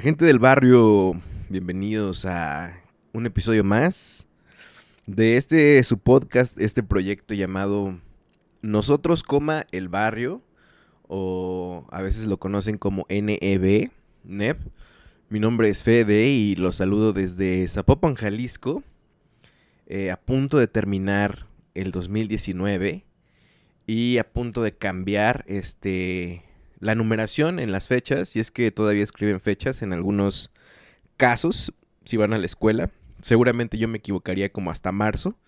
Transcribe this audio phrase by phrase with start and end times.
[0.00, 1.20] Gente del barrio,
[1.50, 2.72] bienvenidos a
[3.12, 4.26] un episodio más
[5.04, 8.00] de este su podcast, este proyecto llamado
[8.62, 10.40] Nosotros, coma el barrio,
[11.06, 13.90] o a veces lo conocen como NEB,
[14.24, 14.56] NEB.
[15.28, 18.82] Mi nombre es Fede y los saludo desde Zapopan, Jalisco,
[19.86, 23.04] eh, a punto de terminar el 2019
[23.86, 26.42] y a punto de cambiar este
[26.80, 30.50] la numeración en las fechas, si es que todavía escriben fechas en algunos
[31.16, 31.72] casos,
[32.04, 32.90] si van a la escuela.
[33.20, 35.38] Seguramente yo me equivocaría como hasta marzo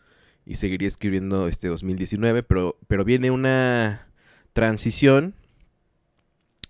[0.45, 4.09] y seguiría escribiendo este 2019, pero, pero viene una
[4.53, 5.35] transición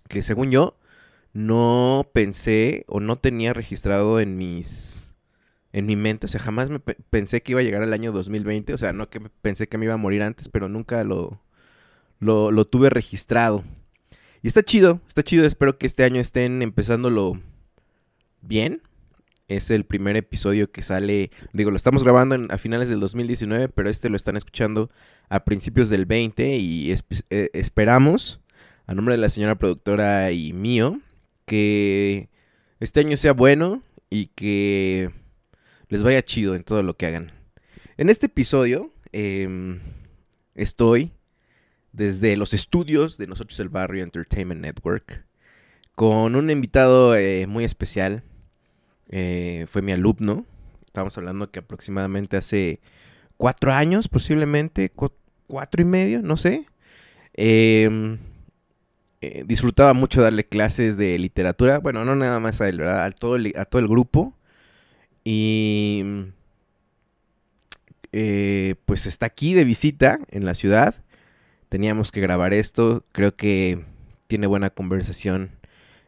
[0.07, 0.77] que según yo
[1.33, 5.13] no pensé o no tenía registrado en mis
[5.73, 8.75] en mi mente, o sea, jamás me pensé que iba a llegar al año 2020,
[8.75, 11.41] o sea, no que pensé que me iba a morir antes, pero nunca lo,
[12.19, 13.63] lo, lo tuve registrado.
[14.43, 15.45] Y está chido, está chido.
[15.45, 17.41] Espero que este año estén empezándolo
[18.41, 18.81] bien.
[19.47, 23.89] Es el primer episodio que sale, digo, lo estamos grabando a finales del 2019, pero
[23.89, 24.89] este lo están escuchando
[25.29, 26.93] a principios del 20 y
[27.29, 28.41] eh, esperamos,
[28.85, 30.99] a nombre de la señora productora y mío,
[31.45, 32.29] que
[32.81, 35.09] este año sea bueno y que
[35.87, 37.31] les vaya chido en todo lo que hagan.
[37.95, 39.79] En este episodio em,
[40.53, 41.13] estoy
[41.93, 45.23] desde los estudios de nosotros el barrio Entertainment Network
[45.95, 48.23] con un invitado eh, muy especial.
[49.09, 50.45] Eh, fue mi alumno.
[50.85, 52.79] Estamos hablando que aproximadamente hace
[53.37, 54.91] cuatro años, posiblemente,
[55.47, 56.65] cuatro y medio, no sé.
[57.35, 58.17] Em,
[59.21, 61.79] eh, disfrutaba mucho darle clases de literatura.
[61.79, 63.05] Bueno, no nada más a él, ¿verdad?
[63.05, 64.35] A todo el, a todo el grupo.
[65.23, 66.03] Y
[68.85, 71.02] pues está aquí de visita en la ciudad
[71.73, 73.03] teníamos que grabar esto.
[73.13, 73.83] Creo que
[74.27, 75.57] tiene buena conversación.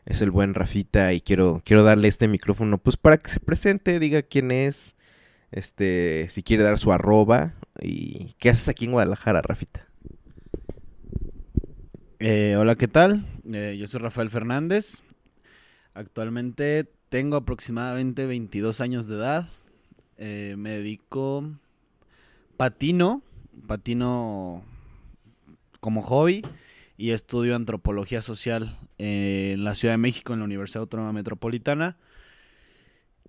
[0.06, 4.00] Es el buen Rafita y quiero, quiero darle este micrófono pues para que se presente,
[4.00, 4.96] diga quién es,
[5.50, 9.88] este, si quiere dar su arroba y qué haces aquí en Guadalajara, Rafita.
[12.20, 13.26] Eh, hola, ¿qué tal?
[13.52, 15.02] Eh, yo soy Rafael Fernández.
[15.96, 19.50] Actualmente tengo aproximadamente 22 años de edad.
[20.18, 21.44] Eh, me dedico
[22.56, 23.24] patino,
[23.66, 24.64] patino
[25.86, 26.42] como hobby
[26.98, 31.96] y estudio antropología social en la Ciudad de México, en la Universidad Autónoma Metropolitana.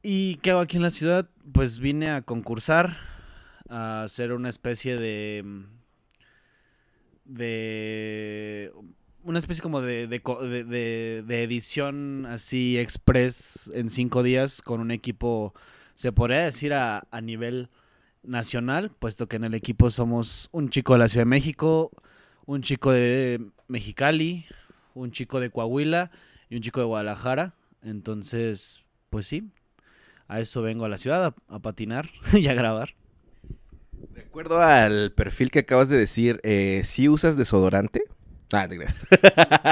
[0.03, 1.29] ¿Y qué hago aquí en la ciudad?
[1.53, 2.97] Pues vine a concursar,
[3.69, 5.45] a hacer una especie de...
[7.27, 8.73] de
[9.23, 15.53] una especie como de, de, edición así express en cinco días con un equipo,
[15.95, 17.69] se podría decir a nivel
[18.23, 21.91] nacional, puesto que en el equipo somos un chico de la Ciudad de México,
[22.47, 24.47] un chico de Mexicali,
[24.95, 26.11] un chico de Coahuila
[26.49, 27.55] y un chico de Guadalajara.
[27.83, 29.51] Entonces, pues sí,
[30.29, 32.95] a eso vengo a la ciudad, a, patinar y a grabar.
[33.93, 38.03] De acuerdo al perfil que acabas de decir, eh, ¿sí usas desodorante?
[38.53, 38.95] Ah, te creas.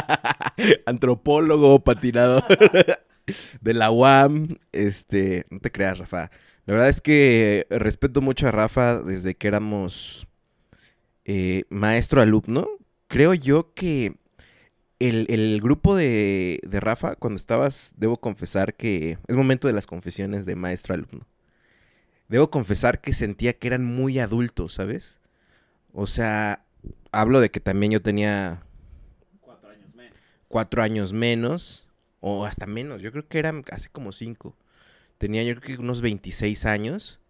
[0.86, 2.44] Antropólogo, patinador
[3.60, 4.56] de la UAM.
[4.72, 6.30] Este, no te creas, Rafa.
[6.66, 10.26] La verdad es que respeto mucho a Rafa desde que éramos
[11.24, 12.68] eh, maestro-alumno,
[13.08, 14.16] creo yo que
[14.98, 20.46] el, grupo de, de, Rafa, cuando estabas, debo confesar que es momento de las confesiones
[20.46, 21.26] de maestro-alumno.
[22.28, 25.20] Debo confesar que sentía que eran muy adultos, ¿sabes?
[25.92, 26.64] O sea,
[27.12, 28.62] hablo de que también yo tenía...
[29.40, 30.18] Cuatro años menos.
[30.48, 31.86] Cuatro años menos,
[32.20, 34.56] o hasta menos, yo creo que eran hace como cinco.
[35.18, 37.20] Tenía yo creo que unos 26 años.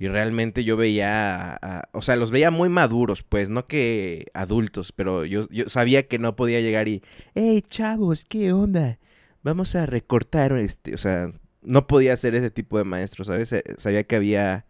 [0.00, 4.92] Y realmente yo veía, a- o sea, los veía muy maduros, pues, no que adultos,
[4.92, 7.02] pero yo, yo sabía que no podía llegar y,
[7.36, 8.98] hey, chavos, ¿qué onda?
[9.44, 11.32] Vamos a recortar, este, o sea,
[11.62, 13.54] no podía ser ese tipo de maestro, ¿sabes?
[13.76, 14.66] Sabía que había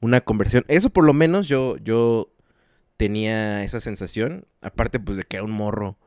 [0.00, 0.64] una conversión.
[0.68, 2.32] Eso por lo menos yo, yo
[2.96, 5.98] tenía esa sensación, aparte pues de que era un morro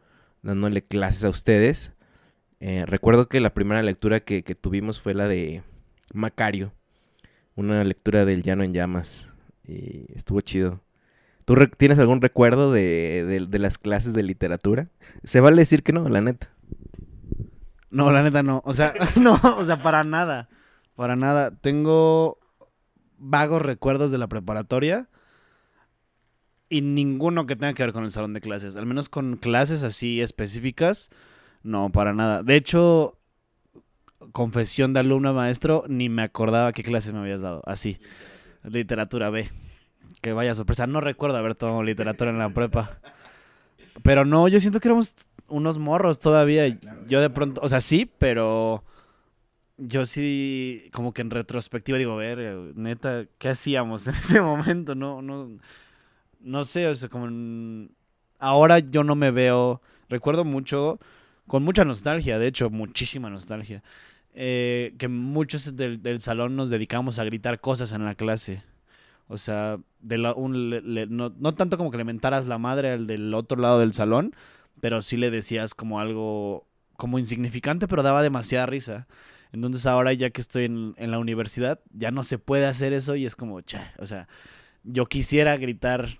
[0.43, 1.93] dándole clases a ustedes.
[2.59, 5.63] Eh, recuerdo que la primera lectura que, que tuvimos fue la de
[6.13, 6.73] Macario,
[7.55, 9.31] una lectura del Llano en Llamas,
[9.67, 10.81] y estuvo chido.
[11.45, 14.89] ¿Tú tienes algún recuerdo de, de- de las clases de literatura?
[15.23, 16.49] Se vale decir que no, la neta.
[17.91, 18.61] No, la neta no.
[18.65, 20.49] O sea, no, o sea, para nada.
[20.95, 21.51] Para nada.
[21.55, 22.39] Tengo
[23.17, 25.07] vagos recuerdos de la preparatoria
[26.67, 28.75] y ninguno que tenga que ver con el salón de clases.
[28.75, 31.09] Al menos con clases así específicas,
[31.63, 32.41] no, para nada.
[32.43, 33.19] De hecho,
[34.31, 37.61] confesión de alumno a maestro, ni me acordaba qué clases me habías dado.
[37.65, 37.99] Así.
[38.63, 39.49] Literatura B.
[40.21, 40.87] Que vaya sorpresa.
[40.87, 42.99] No recuerdo haber tomado literatura en la prepa.
[44.03, 45.15] Pero no, yo siento que éramos
[45.47, 46.67] unos morros todavía.
[47.07, 48.83] yo de pronto, o sea, sí, pero
[49.77, 52.39] yo sí, como que en retrospectiva digo, ver,
[52.75, 54.95] neta, ¿qué hacíamos en ese momento?
[54.95, 55.49] No, no,
[56.39, 57.91] no sé, o sea, como en-
[58.39, 60.99] ahora yo no me veo, recuerdo mucho,
[61.47, 63.83] con mucha nostalgia, de hecho, muchísima nostalgia,
[64.37, 68.63] eh, que muchos del, salón nos dedicamos a gritar cosas en la clase.
[69.27, 73.33] O sea, de un, no, no tanto como que le mentaras la madre al del
[73.33, 74.35] otro lado del salón,
[74.81, 76.67] pero sí le decías como algo
[76.97, 79.07] como insignificante, pero daba demasiada risa.
[79.53, 83.25] Entonces ahora ya que estoy en, la universidad, ya no se puede hacer eso y
[83.25, 84.27] es como, cha, o sea,
[84.83, 86.19] yo quisiera gritar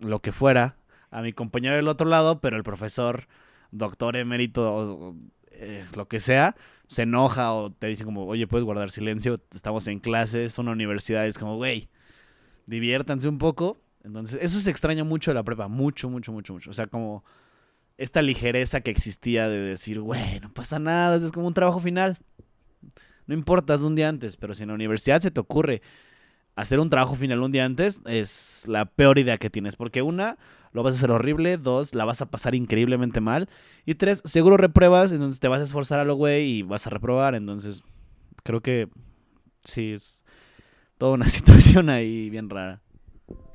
[0.00, 0.76] lo que fuera
[1.10, 3.28] a mi compañero del otro lado, pero el profesor,
[3.70, 5.16] doctor emérito, o,
[5.52, 6.56] eh, lo que sea,
[6.88, 10.72] se enoja o te dice como, oye, puedes guardar silencio, estamos en clases, es una
[10.72, 11.88] universidad, es como, güey,
[12.66, 13.80] diviértanse un poco.
[14.04, 16.70] Entonces, eso se extraña mucho de la prepa, mucho, mucho, mucho, mucho.
[16.70, 17.24] O sea, como
[17.98, 22.18] esta ligereza que existía de decir, güey, no pasa nada, es como un trabajo final.
[23.26, 25.82] No importa, es de un día antes, pero si en la universidad se te ocurre
[26.54, 29.76] hacer un trabajo final un día antes, es la peor idea que tienes.
[29.76, 30.38] Porque una,
[30.76, 33.48] lo vas a hacer horrible, dos, la vas a pasar increíblemente mal,
[33.86, 36.90] y tres, seguro repruebas, entonces te vas a esforzar a lo güey y vas a
[36.90, 37.34] reprobar.
[37.34, 37.82] Entonces,
[38.42, 38.86] creo que
[39.64, 40.22] sí, es
[40.98, 42.82] toda una situación ahí bien rara.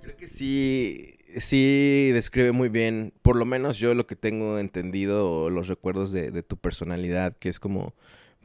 [0.02, 5.52] Creo que sí, sí describe muy bien, por lo menos yo lo que tengo entendido,
[5.52, 7.94] los recuerdos de, de tu personalidad, que es como,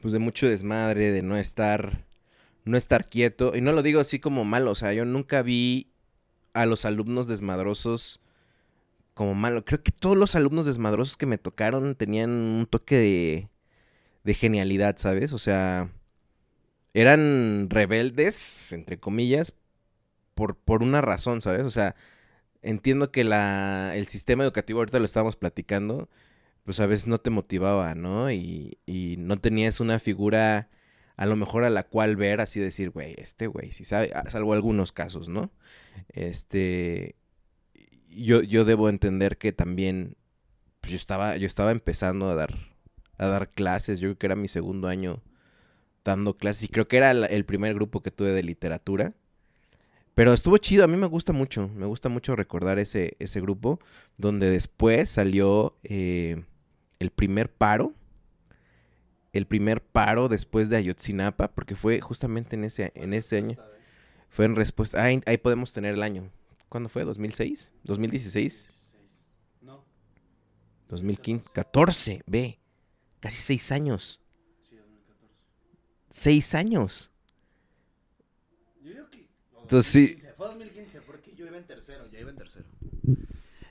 [0.03, 2.05] pues de mucho desmadre, de no estar,
[2.63, 3.53] no estar quieto.
[3.55, 5.87] Y no lo digo así como malo, o sea, yo nunca vi
[6.53, 8.21] a los alumnos desmadrosos
[9.17, 9.65] como malo.
[9.65, 13.49] Creo que todos los alumnos desmadrosos que me tocaron tenían un toque de,
[14.23, 15.33] de genialidad, ¿sabes?
[15.33, 15.89] O sea,
[16.93, 19.53] eran rebeldes, entre comillas,
[20.35, 21.63] por, por una razón, ¿sabes?
[21.63, 21.95] O sea,
[22.61, 26.09] entiendo que la, el sistema educativo, ahorita lo estábamos platicando,
[26.63, 28.31] pues a veces no te motivaba, ¿no?
[28.31, 30.69] Y, y no tenías una figura
[31.17, 34.29] a lo mejor a la cual ver, así decir, güey, este güey, si sabe, ah,
[34.29, 35.51] salvo algunos casos, ¿no?
[36.09, 37.15] Este,
[38.17, 40.17] yo, yo debo entender que también,
[40.81, 42.55] pues yo estaba, yo estaba empezando a dar,
[43.17, 45.21] a dar clases, yo creo que era mi segundo año
[46.03, 49.13] dando clases y creo que era el primer grupo que tuve de literatura.
[50.17, 53.79] Pero estuvo chido, a mí me gusta mucho, me gusta mucho recordar ese, ese grupo,
[54.17, 56.43] donde después salió eh,
[56.97, 57.93] el primer paro,
[59.31, 63.57] el primer paro después de Ayotzinapa, porque fue justamente en ese, en ese año,
[64.29, 66.31] fue en respuesta, ahí, ahí podemos tener el año,
[66.69, 67.05] ¿cuándo fue?
[67.05, 67.69] ¿2006?
[67.85, 68.69] ¿2016?
[69.61, 69.83] No.
[70.89, 72.59] 2015, 14, ve,
[73.19, 74.19] casi seis años,
[76.09, 77.11] seis años.
[79.61, 82.65] Entonces sí, Fue 2015, porque yo iba en tercero, ya iba en tercero.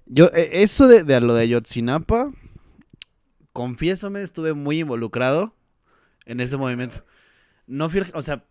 [0.04, 2.34] Yo, eh, eso de, de lo de Ayotzinapa,
[3.54, 5.54] confiésome, estuve muy involucrado
[6.26, 7.02] en ese movimiento.
[7.66, 8.44] No fui el, o sea,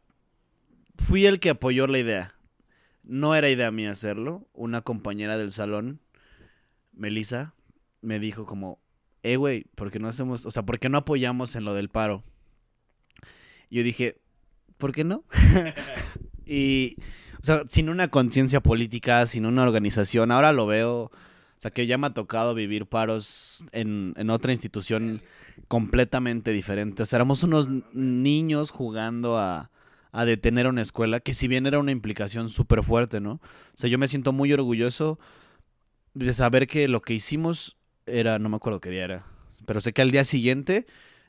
[0.98, 2.35] fui el que apoyó la idea.
[3.06, 4.48] No era idea mía hacerlo.
[4.54, 6.00] Una compañera del salón,
[6.92, 7.54] Melissa,
[8.02, 8.80] me dijo como,
[9.24, 11.90] eh, güey, ¿por qué no hacemos, o sea, por qué no apoyamos en lo del
[11.90, 12.24] paro?
[13.70, 14.22] Yo dije,
[14.78, 15.24] ¿por qué no?
[16.46, 16.96] y,
[17.42, 21.12] o sea, sin una conciencia política, sin una organización, ahora lo veo, o
[21.58, 25.22] sea, que ya me ha tocado vivir paros en, en otra institución
[25.68, 27.04] completamente diferente.
[27.04, 29.72] O sea, éramos unos niños jugando a,
[30.15, 33.34] a detener una escuela, que si bien era una implicación súper fuerte, ¿no?
[33.34, 33.41] O
[33.74, 35.19] sea, yo me siento muy orgulloso
[36.13, 39.25] de saber que lo que hicimos era, no me acuerdo qué día era,
[39.65, 40.86] pero sé que al día siguiente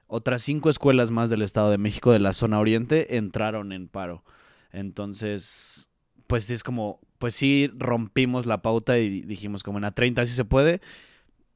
[0.07, 4.23] otras cinco escuelas más del Estado de México de la zona oriente entraron en paro.
[4.71, 5.91] Entonces,
[6.29, 10.33] pues es como, pues sí rompimos la pauta y dijimos como en a 30 sí
[10.33, 10.81] se puede,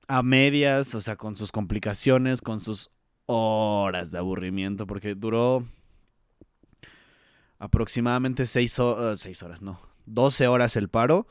[0.08, 2.90] a medias, o sea, con sus complicaciones, con sus
[3.26, 5.64] horas de aburrimiento, porque duró
[7.60, 11.28] aproximadamente 6 horas, horas, no, 12 horas el paro.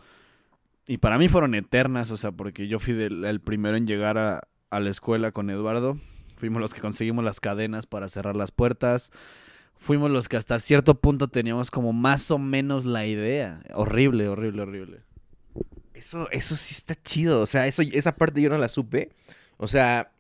[0.87, 4.41] Y para mí fueron eternas, o sea, porque yo fui el primero en llegar a,
[4.69, 5.99] a la escuela con Eduardo.
[6.37, 9.11] Fuimos los que conseguimos las cadenas para cerrar las puertas
[9.79, 13.61] fuimos los que hasta cierto punto teníamos como más o menos la idea.
[13.73, 15.01] Horrible, horrible, horrible.
[15.93, 17.41] Eso, eso sí está chido.
[17.41, 19.09] O sea, eso, esa parte yo no la supe.
[19.57, 20.11] O sea,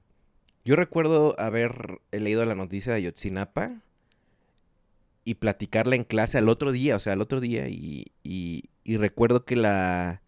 [0.65, 3.81] yo recuerdo haber leído la noticia de Yotzinapa
[5.29, 7.69] y platicarla en clase al otro día, o sea, al otro día.
[7.69, 10.23] Y, y, y recuerdo que la,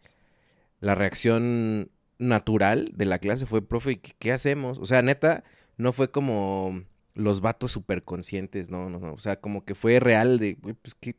[0.79, 1.89] la reacción
[2.19, 4.77] natural de la clase fue, profe, ¿qué hacemos?
[4.77, 5.43] O sea, neta,
[5.77, 6.83] no fue como
[7.15, 8.91] los vatos súper conscientes, ¿no?
[8.91, 8.99] ¿no?
[8.99, 11.15] No, O sea, como que fue real de, pues, ¿qué,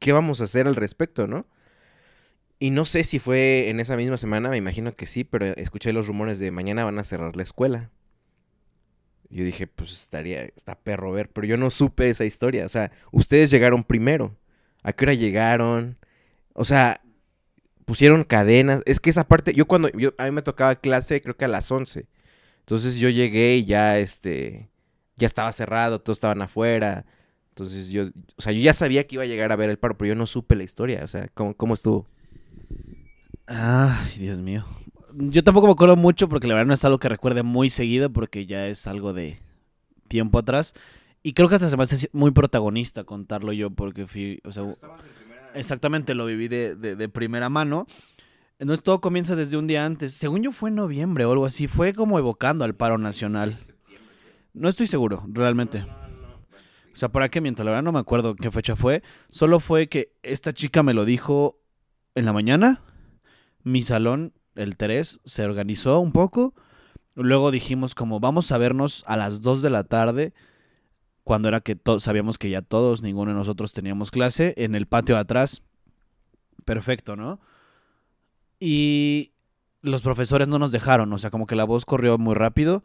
[0.00, 1.46] ¿qué vamos a hacer al respecto, no?
[2.58, 5.92] Y no sé si fue en esa misma semana, me imagino que sí, pero escuché
[5.92, 7.90] los rumores de mañana van a cerrar la escuela.
[9.32, 12.66] Yo dije, pues estaría, está perro ver, pero yo no supe esa historia.
[12.66, 14.36] O sea, ustedes llegaron primero.
[14.82, 15.96] ¿A qué hora llegaron?
[16.52, 17.00] O sea,
[17.86, 18.82] pusieron cadenas.
[18.84, 21.70] Es que esa parte, yo cuando, a mí me tocaba clase creo que a las
[21.72, 22.06] 11.
[22.60, 24.68] Entonces yo llegué y ya, este,
[25.16, 27.06] ya estaba cerrado, todos estaban afuera.
[27.50, 29.96] Entonces yo, o sea, yo ya sabía que iba a llegar a ver el paro,
[29.96, 32.06] pero yo no supe la historia, o sea, ¿cómo, cómo estuvo?
[33.46, 34.64] Ay, Dios mío.
[35.14, 38.10] Yo tampoco me acuerdo mucho porque la verdad no es algo que recuerde muy seguido
[38.12, 39.40] porque ya es algo de
[40.08, 40.74] tiempo atrás.
[41.22, 44.64] Y creo que hasta se me hace muy protagonista contarlo yo porque fui, o sea,
[45.54, 47.86] exactamente lo viví de, de, de primera mano.
[48.58, 50.14] Entonces todo comienza desde un día antes.
[50.14, 51.66] Según yo fue en noviembre o algo así.
[51.66, 53.58] Fue como evocando al paro nacional.
[54.54, 55.84] No estoy seguro, realmente.
[56.92, 57.64] O sea, ¿para qué miento?
[57.64, 59.02] La verdad no me acuerdo qué fecha fue.
[59.30, 61.58] Solo fue que esta chica me lo dijo
[62.14, 62.82] en la mañana.
[63.64, 66.54] Mi salón, el 3, se organizó un poco.
[67.14, 70.32] Luego dijimos como vamos a vernos a las 2 de la tarde.
[71.24, 74.54] Cuando era que sabíamos que ya todos, ninguno de nosotros teníamos clase.
[74.56, 75.62] En el patio de atrás.
[76.64, 77.40] Perfecto, ¿no?
[78.58, 79.32] Y
[79.82, 81.12] los profesores no nos dejaron.
[81.12, 82.82] O sea, como que la voz corrió muy rápido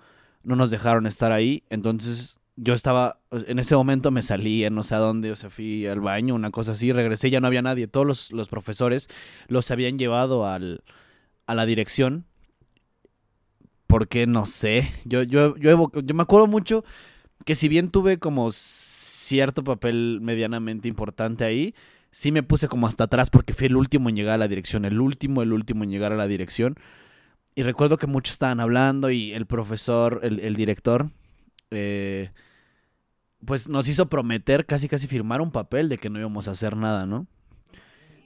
[0.48, 1.64] no nos dejaron estar ahí.
[1.70, 5.86] Entonces yo estaba, en ese momento me salí, no sé a dónde, o sea, fui
[5.86, 7.88] al baño, una cosa así, regresé, ya no había nadie.
[7.88, 9.10] Todos los, los profesores
[9.48, 10.84] los habían llevado al,
[11.48, 12.26] a la dirección.
[13.88, 16.84] Porque no sé, yo, yo, yo, yo me acuerdo mucho
[17.46, 21.74] que si bien tuve como cierto papel medianamente importante ahí,
[22.12, 24.86] sí me puse como hasta atrás porque fui el último en llegar a la dirección,
[24.86, 26.76] el último, el último en llegar a la dirección.
[27.56, 31.10] Y recuerdo que muchos estaban hablando y el profesor, el, director,
[31.72, 32.32] eh,
[33.46, 36.78] pues nos hizo prometer, casi casi firmar un papel de que no íbamos a hacer
[36.78, 37.28] nada, ¿no?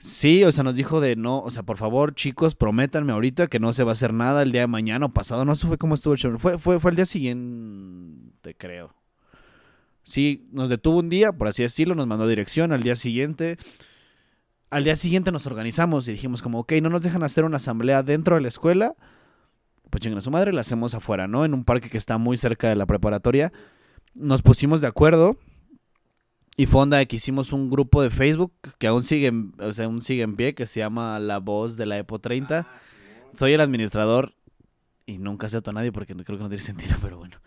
[0.02, 3.60] Sí, o sea, nos dijo de no, o sea, por favor, chicos, prométanme ahorita que
[3.60, 5.46] no se va a hacer nada el día de mañana o pasado.
[5.46, 6.38] No sé cómo estuvo el show.
[6.40, 8.96] Fue, fue, fue el día siguiente, creo.
[10.04, 13.58] Sí, nos detuvo un día, por así decirlo, nos mandó dirección al día siguiente.
[14.72, 18.02] Al día siguiente nos organizamos y dijimos como, ok, no nos dejan hacer una asamblea
[18.02, 18.96] dentro de la escuela
[19.92, 21.46] pues chingan a su madre, la hacemos afuera, ¿no?
[21.46, 23.52] En un parque que está muy cerca de la preparatoria.
[24.16, 25.38] Nos pusimos de acuerdo
[26.58, 30.02] y fue onda que hicimos un grupo de Facebook que aún sigue, o sea, aún
[30.02, 32.60] sigue en pie, que se llama La Voz de la Epo 30.
[32.60, 32.80] Ah,
[33.36, 34.34] Soy el administrador
[35.06, 37.38] y nunca acepto a nadie porque creo que no tiene sentido, pero bueno.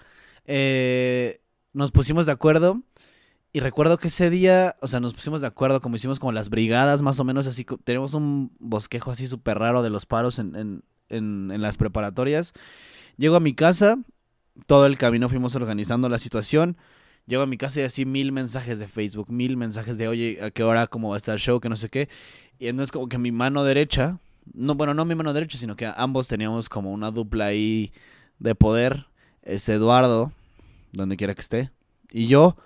[0.46, 1.40] Eh,
[1.73, 2.82] nos pusimos de acuerdo
[3.54, 6.50] y recuerdo que ese día, o sea, nos pusimos de acuerdo como hicimos como las
[6.50, 7.64] brigadas, más o menos así.
[7.84, 12.52] Tenemos un bosquejo así súper raro de los paros en, en, las preparatorias.
[13.16, 13.99] Llego a mi casa,
[14.66, 16.76] todo el camino fuimos organizando la situación.
[17.26, 20.50] Llego a mi casa y así mil mensajes de Facebook, mil mensajes de, oye, ¿a
[20.50, 20.86] qué hora?
[20.86, 21.60] ¿Cómo va a estar el show?
[21.60, 22.08] Que no sé qué.
[22.58, 24.18] Y entonces como que mi mano derecha,
[24.52, 27.92] no, bueno, no mi mano derecha, sino que ambos teníamos como una dupla ahí
[28.38, 29.06] de poder.
[29.42, 30.32] Es Eduardo,
[30.92, 31.70] donde quiera que esté.
[32.10, 32.56] Y yo,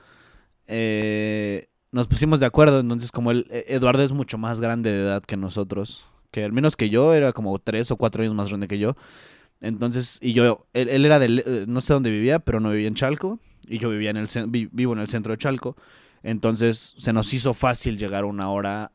[0.66, 2.80] eh, nos pusimos de acuerdo.
[2.80, 6.76] Entonces como el, Eduardo es mucho más grande de edad que nosotros que al menos
[6.76, 8.96] que yo, era como tres o cuatro años más grande que yo.
[9.60, 12.94] Entonces, y yo, él, era del, eh, no sé dónde vivía, pero no vivía en
[12.94, 14.28] Chalco, y yo vivía en el,
[14.72, 15.76] vivo en el centro de Chalco.
[16.22, 18.92] Entonces, se nos hizo fácil llegar una hora,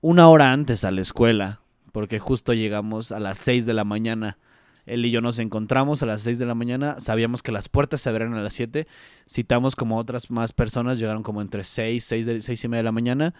[0.00, 1.60] una hora antes a la escuela,
[1.92, 4.38] porque justo llegamos a las seis de la mañana.
[4.84, 8.02] Él y yo nos encontramos a las seis de la mañana, sabíamos que las puertas
[8.02, 8.86] se abrían a las siete,
[9.30, 12.92] citamos como otras más personas, llegaron como entre seis, seis, seis y media de la
[12.92, 13.34] mañana,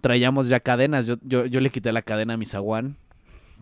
[0.00, 1.06] traíamos ya cadenas.
[1.06, 2.96] Yo, yo, yo le quité la cadena a mi zaguán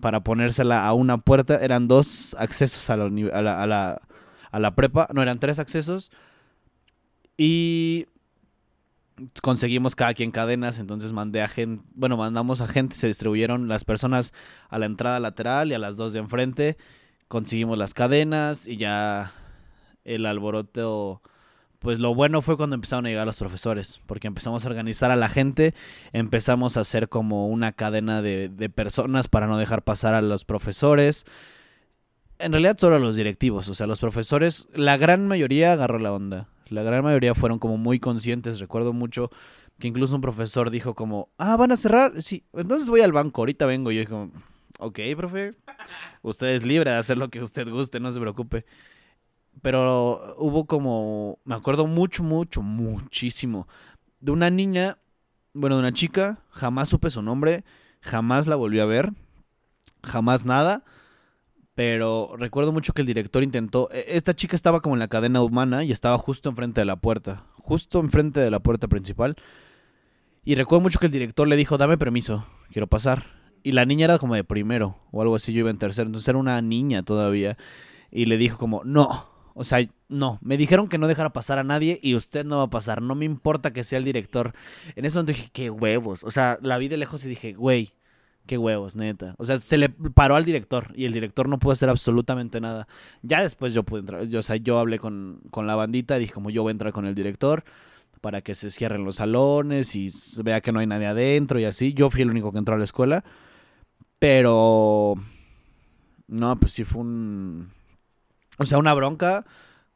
[0.01, 1.57] para ponérsela a una puerta.
[1.63, 4.01] Eran dos accesos a la, a la,
[4.51, 5.09] a la, prepa.
[5.15, 6.11] No, eran tres accesos.
[7.37, 8.07] Y
[9.43, 13.85] conseguimos cada quien cadenas, entonces mandé a gente, bueno, mandamos a gente, se distribuyeron las
[13.85, 14.33] personas
[14.69, 16.77] a la entrada lateral y a las dos de enfrente,
[17.29, 19.33] conseguimos las cadenas y ya
[20.05, 21.23] el alboroto,
[21.85, 25.17] pues lo bueno fue cuando empezaron a llegar los profesores, porque empezamos a organizar a
[25.17, 25.73] la gente,
[26.12, 30.45] empezamos a hacer como una cadena de, de personas para no dejar pasar a los
[30.45, 31.25] profesores.
[32.41, 36.12] En realidad solo a los directivos, o sea, los profesores, la gran mayoría agarró la
[36.12, 38.61] onda la gran mayoría fueron como muy conscientes.
[38.61, 39.31] Recuerdo mucho
[39.79, 42.23] que incluso un profesor dijo como, ah, van a cerrar.
[42.23, 43.91] Sí, entonces voy al banco, ahorita vengo.
[43.91, 44.31] Y yo dije,
[44.79, 45.55] ok, profe,
[46.23, 48.64] usted es libre de hacer lo que usted guste, no se preocupe.
[49.63, 53.67] Pero hubo como, me acuerdo mucho, mucho, muchísimo,
[54.21, 54.99] de una niña,
[55.53, 57.65] bueno, de una chica, jamás supe su nombre,
[58.01, 59.13] jamás la volví a ver,
[60.03, 60.85] jamás nada
[61.75, 63.91] pero recuerdo mucho que el director intentó.
[63.93, 66.97] E, esta chica estaba como en la cadena humana y estaba justo enfrente de la
[66.97, 67.47] puerta.
[67.55, 69.37] Justo enfrente de la puerta principal.
[70.45, 73.27] Y recuerdo mucho que el director le dijo: Dame permiso, quiero pasar.
[73.63, 75.53] Y la niña era como de primero o algo así.
[75.53, 76.07] Yo iba en tercero.
[76.07, 77.57] Entonces era una niña todavía.
[78.11, 79.34] Y le dijo: como, No.
[79.55, 80.39] O sea, no.
[80.43, 83.03] Me dijeron que no dejara pasar a nadie y usted no va a pasar.
[83.03, 84.53] No me importa que sea el director.
[84.97, 86.25] En ese momento dije: Qué huevos.
[86.25, 87.95] O sea, la vi de lejos y dije: Güey
[88.47, 89.35] Qué huevos, neta.
[89.39, 92.87] O sea, se le paró al director y el director no pudo hacer absolutamente nada.
[93.23, 94.25] Ya después yo pude entrar.
[94.27, 96.93] Yo, o sea, yo hablé con, con la bandita, dije como yo voy a entrar
[96.93, 97.65] con el director
[98.21, 100.11] para que se cierren los salones y
[100.43, 101.95] vea que no hay nadie adentro y así.
[101.95, 103.25] Yo fui el único que entró a la escuela.
[104.19, 105.15] Pero...
[106.29, 107.71] No, pues sí fue un...
[108.59, 109.45] O sea, una bronca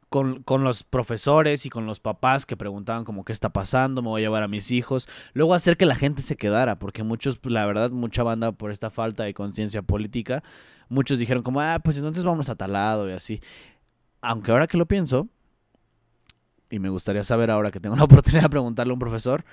[0.08, 4.08] con, con, los profesores y con los papás que preguntaban como qué está pasando, me
[4.08, 5.08] voy a llevar a mis hijos.
[5.34, 8.90] Luego hacer que la gente se quedara, porque muchos, la verdad, mucha banda por esta
[8.90, 10.42] falta de conciencia política,
[10.88, 13.40] muchos dijeron como, ah, pues entonces vamos a tal lado y así.
[14.20, 15.28] Aunque ahora que lo pienso,
[16.70, 19.44] y me gustaría saber ahora que tengo la oportunidad de preguntarle a un profesor,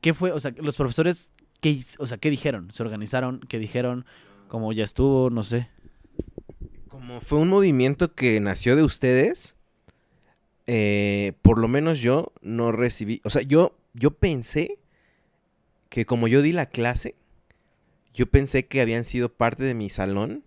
[0.00, 0.32] ¿qué fue?
[0.32, 2.70] O sea, los profesores, ¿qué, o sea, ¿qué dijeron?
[2.70, 3.40] ¿Se organizaron?
[3.48, 4.04] ¿Qué dijeron?
[4.48, 5.68] Como ya estuvo, no sé.
[7.02, 9.56] Como fue un movimiento que nació de ustedes,
[10.68, 14.78] eh, por lo menos yo no recibí, o sea, yo, yo pensé
[15.88, 17.16] que como yo di la clase,
[18.14, 20.44] yo pensé que habían sido parte de mi salón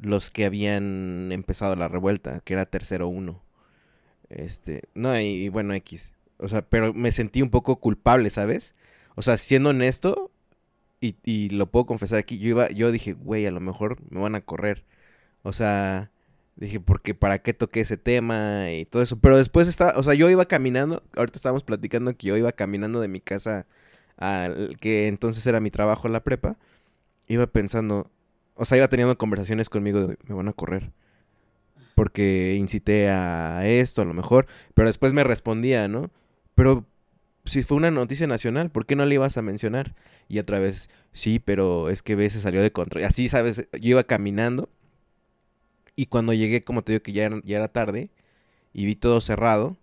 [0.00, 3.40] los que habían empezado la revuelta, que era tercero uno.
[4.30, 6.12] Este, no, y, bueno, X.
[6.38, 8.74] O sea, pero me sentí un poco culpable, ¿sabes?
[9.14, 10.32] O sea, siendo honesto,
[11.00, 14.18] y, y lo puedo confesar aquí, yo iba, yo dije, güey, a lo mejor me
[14.18, 14.82] van a correr.
[15.44, 16.10] O sea,
[16.56, 19.18] Dije, porque para qué toqué ese tema y todo eso.
[19.18, 23.00] Pero después estaba, o sea, yo iba caminando, ahorita estábamos platicando que yo iba caminando
[23.00, 23.66] de mi casa
[24.16, 26.56] al que entonces era mi trabajo la prepa.
[27.28, 28.10] Iba pensando,
[28.54, 30.92] o sea, iba teniendo conversaciones conmigo de, me van a correr.
[31.96, 34.46] Porque incité a esto, a lo mejor.
[34.74, 36.10] Pero después me respondía, ¿no?
[36.54, 36.86] Pero
[37.44, 39.94] si fue una noticia nacional, ¿por qué no le ibas a mencionar?
[40.28, 43.02] Y otra vez, sí, pero es que se salió de control.
[43.02, 43.68] Y así, ¿sabes?
[43.72, 44.68] Yo iba caminando
[45.96, 48.10] y cuando llegué, como te digo que ya era, ya era tarde
[48.72, 49.76] y vi todo cerrado,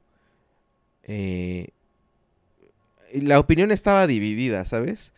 [1.03, 1.69] eh,
[3.13, 5.13] la opinión estaba dividida, ¿sabes?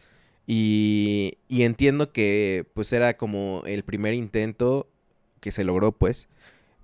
[0.48, 4.88] Y, y entiendo que pues era como el primer intento
[5.40, 6.30] que se logró, pues.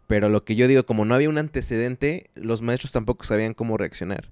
[0.08, 3.78] Pero lo que yo digo, como no había un antecedente, los maestros tampoco sabían cómo
[3.78, 4.32] reaccionar.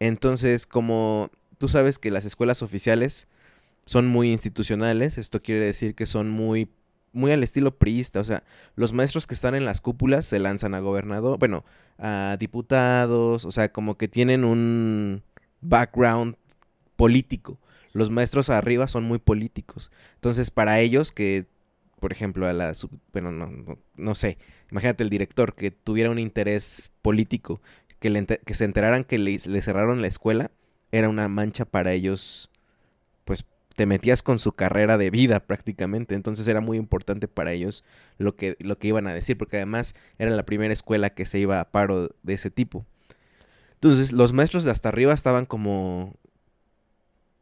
[0.00, 3.28] Entonces, como tú sabes que las escuelas oficiales
[3.86, 6.68] son muy institucionales, esto quiere decir que son muy
[7.14, 8.42] muy al estilo priista, o sea,
[8.76, 11.64] los maestros que están en las cúpulas se lanzan a gobernador, bueno,
[11.98, 15.22] a diputados, o sea, como que tienen un
[15.60, 16.36] background
[16.96, 17.58] político.
[17.92, 19.90] Los maestros arriba son muy políticos.
[20.16, 21.46] Entonces, para ellos que,
[22.00, 22.72] por ejemplo, a la,
[23.12, 24.36] bueno, no, no, sé,
[24.70, 27.60] imagínate el director que tuviera un interés político,
[28.00, 30.50] que, que se enteraran que le, le cerraron la escuela,
[30.90, 32.50] era una mancha para ellos,
[33.24, 36.14] pues te metías con su carrera de vida prácticamente.
[36.14, 37.84] Entonces era muy importante para ellos
[38.18, 41.38] lo que, lo que iban a decir, porque además era la primera escuela que se
[41.38, 42.86] iba a paro de ese tipo.
[43.74, 46.14] Entonces los maestros de hasta arriba estaban como...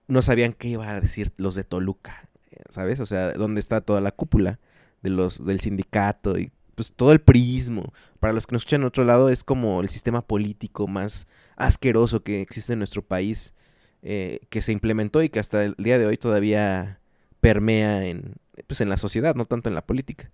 [0.09, 2.29] No sabían qué iba a decir los de Toluca,
[2.71, 3.01] ¿sabes?
[3.01, 4.59] O sea, dónde está toda la cúpula
[5.01, 7.92] de los, del sindicato y pues todo el prismo.
[8.18, 12.23] Para los que nos escuchan en otro lado, es como el sistema político más asqueroso
[12.23, 13.55] que existe en nuestro país
[14.03, 17.01] eh, que se implementó y que hasta el día de hoy todavía
[17.41, 18.35] permea en,
[18.67, 20.31] pues, en la sociedad, no tanto en la política.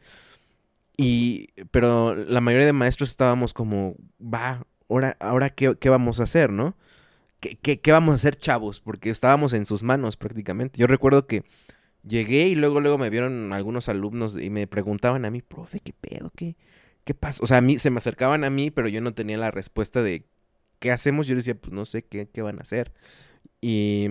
[0.96, 6.24] Y, pero la mayoría de maestros estábamos como, va, ahora, ahora qué, qué vamos a
[6.24, 6.76] hacer, ¿no?
[7.40, 8.80] ¿Qué, ¿Qué, qué, vamos a hacer, chavos?
[8.80, 10.80] Porque estábamos en sus manos prácticamente.
[10.80, 11.44] Yo recuerdo que
[12.02, 15.92] llegué y luego, luego me vieron algunos alumnos y me preguntaban a mí, profe, ¿qué
[15.92, 16.32] pedo?
[16.34, 16.56] ¿Qué,
[17.04, 17.42] qué pasa?
[17.44, 20.02] O sea, a mí se me acercaban a mí, pero yo no tenía la respuesta
[20.02, 20.24] de
[20.80, 21.26] qué hacemos.
[21.26, 22.92] Yo decía, pues no sé qué, qué van a hacer.
[23.60, 24.08] Y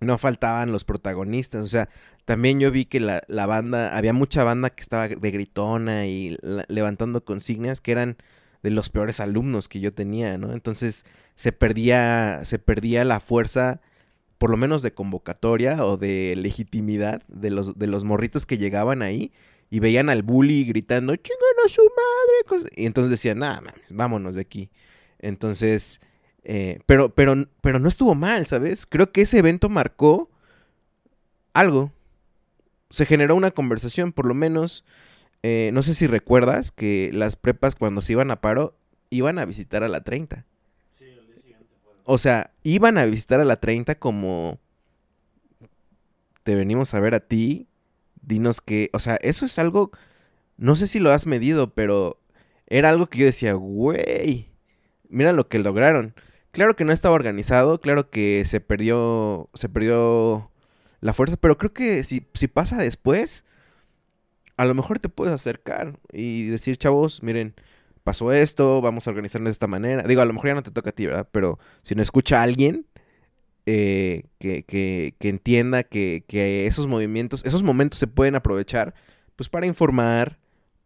[0.00, 1.64] no faltaban los protagonistas.
[1.64, 1.88] O sea,
[2.24, 6.36] también yo vi que la, la banda, había mucha banda que estaba de gritona y
[6.68, 8.16] levantando consignas que eran
[8.62, 10.52] de los peores alumnos que yo tenía, ¿no?
[10.52, 11.04] Entonces
[11.36, 13.80] se perdía, se perdía la fuerza,
[14.38, 19.02] por lo menos de convocatoria o de legitimidad de los, de los morritos que llegaban
[19.02, 19.32] ahí
[19.70, 22.44] y veían al bully gritando, chingan a su madre.
[22.64, 22.70] cos-".
[22.76, 24.70] Y entonces decían, nada, vámonos de aquí.
[25.18, 26.00] Entonces,
[26.48, 28.86] eh, pero, pero, pero no estuvo mal, ¿sabes?
[28.86, 30.30] Creo que ese evento marcó
[31.52, 31.92] algo.
[32.88, 34.84] Se generó una conversación, por lo menos.
[35.42, 38.76] eh, no sé si recuerdas que las prepas cuando se iban a paro
[39.10, 40.44] iban a visitar a la 30.
[42.04, 44.60] O sea, iban a visitar a la 30 como
[46.44, 47.66] te venimos a ver a ti,
[48.22, 49.90] dinos que, o sea, eso es algo,
[50.58, 52.20] no sé si lo has medido, pero
[52.68, 54.46] era algo que yo decía, güey,
[55.08, 56.14] mira lo que lograron.
[56.56, 60.50] Claro que no estaba organizado, claro que se perdió, se perdió
[61.02, 63.44] la fuerza, pero creo que si, si pasa después,
[64.56, 67.54] a lo mejor te puedes acercar y decir, chavos, miren,
[68.04, 70.02] pasó esto, vamos a organizarnos de esta manera.
[70.04, 71.28] Digo, a lo mejor ya no te toca a ti, ¿verdad?
[71.30, 72.86] Pero si no escucha a alguien
[73.66, 78.94] eh, que, que- que entienda que, que esos movimientos, esos momentos se pueden aprovechar,
[79.36, 80.38] pues para informar,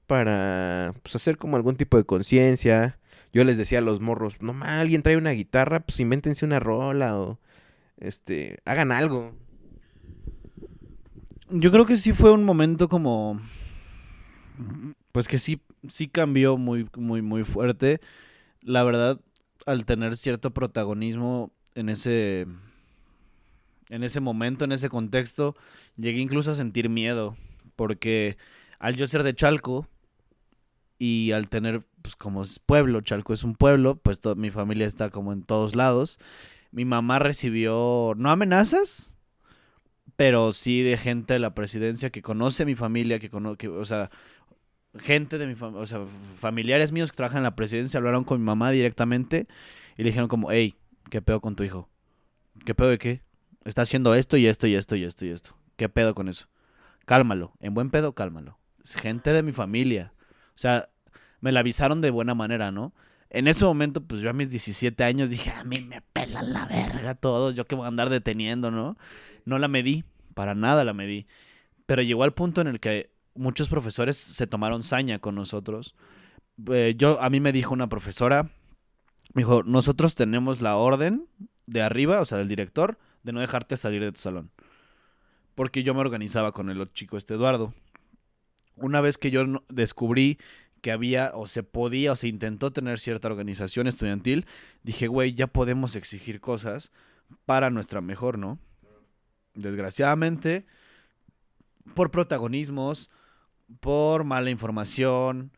[0.08, 2.99] para pues, hacer como algún tipo de conciencia.
[3.32, 6.58] Yo les decía a los morros, no ma, alguien trae una guitarra, pues invéntense una
[6.58, 7.38] rola o
[7.98, 9.32] este, hagan algo.
[11.50, 13.40] Yo creo que sí fue un momento como.
[15.12, 18.00] Pues que sí, sí cambió muy, muy, muy fuerte.
[18.62, 19.20] La verdad,
[19.66, 22.46] al tener cierto protagonismo en ese.
[23.88, 25.56] En ese momento, en ese contexto,
[25.96, 27.36] llegué incluso a sentir miedo.
[27.74, 28.36] Porque
[28.78, 29.88] al yo ser de Chalco
[30.98, 34.86] y al tener, pues como es pueblo, Chalco es un pueblo, pues to- mi familia
[34.86, 36.18] está como en todos lados.
[36.72, 39.16] Mi mamá recibió, no amenazas,
[40.16, 44.10] pero sí de gente de la presidencia que conoce mi familia, que conoce, o sea,
[44.98, 46.00] gente de mi familia, o sea,
[46.36, 49.46] familiares míos que trabajan en la presidencia hablaron con mi mamá directamente
[49.96, 50.76] y le dijeron como, hey,
[51.10, 51.88] ¿qué pedo con tu hijo?
[52.66, 53.22] ¿Qué pedo de qué?
[53.64, 55.56] Está haciendo esto y esto y esto y esto y esto.
[55.76, 56.48] ¿Qué pedo con eso?
[57.06, 58.58] Cálmalo, en buen pedo, cálmalo.
[58.84, 60.14] Es gente de mi familia.
[60.50, 60.89] O sea,
[61.40, 62.92] me la avisaron de buena manera, ¿no?
[63.30, 66.66] En ese momento, pues yo a mis 17 años dije, a mí me pelan la
[66.66, 68.96] verga todos, yo que voy a andar deteniendo, ¿no?
[69.44, 71.26] No la medí, para nada la medí.
[71.86, 75.94] Pero llegó al punto en el que muchos profesores se tomaron saña con nosotros.
[76.72, 78.50] Eh, yo, a mí me dijo una profesora,
[79.32, 81.26] me dijo, nosotros tenemos la orden
[81.66, 84.50] de arriba, o sea, del director, de no dejarte salir de tu salón.
[85.54, 87.74] Porque yo me organizaba con el chico este Eduardo.
[88.76, 90.38] Una vez que yo descubrí
[90.80, 94.46] que había o se podía o se intentó tener cierta organización estudiantil,
[94.82, 96.92] dije, güey, ya podemos exigir cosas
[97.46, 98.58] para nuestra mejor, ¿no?
[99.54, 100.66] Desgraciadamente,
[101.94, 103.10] por protagonismos,
[103.80, 105.52] por mala información,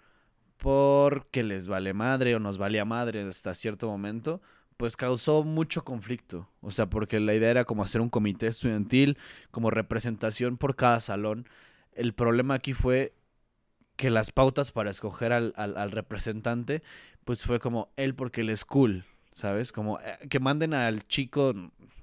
[0.56, 4.40] porque les vale madre o nos valía madre hasta cierto momento,
[4.76, 6.48] pues causó mucho conflicto.
[6.60, 9.18] O sea, porque la idea era como hacer un comité estudiantil,
[9.50, 11.48] como representación por cada salón.
[11.92, 13.12] El problema aquí fue
[13.96, 16.82] que las pautas para escoger al, al- al representante,
[17.24, 19.72] pues fue como él porque él es cool, ¿sabes?
[19.72, 21.54] Como eh, que manden al chico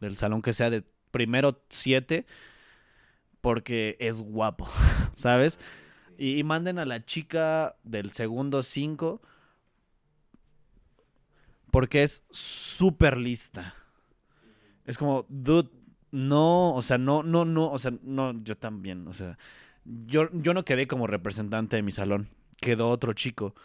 [0.01, 2.25] del salón que sea de primero siete
[3.41, 4.67] porque es guapo,
[5.15, 5.59] ¿sabes?
[6.17, 9.21] Y, y manden a la chica del segundo cinco
[11.71, 13.73] porque es súper lista.
[14.85, 15.69] Es como, dude,
[16.11, 19.37] no, o sea, no, no, no, o sea, no, yo también, o sea,
[19.85, 23.55] yo, yo no quedé como representante de mi salón, quedó otro chico.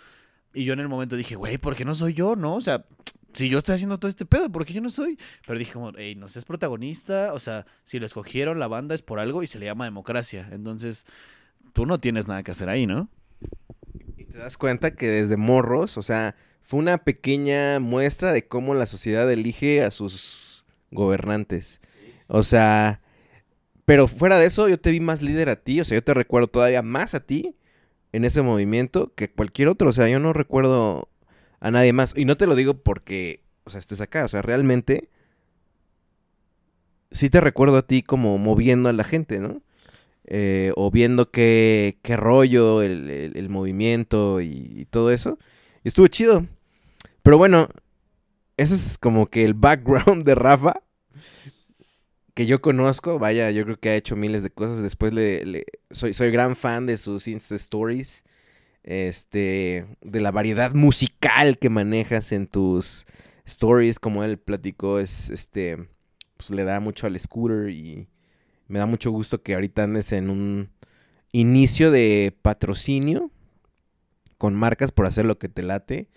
[0.52, 2.54] Y yo en el momento dije, güey, ¿por qué no soy yo, no?
[2.54, 2.84] O sea,
[3.32, 5.18] si yo estoy haciendo todo este pedo, ¿por qué yo no soy?
[5.46, 9.02] Pero dije como, hey, no seas protagonista, o sea, si lo escogieron la banda es
[9.02, 10.48] por algo y se le llama democracia.
[10.52, 11.06] Entonces,
[11.72, 13.08] tú no tienes nada que hacer ahí, ¿no?
[14.16, 18.74] Y te das cuenta que desde morros, o sea, fue una pequeña muestra de cómo
[18.74, 21.80] la sociedad elige a sus gobernantes.
[22.28, 23.00] O sea,
[23.84, 26.14] pero fuera de eso, yo te vi más líder a ti, o sea, yo te
[26.14, 27.56] recuerdo todavía más a ti
[28.12, 31.08] en ese movimiento que cualquier otro, o sea, yo no recuerdo
[31.60, 32.14] a nadie más.
[32.16, 35.10] Y no te lo digo porque, o sea, estés acá, o sea, realmente
[37.10, 39.62] sí te recuerdo a ti como moviendo a la gente, ¿no?
[40.26, 45.38] Eh, o viendo qué, qué rollo, el, el- movimiento y, y todo eso.
[45.84, 46.46] Y estuvo chido.
[47.22, 47.68] Pero bueno,
[48.58, 50.82] ese es como que el background de Rafa.
[52.34, 53.18] Que yo conozco.
[53.18, 54.82] Vaya, yo creo que ha hecho miles de cosas.
[54.82, 58.24] Después le, soy, soy gran fan de sus Insta Stories.
[58.82, 59.86] Este.
[60.02, 63.06] De la variedad musical que manejas en tus
[63.46, 63.98] stories.
[63.98, 65.88] Como él platicó, es este.
[66.36, 68.08] pues le da mucho al scooter y
[68.68, 70.70] me da mucho gusto que ahorita andes en un
[71.32, 73.30] inicio de patrocinio
[74.38, 76.08] con marcas por hacer lo que te late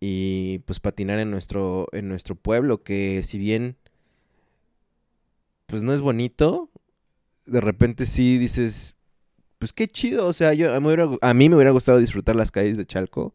[0.00, 3.76] y pues patinar en nuestro en nuestro pueblo que si bien
[5.66, 6.70] pues no es bonito,
[7.46, 8.96] de repente sí dices,
[9.58, 12.86] pues qué chido, o sea, yo a mí, me hubiera, gustado disfrutar las calles de
[12.86, 13.34] Chalco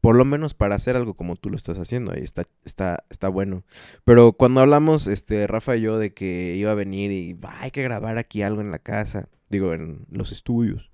[0.00, 3.28] por lo menos para hacer algo como tú lo estás haciendo, ahí está, está, está
[3.28, 3.64] bueno.
[4.04, 7.82] Pero cuando hablamos, este, Rafa y yo, de que iba a venir y hay que
[7.82, 10.90] grabar aquí algo en la casa, digo, en los estudios,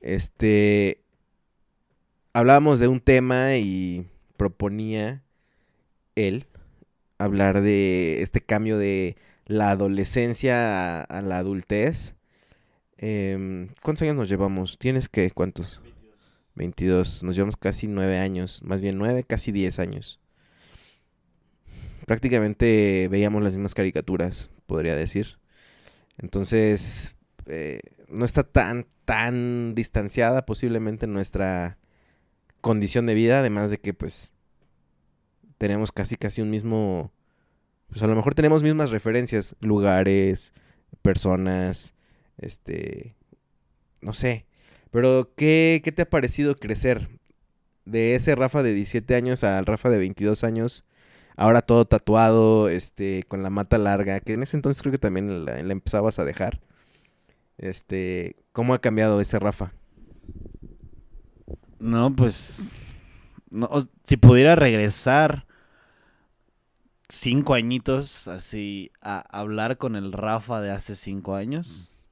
[0.00, 1.00] este,
[2.34, 5.22] hablábamos de un tema y proponía
[6.14, 6.46] él
[7.18, 12.14] hablar de este cambio de la adolescencia a, la adultez.
[12.96, 14.78] Em, ¿Cuántos años nos llevamos?
[14.78, 15.80] ¿Tienes que cuántos?
[16.54, 17.22] 22.
[17.24, 20.20] Nos llevamos casi 9 años, más bien 9, casi 10 años.
[22.06, 25.38] Prácticamente veíamos las mismas caricaturas, podría decir.
[26.18, 27.14] Entonces,
[27.46, 31.78] eh, no está tan, tan distanciada posiblemente nuestra
[32.60, 34.32] condición de vida, además de que pues
[35.58, 37.12] tenemos casi, casi un mismo,
[37.94, 40.52] pues a lo mejor tenemos mismas referencias, lugares,
[41.00, 41.94] personas,
[42.38, 43.14] este,
[44.00, 44.46] no sé,
[44.90, 47.08] pero, ¿qué, ¿qué te ha parecido crecer?
[47.84, 50.84] De ese Rafa de 17 años al Rafa de 22 años,
[51.36, 55.44] ahora todo tatuado, este, con la mata larga, que en ese entonces creo que también
[55.44, 56.60] la, empezabas a dejar.
[57.58, 59.72] Este, ¿cómo ha cambiado ese Rafa?
[61.78, 62.96] No, pues,
[63.50, 63.68] no,
[64.02, 65.46] si pudiera regresar
[67.08, 72.08] cinco añitos así a hablar con el Rafa de hace cinco años,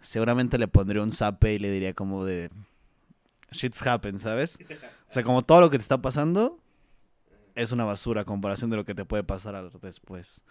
[0.00, 2.50] seguramente le pondría un zape y le diría como de
[3.52, 4.58] shit's happen, ¿sabes?
[5.08, 6.58] O sea, como todo lo que te está pasando
[7.54, 10.44] es una basura a comparación de lo que te puede pasar después.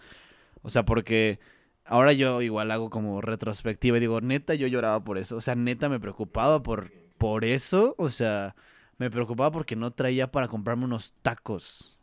[0.61, 1.39] O sea, porque
[1.85, 5.37] ahora yo igual hago como retrospectiva y digo, neta, yo lloraba por eso.
[5.37, 7.95] O sea, neta me preocupaba por, por eso.
[7.97, 8.55] O sea,
[8.97, 11.98] me preocupaba porque no traía para comprarme unos tacos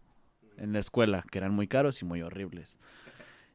[0.58, 2.78] en la escuela, que eran muy caros y muy horribles.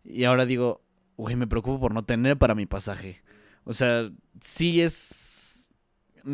[0.03, 0.81] Y ahora digo,
[1.17, 3.21] güey, me preocupo por no tener para mi pasaje.
[3.63, 4.09] O sea,
[4.39, 5.71] sí es...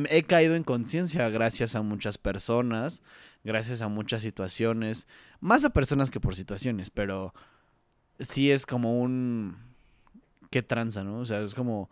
[0.09, 3.03] He caído en conciencia gracias a muchas personas,
[3.43, 5.07] gracias a muchas situaciones,
[5.39, 7.33] más a personas que por situaciones, pero
[8.19, 9.57] sí es como un...
[10.49, 11.19] ¿Qué tranza, no?
[11.19, 11.89] O sea, es como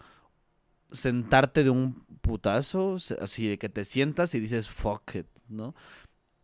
[0.91, 5.75] sentarte de un putazo, así de que te sientas y dices, fuck it, ¿no?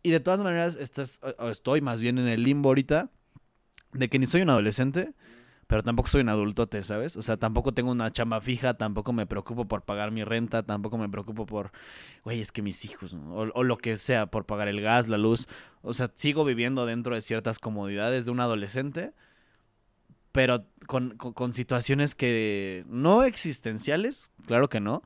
[0.02, 3.10] Y de todas maneras, estás, estoy más bien en el limbo ahorita
[3.92, 5.14] de que ni soy un adolescente,
[5.66, 7.16] pero tampoco soy un adultote, ¿sabes?
[7.16, 10.98] O sea, tampoco tengo una chamba fija, tampoco me preocupo por pagar mi renta, tampoco
[10.98, 11.72] me preocupo por,
[12.24, 15.48] güey, es que mis hijos, o, lo que sea, por pagar el gas, la luz.
[15.82, 19.12] O sea, sigo viviendo dentro de ciertas comodidades de un adolescente,
[20.32, 25.02] pero con, con situaciones que no existenciales, claro que no,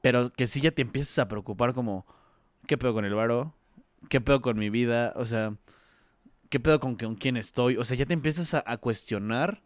[0.00, 2.06] pero que sí ya te empiezas a preocupar como,
[2.66, 3.54] ¿qué pedo con el varo?
[4.08, 5.12] ¿Qué pedo con mi vida?
[5.16, 5.56] O sea,
[6.50, 7.76] ¿qué pedo con, con quién estoy?
[7.76, 9.62] O sea, ya te empiezas a cuestionar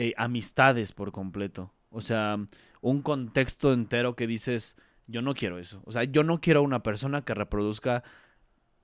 [0.00, 1.72] eh, amistades por completo.
[1.90, 2.38] O sea,
[2.80, 4.76] un contexto entero que dices,
[5.08, 5.82] yo no quiero eso.
[5.86, 8.04] O sea, yo no quiero una persona que reproduzca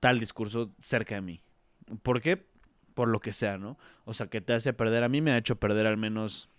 [0.01, 1.41] tal discurso cerca de mí.
[2.03, 2.45] ¿Por qué?
[2.93, 3.77] Por lo que sea, ¿no?
[4.03, 5.05] O sea, que te hace perder.
[5.05, 6.49] A mí me ha hecho perder al menos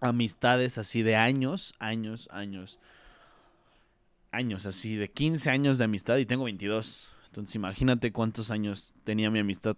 [0.00, 2.78] amistades así de años, años, años.
[4.32, 7.08] Años así, de 15 años de amistad y tengo 22.
[7.26, 9.76] Entonces imagínate cuántos años tenía mi amistad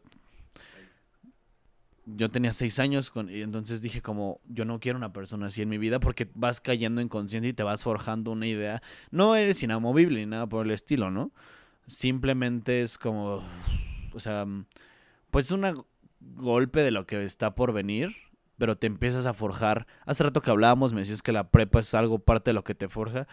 [2.04, 5.62] yo tenía seis años con, y entonces dije como, yo no quiero una persona así
[5.62, 8.82] en mi vida porque vas cayendo en conciencia y te vas forjando una idea.
[9.10, 11.30] No eres inamovible ni nada por el estilo, ¿no?
[11.86, 13.42] Simplemente es como,
[14.12, 14.46] o sea,
[15.30, 15.84] pues un
[16.20, 18.14] golpe de lo que está por venir,
[18.58, 19.86] pero te empiezas a forjar.
[20.04, 22.74] Hace rato que hablábamos, me decías que la prepa es algo parte de lo que
[22.74, 23.28] te forja.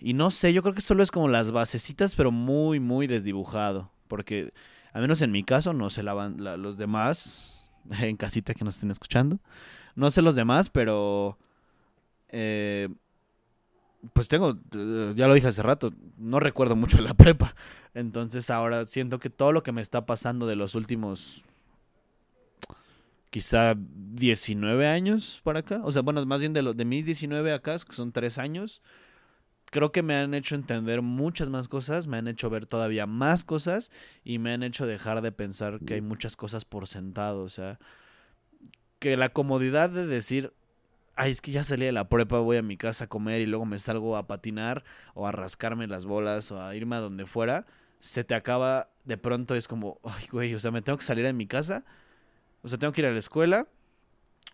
[0.00, 3.90] Y no sé, yo creo que solo es como las basecitas, pero muy, muy desdibujado.
[4.06, 4.52] Porque,
[4.92, 7.68] al menos en mi caso, no se lavan los demás
[8.00, 9.38] en casita que nos estén escuchando.
[9.94, 11.38] No sé los demás, pero...
[12.30, 12.88] Eh,
[14.12, 14.56] pues tengo,
[15.16, 17.54] ya lo dije hace rato, no recuerdo mucho de la prepa.
[17.94, 21.44] Entonces ahora siento que todo lo que me está pasando de los últimos
[23.30, 27.52] quizá 19 años para acá, o sea, bueno, más bien de, los de mis 19
[27.52, 28.80] acá, que son 3 años,
[29.70, 33.44] creo que me han hecho entender muchas más cosas, me han hecho ver todavía más
[33.44, 33.90] cosas
[34.24, 37.42] y me han hecho dejar de pensar que hay muchas cosas por sentado.
[37.42, 37.78] O sea,
[38.98, 40.52] que la comodidad de decir,
[41.16, 43.46] ay, es que ya salí de la prepa, voy a mi casa a comer y
[43.46, 47.26] luego me salgo a patinar o a rascarme las bolas o a irme a donde
[47.26, 47.66] fuera,
[47.98, 51.24] se te acaba de pronto, es como, ay, güey, o sea, me tengo que salir
[51.24, 51.84] de mi casa.
[52.62, 53.66] O sea, tengo que ir a la escuela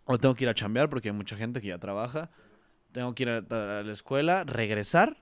[0.04, 2.30] o tengo que ir a chambear porque hay mucha gente que ya trabaja.
[2.94, 3.40] Tengo que ir a,
[3.82, 5.16] la escuela, regresar.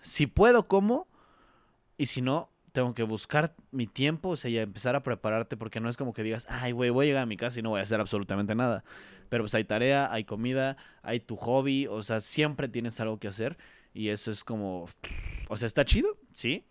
[0.00, 1.08] Si puedo, como.
[1.98, 5.80] Y si no, tengo que buscar mi tiempo, o sea, y empezar a prepararte porque
[5.80, 7.70] no es como que digas, ay, güey, voy a llegar a mi casa y no
[7.70, 8.84] voy a hacer absolutamente nada.
[9.28, 13.26] Pero pues hay tarea, hay comida, hay tu hobby, o sea, siempre tienes algo que
[13.26, 13.58] hacer
[13.92, 14.86] y eso es como,
[15.48, 16.64] o sea, está chido, sí,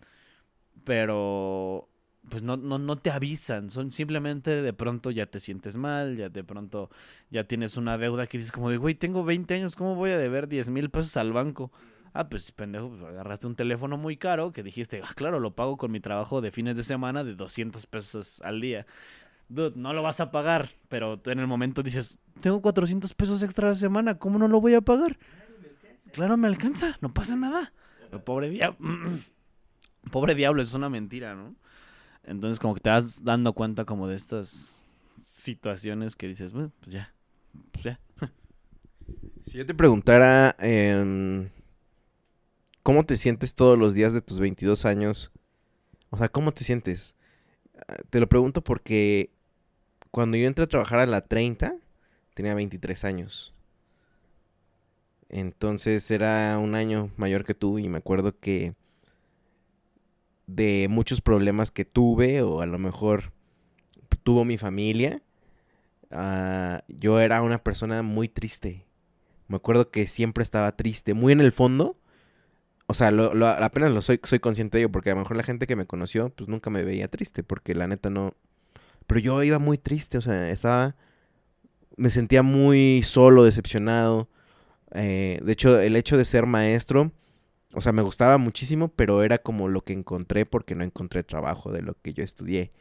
[0.85, 1.89] pero
[2.29, 6.29] pues no, no, no te avisan, son simplemente de pronto ya te sientes mal, ya
[6.29, 6.89] de pronto
[7.29, 10.17] ya tienes una deuda que dices como de, güey, tengo 20 años, ¿cómo voy a
[10.17, 11.71] deber 10 mil pesos al banco?
[12.13, 15.77] Ah, pues pendejo, pues, agarraste un teléfono muy caro que dijiste, ah, claro, lo pago
[15.77, 18.85] con mi trabajo de fines de semana de 200 pesos al día.
[19.49, 23.67] Dude, no lo vas a pagar, pero en el momento dices, tengo 400 pesos extra
[23.67, 25.17] a la semana, ¿cómo no lo voy a pagar?
[26.13, 27.73] Claro, me alcanza, no pasa nada.
[28.23, 28.77] pobre diablo.
[30.11, 31.55] pobre diablo, es una mentira, ¿no?
[32.25, 34.87] Entonces como que te vas dando cuenta como de estas
[35.21, 37.13] situaciones que dices, pues ya,
[37.71, 37.99] pues ya.
[39.43, 41.49] Si yo te preguntara, em,
[42.81, 45.31] ¿cómo te sientes todos los días de tus 22 años?
[46.09, 47.15] O sea, ¿cómo te sientes?
[47.87, 49.29] Ah, te lo pregunto porque
[50.09, 51.75] cuando yo entré a trabajar a la 30,
[52.33, 53.53] tenía 23 años.
[55.29, 58.73] Entonces era un año mayor que tú y me acuerdo que
[60.47, 63.33] de muchos problemas que tuve o a lo mejor
[64.23, 65.21] tuvo mi familia,
[66.11, 68.85] uh, yo era una persona muy triste.
[69.47, 71.97] Me acuerdo que siempre estaba triste, muy en el fondo.
[72.87, 73.09] O sea,
[73.59, 75.85] apenas lo soy, soy consciente de ello, porque a lo mejor la gente que me
[75.85, 78.33] conoció, pues nunca me veía triste, porque la neta no...
[79.07, 80.95] Pero yo iba muy triste, o sea, estaba...
[81.97, 84.27] Me sentía muy solo, decepcionado.
[84.91, 87.11] Eh, de hecho, el hecho de ser maestro
[87.75, 91.71] o sea, me gustaba muchísimo, pero era como lo que encontré porque no encontré trabajo
[91.71, 92.71] de lo que yo estudié.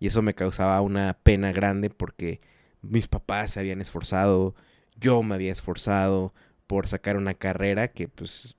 [0.00, 2.40] Y eso me causaba una pena grande porque
[2.82, 4.54] mis papás se habían esforzado,
[5.00, 6.32] yo me había esforzado
[6.66, 8.56] por sacar una carrera que pues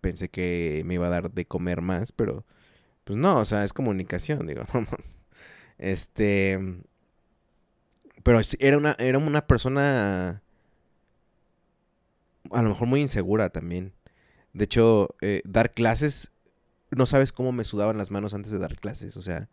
[0.00, 2.44] pensé que me iba a dar de comer más, pero
[3.04, 4.64] pues no, o sea, es comunicación, digo,
[5.78, 6.58] Este,
[8.22, 10.42] pero era una era una persona
[12.52, 13.92] a lo mejor muy insegura también.
[14.52, 16.32] De hecho, eh, dar clases,
[16.90, 19.16] no sabes cómo me sudaban las manos antes de dar clases.
[19.16, 19.48] O sea,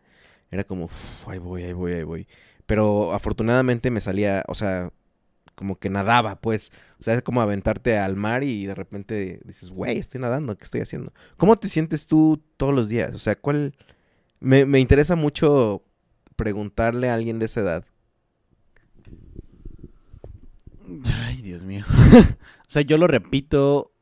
[0.50, 0.88] era como,
[1.26, 2.28] ahí voy, ahí voy, ahí voy.
[2.66, 4.92] Pero afortunadamente me salía, o sea,
[5.54, 6.72] como que nadaba, pues.
[6.98, 10.64] O sea, es como aventarte al mar y de repente dices, güey, estoy nadando, ¿qué
[10.64, 11.12] estoy haciendo?
[11.36, 13.14] ¿Cómo te sientes tú todos los días?
[13.14, 13.74] O sea, ¿cuál...
[14.38, 15.82] Me, me interesa mucho
[16.36, 17.84] preguntarle a alguien de esa edad.
[21.24, 21.84] Ay, Dios mío.
[22.60, 23.92] o sea, yo lo repito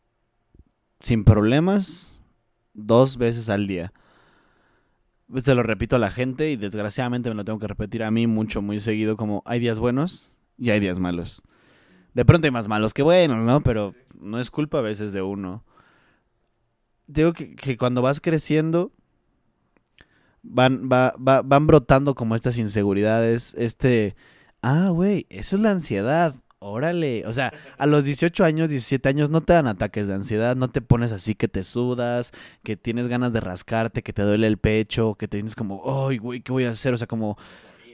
[1.05, 2.23] sin problemas
[2.73, 3.93] dos veces al día.
[5.37, 8.27] Se lo repito a la gente y desgraciadamente me lo tengo que repetir a mí
[8.27, 11.43] mucho, muy seguido, como hay días buenos y hay días malos.
[12.15, 13.63] De pronto hay más malos que buenos, ¿no?
[13.63, 15.63] Pero no es culpa a veces de uno.
[17.07, 18.91] Digo que, que cuando vas creciendo,
[20.43, 24.17] van, va, va, van brotando como estas inseguridades, este,
[24.63, 26.35] ah, güey, eso es la ansiedad.
[26.67, 30.57] Órale, o sea, a los 18 años, 17 años no te dan ataques de ansiedad,
[30.57, 34.47] no te pones así que te sudas, que tienes ganas de rascarte, que te duele
[34.47, 36.95] el pecho, que te tienes como, ay, güey, ¿qué voy a hacer?
[36.95, 37.37] O sea, como,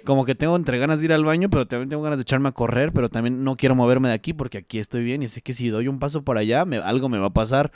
[0.05, 2.49] como que tengo entre ganas de ir al baño, pero también tengo ganas de echarme
[2.49, 5.43] a correr, pero también no quiero moverme de aquí porque aquí estoy bien y sé
[5.43, 7.73] que si doy un paso por allá, me, algo me va a pasar.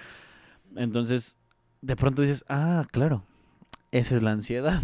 [0.77, 1.39] Entonces,
[1.83, 3.25] de pronto dices, ah, claro,
[3.91, 4.81] esa es la ansiedad.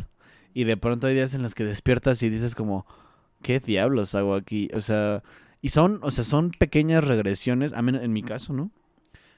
[0.55, 2.85] Y de pronto hay días en los que despiertas y dices como,
[3.42, 4.68] ¿qué diablos hago aquí?
[4.75, 5.23] O sea
[5.62, 8.70] y son, o sea, son pequeñas regresiones, a menos en mi caso, ¿no?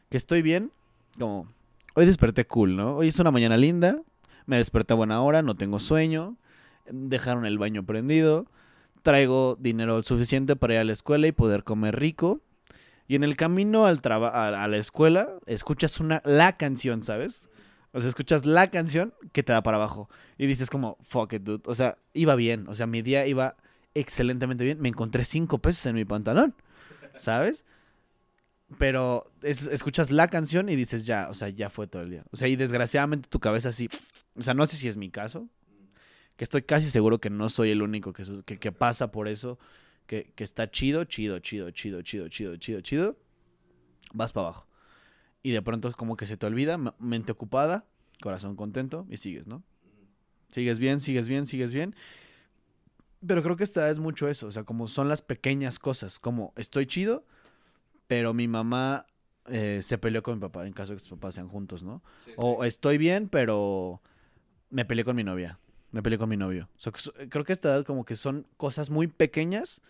[0.08, 0.70] Que estoy bien,
[1.18, 1.48] como,
[1.94, 2.96] hoy desperté cool, ¿no?
[2.96, 4.00] Hoy es una mañana linda,
[4.46, 6.36] me desperté a buena hora, no tengo sueño,
[6.90, 8.46] dejaron el baño prendido,
[9.02, 12.40] traigo dinero suficiente para ir a la escuela y poder comer rico.
[13.08, 17.50] Y en el camino al a, a la escuela, escuchas una, la canción, ¿sabes?
[17.92, 20.08] O sea, escuchas la canción que te da para abajo.
[20.38, 21.62] Y dices como, fuck it, dude.
[21.66, 22.66] O sea, iba bien.
[22.68, 23.56] O sea, mi día iba
[23.94, 24.80] excelentemente bien.
[24.80, 26.54] Me encontré cinco pesos en mi pantalón,
[27.14, 27.64] ¿sabes?
[28.78, 32.24] Pero escuchas la canción y dices, ya, o sea, ya fue todo el día.
[32.30, 33.88] O sea, y desgraciadamente tu cabeza así,
[34.34, 35.48] o sea, no sé si es mi caso,
[36.36, 39.58] que estoy casi seguro que no soy el único que, que, pasa por eso,
[40.06, 43.16] que, que, está chido, chido, chido, chido, chido, chido, chido, chido,
[44.14, 44.66] vas para abajo.
[45.42, 47.84] Y de pronto es como que se te olvida, mente ocupada,
[48.22, 49.62] corazón contento y sigues, ¿no?
[50.48, 51.94] Sigues bien, sigues bien, sigues bien.
[53.26, 56.52] Pero creo que esta es mucho eso, o sea, como son las pequeñas cosas, como
[56.56, 57.24] estoy chido,
[58.06, 59.06] pero mi mamá
[59.46, 62.02] eh, se peleó con mi papá, en caso de que sus papás sean juntos, ¿no?
[62.36, 64.02] o estoy bien, pero
[64.70, 65.58] me peleé con mi novia,
[65.92, 66.68] me peleé con mi novio.
[66.76, 66.92] O sea,
[67.28, 69.82] creo que esta como que son cosas muy pequeñas,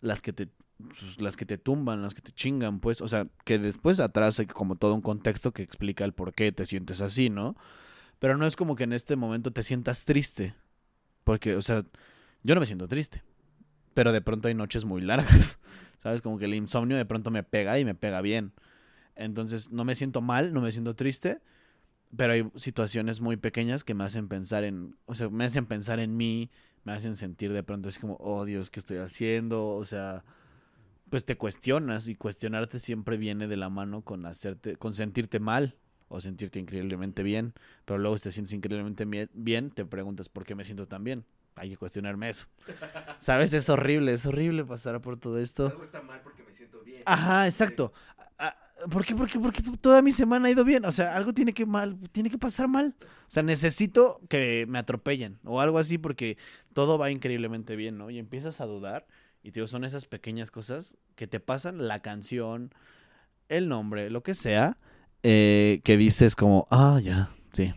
[0.00, 0.48] las que te
[0.78, 4.38] pues, las que te tumban, las que te chingan, pues, o sea, que después atrás
[4.38, 7.56] hay como todo un contexto que explica el por qué te sientes así, ¿no?
[8.18, 10.54] Pero no es como que en este momento te sientas triste,
[11.24, 11.84] porque, o sea,
[12.46, 13.24] yo no me siento triste,
[13.92, 15.58] pero de pronto hay noches muy largas,
[15.98, 16.22] ¿sabes?
[16.22, 18.52] Como que el insomnio de pronto me pega y me pega bien.
[19.16, 21.40] Entonces, no me siento mal, no me siento triste,
[22.16, 25.98] pero hay situaciones muy pequeñas que me hacen pensar en, o sea, me hacen pensar
[25.98, 26.50] en mí,
[26.84, 29.66] me hacen sentir de pronto así como, oh Dios, ¿qué estoy haciendo?
[29.66, 30.22] O sea,
[31.10, 35.74] pues te cuestionas y cuestionarte siempre viene de la mano con hacerte, con sentirte mal
[36.06, 40.54] o sentirte increíblemente bien, pero luego si te sientes increíblemente bien, te preguntas por qué
[40.54, 41.24] me siento tan bien.
[41.56, 42.46] Hay que cuestionarme eso.
[43.18, 43.54] ¿Sabes?
[43.54, 45.68] Es horrible, es horrible pasar por todo esto.
[45.68, 47.02] Algo está mal porque me siento bien.
[47.06, 47.92] Ajá, exacto.
[48.38, 48.54] Ah,
[48.90, 49.14] ¿Por qué?
[49.14, 50.84] Porque, porque toda mi semana ha ido bien.
[50.84, 52.94] O sea, algo tiene que mal, tiene que pasar mal.
[53.00, 56.36] O sea, necesito que me atropellen o algo así porque
[56.74, 58.10] todo va increíblemente bien, ¿no?
[58.10, 59.06] Y empiezas a dudar
[59.42, 62.74] y te digo, son esas pequeñas cosas que te pasan, la canción,
[63.48, 64.76] el nombre, lo que sea,
[65.22, 67.72] eh, que dices como, ah, ya, sí,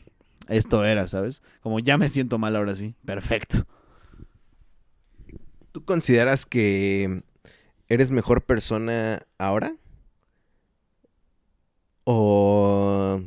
[0.49, 1.41] esto era, ¿sabes?
[1.61, 3.65] Como ya me siento mal ahora sí, perfecto.
[5.71, 7.23] ¿Tú consideras que
[7.87, 9.75] eres mejor persona ahora?
[12.03, 13.21] ¿O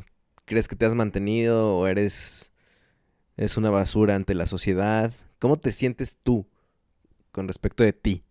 [0.45, 2.51] crees que te has mantenido o eres,
[3.37, 5.13] eres una basura ante la sociedad?
[5.39, 6.45] ¿Cómo te sientes tú
[7.31, 8.23] con respecto de ti?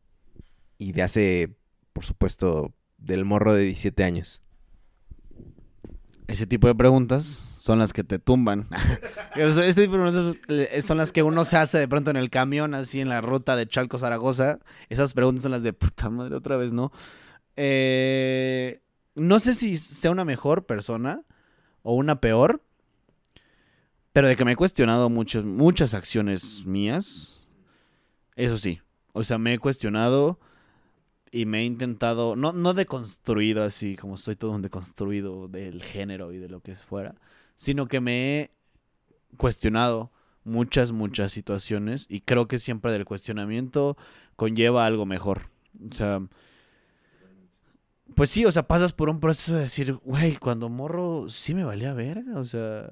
[0.83, 1.55] y de hace,
[1.93, 4.43] por supuesto, del morro de 17 años?
[6.27, 8.67] Ese tipo de preguntas son las que te tumban.
[9.37, 12.29] este tipo de preguntas eh, son las que uno se hace de pronto en el
[12.29, 14.59] camión, así en la ruta de Chalco Zaragoza.
[14.89, 16.91] Esas preguntas son las de puta madre, otra vez, ¿no?
[17.55, 18.83] Eh,
[19.15, 21.23] no sé si sea una mejor persona
[21.83, 22.65] o una peor,
[24.13, 27.47] pero de que me he cuestionado muchas acciones mías,
[28.35, 28.81] eso sí.
[29.13, 30.41] O sea, me he cuestionado
[31.31, 36.33] y me he intentado, no, no deconstruido así, como soy todo un deconstruido del género
[36.33, 37.15] y de lo que es fuera,
[37.57, 38.51] sino que me he
[39.37, 40.13] cuestionado
[40.45, 43.97] muchas, muchas situaciones y creo que siempre del cuestionamiento
[44.37, 45.51] conlleva algo mejor.
[45.91, 46.23] O sea,
[48.15, 51.65] pues sí, o sea, pasas por un proceso de decir, güey, cuando morro sí me
[51.65, 52.89] valía verga, o sea,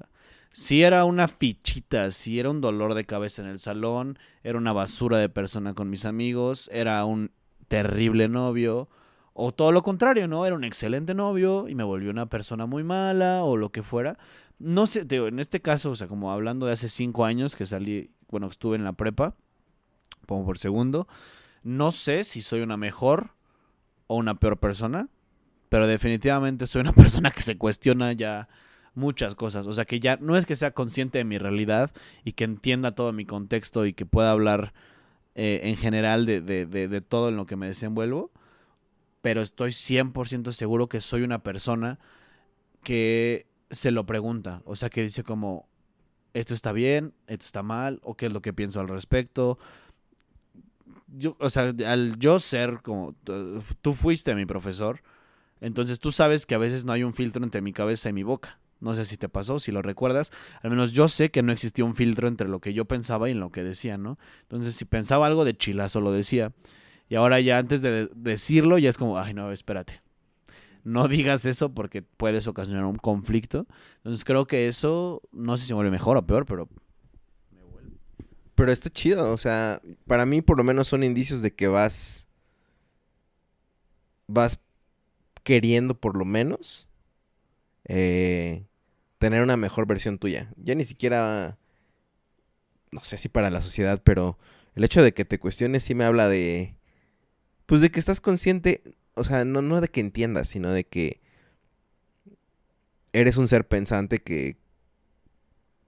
[0.51, 4.73] sí era una fichita, sí era un dolor de cabeza en el salón, era una
[4.73, 7.31] basura de persona con mis amigos, era un
[7.67, 8.89] terrible novio.
[9.33, 10.45] O todo lo contrario, ¿no?
[10.45, 14.17] Era un excelente novio y me volvió una persona muy mala o lo que fuera.
[14.61, 18.11] No sé, en este caso, o sea, como hablando de hace cinco años que salí,
[18.29, 19.35] bueno, estuve en la prepa,
[20.27, 21.07] como por segundo,
[21.63, 23.31] no sé si soy una mejor
[24.07, 25.09] o una peor persona,
[25.69, 28.49] pero definitivamente soy una persona que se cuestiona ya
[28.93, 29.67] muchas cosas.
[29.67, 31.91] O sea, que ya no es que sea consciente de mi realidad
[32.23, 34.73] y que entienda todo mi contexto y que pueda hablar
[35.35, 38.31] eh, en general de, de, de, todo en lo que me desenvuelvo,
[39.21, 41.99] pero estoy 100% seguro que soy una persona
[42.83, 45.67] que se lo pregunta, o sea, que dice como,
[46.33, 49.57] esto está bien, esto está mal, o qué es lo que pienso al respecto.
[51.17, 53.15] Yo, o sea, al yo ser como,
[53.81, 55.01] tú fuiste mi profesor,
[55.59, 58.23] entonces tú sabes que a veces no hay un filtro entre mi cabeza y mi
[58.23, 58.59] boca.
[58.79, 60.31] No sé si te pasó, si lo recuerdas.
[60.63, 63.35] Al menos yo sé que no existía un filtro entre lo que yo pensaba y
[63.35, 64.17] lo que decía, ¿no?
[64.41, 66.51] Entonces, si pensaba algo de chilazo, lo decía.
[67.07, 70.00] Y ahora ya antes de decirlo, ya es como, ay, no, espérate.
[70.83, 73.67] No digas eso porque puedes ocasionar un conflicto.
[73.97, 76.67] Entonces, creo que eso, no sé si me vuelve mejor o peor, pero
[77.51, 77.97] me vuelve.
[78.55, 82.27] Pero está chido, o sea, para mí por lo menos son indicios de que vas.
[84.27, 84.59] Vas
[85.43, 86.87] queriendo por lo menos.
[87.85, 88.65] Eh,
[89.21, 90.51] tener una mejor versión tuya.
[90.57, 91.59] Ya ni siquiera,
[92.91, 94.39] no sé si para la sociedad, pero
[94.73, 96.75] el hecho de que te cuestiones sí me habla de,
[97.67, 98.81] pues de que estás consciente,
[99.15, 101.21] o sea, no, no de que entiendas, sino de que
[103.13, 104.57] eres un ser pensante que,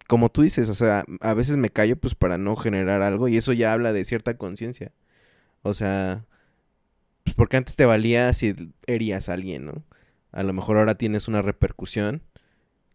[0.07, 3.38] como tú dices, o sea, a veces me callo pues para no generar algo y
[3.38, 4.91] eso ya habla de cierta conciencia.
[5.61, 6.26] O sea,
[7.24, 9.84] pues porque antes te valía si herías a alguien, ¿no?
[10.32, 12.21] A lo mejor ahora tienes una repercusión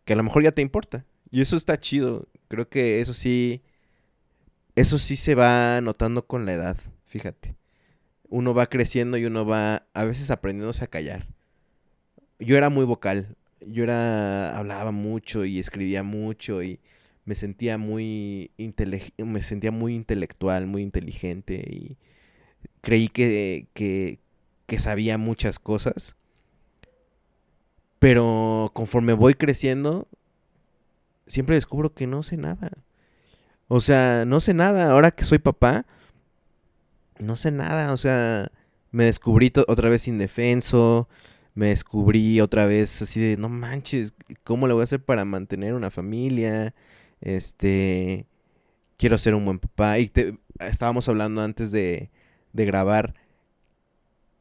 [0.05, 1.05] que a lo mejor ya te importa.
[1.31, 2.29] Y eso está chido.
[2.49, 3.63] Creo que eso sí,
[4.77, 6.77] eso sí se va notando con la edad,
[7.07, 7.55] fíjate.
[8.29, 11.27] Uno va creciendo y uno va a veces aprendiéndose a callar.
[12.39, 13.37] Yo era muy vocal.
[13.61, 16.79] Yo era hablaba mucho y escribía mucho y
[17.25, 18.51] me sentía muy
[19.17, 21.97] me sentía muy intelectual, muy inteligente y
[22.81, 24.21] creí que, que,
[24.67, 26.17] que sabía muchas cosas
[27.99, 30.07] pero conforme voy creciendo,
[31.27, 32.71] siempre descubro que no sé nada.
[33.67, 34.91] O sea, no sé nada.
[34.91, 35.85] Ahora que soy papá,
[37.21, 37.93] no sé nada.
[37.93, 38.51] O sea,
[38.91, 41.09] me descubrí otra vez indefenso,
[41.55, 44.15] me descubrí otra vez así de, no manches,
[44.45, 46.75] ¿cómo le voy a hacer para mantener una familia?
[47.21, 48.27] Este,
[48.97, 49.99] quiero ser un buen papá.
[49.99, 52.11] Y te, estábamos hablando antes de,
[52.53, 53.15] de grabar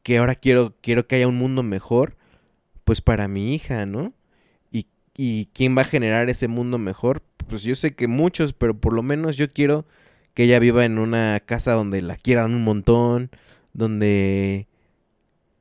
[0.02, 2.16] que ahora quiero, quiero que haya un mundo mejor,
[2.84, 4.14] pues para mi hija, ¿no?
[4.72, 8.78] Y, y quién va a generar ese mundo mejor, pues yo sé que muchos, pero
[8.78, 9.84] por lo menos yo quiero
[10.38, 13.28] que ella viva en una casa donde la quieran un montón,
[13.72, 14.68] donde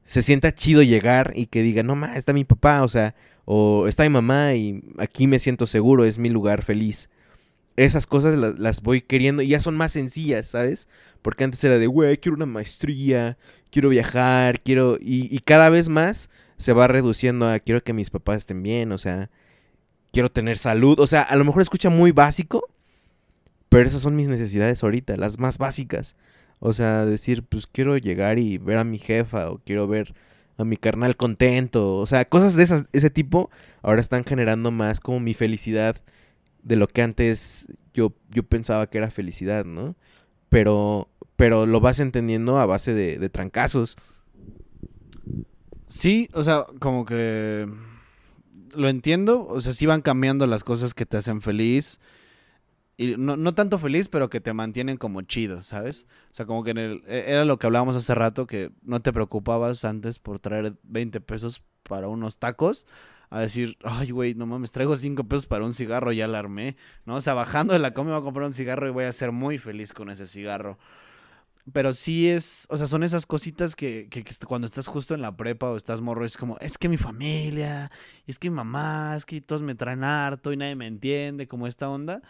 [0.03, 3.15] se sienta chido llegar y que diga, no ma, está mi papá, o sea,
[3.45, 7.09] o está mi mamá y aquí me siento seguro, es mi lugar feliz.
[7.75, 10.88] Esas cosas las, voy queriendo y ya son más sencillas, ¿sabes?
[11.23, 13.39] Porque antes era de, güey, quiero una maestría,
[13.71, 14.99] quiero viajar, quiero...
[15.01, 18.91] Y, y cada vez más se va reduciendo a, quiero que mis papás estén bien,
[18.91, 19.32] o sea,
[20.11, 20.99] quiero tener salud.
[20.99, 22.69] O sea, a lo mejor escucha muy básico,
[23.70, 26.15] pero esas son mis necesidades ahorita, las más básicas.
[26.59, 30.15] O sea, decir, pues quiero llegar y ver a mi jefa o quiero ver
[30.57, 31.97] a mi carnal contento.
[31.97, 33.49] O sea, cosas de esas, ese tipo
[33.82, 36.01] ahora están generando más como mi felicidad
[36.63, 39.95] de lo que antes yo, yo pensaba que era felicidad, ¿no?
[40.49, 43.97] Pero, pero lo vas entendiendo a base de, de trancazos.
[45.88, 47.68] Sí, o sea, como que
[48.76, 49.45] lo entiendo.
[49.47, 51.99] O sea, sí van cambiando las cosas que te hacen feliz
[52.97, 56.07] y no, no, tanto feliz, pero que te mantienen como chido, ¿sabes?
[56.31, 59.01] O sea, como que en el, e, era lo que hablábamos hace rato, que no
[59.01, 62.87] te preocupabas antes por traer 20 pesos para unos tacos,
[63.29, 66.75] a decir, ay, güey, no mames, traigo 5 pesos para un cigarro, ya la armé,
[67.05, 67.17] ¿no?
[67.17, 69.31] O sea, bajando de la coma voy a comprar un cigarro y voy a ser
[69.31, 70.79] muy feliz con ese cigarro.
[71.73, 75.21] Pero sí es, o sea, son esas cositas que, que, que, cuando estás justo en
[75.21, 77.91] la prepa o estás morro, es como, es que mi familia,
[78.25, 81.67] es que mi mamá, es que todos me traen harto y nadie me entiende, como
[81.67, 82.23] esta onda.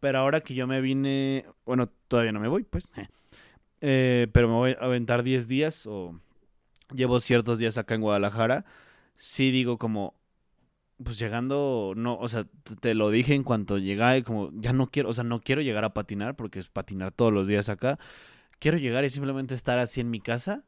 [0.00, 2.90] Pero ahora que yo me vine, bueno, todavía no me voy, pues.
[3.82, 6.18] Eh, pero me voy a aventar 10 días o
[6.92, 8.64] llevo ciertos días acá en Guadalajara.
[9.16, 10.14] Sí digo como,
[11.02, 12.46] pues llegando, no, o sea,
[12.80, 15.84] te lo dije en cuanto llegué, como ya no quiero, o sea, no quiero llegar
[15.84, 17.98] a patinar porque es patinar todos los días acá.
[18.58, 20.64] Quiero llegar y simplemente estar así en mi casa,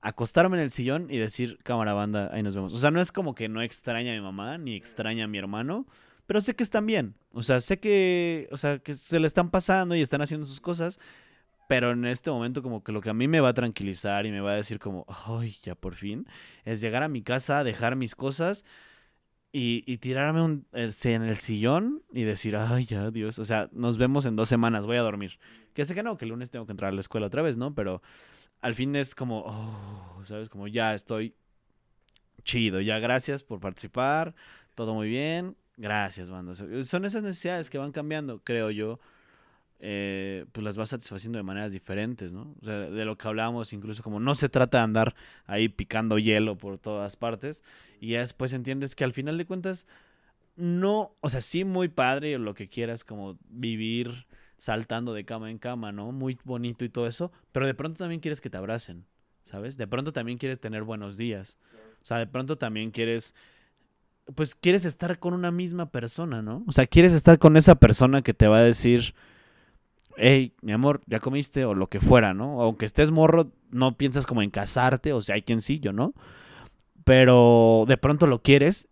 [0.00, 2.72] acostarme en el sillón y decir, cámara banda, ahí nos vemos.
[2.72, 5.38] O sea, no es como que no extraña a mi mamá ni extraña a mi
[5.38, 5.86] hermano,
[6.28, 7.14] pero sé que están bien.
[7.32, 10.60] O sea, sé que, o sea, que se le están pasando y están haciendo sus
[10.60, 11.00] cosas,
[11.70, 14.30] pero en este momento como que lo que a mí me va a tranquilizar y
[14.30, 16.26] me va a decir como, ay, ya por fin,
[16.66, 18.66] es llegar a mi casa, dejar mis cosas
[19.52, 24.36] y, tirarme en el sillón y decir, ay, ya, Dios, o sea, nos vemos en
[24.36, 25.38] dos semanas, voy a dormir.
[25.72, 27.56] Que sé que no, que el lunes tengo que entrar a la escuela otra vez,
[27.56, 27.74] ¿no?
[27.74, 28.02] Pero
[28.60, 30.50] al fin es como, oh, ¿sabes?
[30.50, 31.34] Como ya estoy
[32.44, 34.34] chido, ya gracias por participar,
[34.74, 36.54] todo muy bien, Gracias, banda.
[36.54, 38.98] Son esas necesidades que van cambiando, creo yo.
[39.80, 42.52] Eh, pues las vas satisfaciendo de maneras diferentes, ¿no?
[42.60, 45.14] O sea, de lo que hablábamos, incluso como no se trata de andar
[45.46, 47.62] ahí picando hielo por todas partes.
[48.00, 49.86] Y ya después entiendes que al final de cuentas,
[50.56, 54.26] no, o sea, sí muy padre lo que quieras, como vivir
[54.56, 56.10] saltando de cama en cama, ¿no?
[56.10, 59.04] Muy bonito y todo eso, pero de pronto también quieres que te abracen,
[59.44, 59.76] ¿sabes?
[59.76, 61.56] De pronto también quieres tener buenos días.
[62.02, 63.36] O sea, de pronto también quieres
[64.34, 66.64] pues quieres estar con una misma persona, ¿no?
[66.66, 69.14] O sea, quieres estar con esa persona que te va a decir,
[70.16, 72.60] hey, mi amor, ya comiste o lo que fuera, ¿no?
[72.62, 76.14] Aunque estés morro, no piensas como en casarte, o sea, hay quien sí, yo no.
[77.04, 78.88] Pero de pronto lo quieres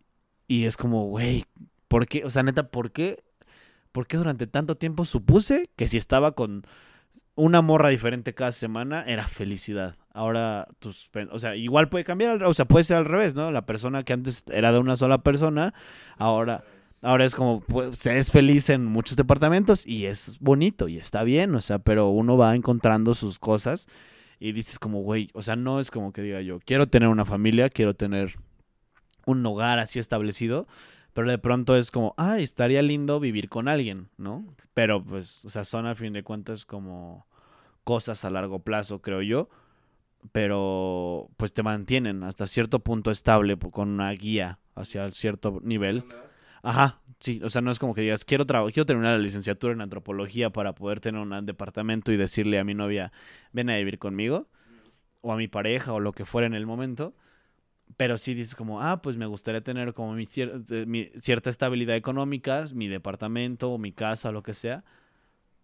[0.48, 1.44] y es como, güey,
[1.88, 2.24] ¿por qué?
[2.24, 3.22] O sea, neta, ¿por qué?
[3.92, 6.66] ¿Por qué durante tanto tiempo supuse que si estaba con
[7.34, 9.96] una morra diferente cada semana era felicidad?
[10.16, 13.52] Ahora tus, o sea, igual puede cambiar, o sea, puede ser al revés, ¿no?
[13.52, 15.74] La persona que antes era de una sola persona,
[16.16, 16.64] ahora
[17.02, 21.54] ahora es como pues, es feliz en muchos departamentos y es bonito y está bien,
[21.54, 23.88] o sea, pero uno va encontrando sus cosas
[24.40, 27.26] y dices como, güey, o sea, no es como que diga yo, quiero tener una
[27.26, 28.36] familia, quiero tener
[29.26, 30.66] un hogar así establecido,
[31.12, 34.46] pero de pronto es como, ay, estaría lindo vivir con alguien, ¿no?
[34.72, 37.26] Pero pues, o sea, son al fin de cuentas como
[37.84, 39.50] cosas a largo plazo, creo yo
[40.32, 46.04] pero pues te mantienen hasta cierto punto estable con una guía hacia cierto nivel.
[46.62, 49.80] Ajá, sí, o sea, no es como que digas, quiero, quiero terminar la licenciatura en
[49.80, 53.12] antropología para poder tener un departamento y decirle a mi novia,
[53.52, 54.48] ven a vivir conmigo,
[55.20, 57.14] o a mi pareja, o lo que fuera en el momento.
[57.96, 62.64] Pero sí dices como, ah, pues me gustaría tener como mi, eh, cierta estabilidad económica,
[62.74, 64.84] mi departamento, o mi casa, lo que sea,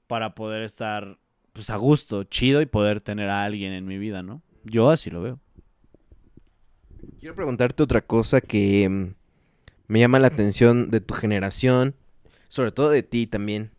[0.06, 1.18] para poder estar
[1.52, 4.40] pues a gusto, chido y poder tener a alguien en mi vida, ¿no?
[4.64, 5.40] Yo así lo veo.
[7.20, 9.14] Quiero preguntarte otra cosa que mm,
[9.88, 11.94] me llama la atención de tu generación,
[12.48, 13.70] sobre todo de ti también.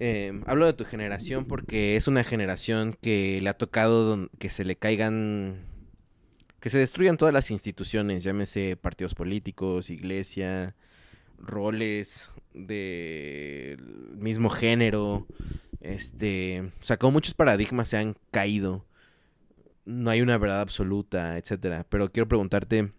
[0.00, 4.64] eh, hablo de tu generación porque es una generación que le ha tocado que se
[4.64, 5.64] le caigan,
[6.60, 10.74] que se destruyan todas las instituciones, llámese partidos políticos, iglesia,
[11.38, 13.78] roles del
[14.18, 15.26] mismo género,
[15.80, 18.84] este, o sea, como muchos paradigmas se han caído,
[19.88, 21.86] no hay una verdad absoluta, etcétera.
[21.88, 22.92] Pero quiero preguntarte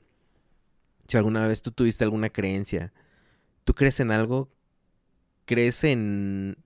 [1.08, 2.92] si alguna vez tú tuviste alguna creencia,
[3.64, 4.50] ¿tú crees en algo?
[5.46, 6.58] ¿Crees en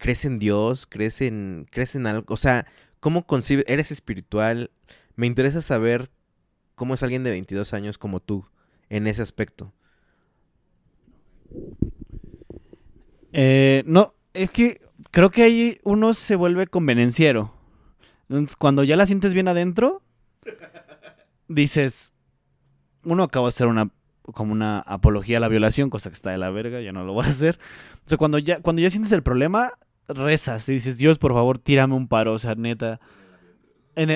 [0.00, 2.66] crees en Dios, crees en, crees en algo, o sea,
[3.00, 4.70] ¿cómo concibes, eres espiritual?
[5.14, 6.10] Me interesa saber
[6.74, 8.46] cómo es alguien de 22 años como tú
[8.88, 9.72] en ese aspecto.
[13.32, 17.59] Eh, no, es que creo que ahí uno se vuelve convenenciero.
[18.58, 20.02] Cuando ya la sientes bien adentro,
[21.48, 22.14] dices,
[23.04, 23.90] uno acaba de hacer una
[24.32, 27.12] como una apología a la violación, cosa que está de la verga, ya no lo
[27.12, 27.58] voy a hacer.
[28.06, 29.72] O sea, cuando ya, cuando ya sientes el problema,
[30.08, 33.00] rezas y dices, Dios, por favor, tírame un paro, o sea, neta.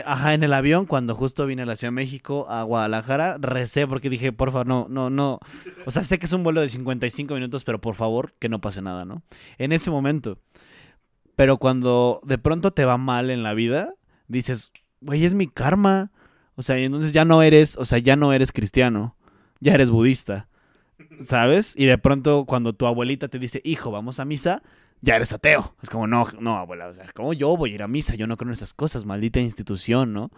[0.07, 3.87] Ajá, en el avión, cuando justo vine a la Ciudad de México, a Guadalajara, recé
[3.87, 5.41] porque dije, por favor, no, no, no.
[5.85, 8.61] O sea, sé que es un vuelo de 55 minutos, pero por favor, que no
[8.61, 9.23] pase nada, ¿no?
[9.59, 10.39] En ese momento.
[11.37, 13.95] Pero cuando de pronto te va mal en la vida,
[14.29, 16.11] dices, güey, es mi karma.
[16.57, 19.17] O sea, entonces ya no eres, o sea, ya no eres cristiano,
[19.61, 20.49] ya eres budista.
[21.21, 21.75] ¿Sabes?
[21.77, 24.63] Y de pronto cuando tu abuelita te dice, hijo, vamos a misa,
[25.01, 25.75] ya eres ateo.
[25.83, 28.15] Es como, no, no, abuela, o sea, ¿cómo yo voy a ir a misa?
[28.15, 30.31] Yo no creo en esas cosas, maldita institución, ¿no?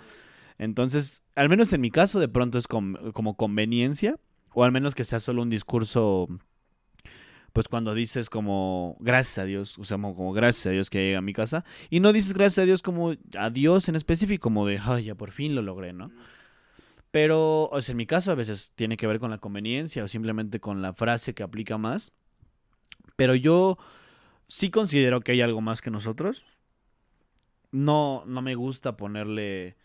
[0.59, 4.19] Entonces, al menos en mi caso, de pronto es como conveniencia,
[4.55, 6.29] o al menos que sea solo un discurso,
[7.57, 11.21] pues cuando dices como, gracias a Dios, o sea, como, gracias a Dios que llega
[11.21, 14.67] a mi casa, y no dices gracias a Dios como a Dios en específico, como
[14.67, 16.11] de, ay, ya por fin lo logré, ¿no?
[17.11, 20.09] Pero, o sea, en mi caso a veces tiene que ver con la conveniencia o
[20.09, 22.13] simplemente con la frase que aplica más.
[23.17, 23.79] Pero yo
[24.49, 26.45] sí considero que hay algo más que nosotros.
[27.73, 29.79] No, no me gusta ponerle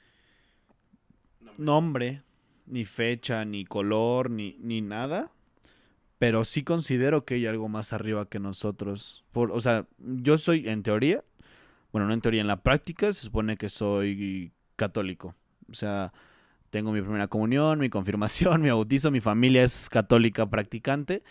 [1.58, 2.24] nombre,
[2.66, 5.32] ni fecha, ni color, ni, ni nada.
[6.22, 9.26] Pero sí considero que hay algo más arriba que nosotros.
[9.32, 11.24] Por, o sea, yo soy, en teoría,
[11.92, 15.34] bueno, no en teoría, en la práctica se supone que soy católico.
[15.68, 16.14] O sea,
[16.70, 21.24] tengo mi primera comunión, mi confirmación, mi bautizo, mi familia es católica practicante.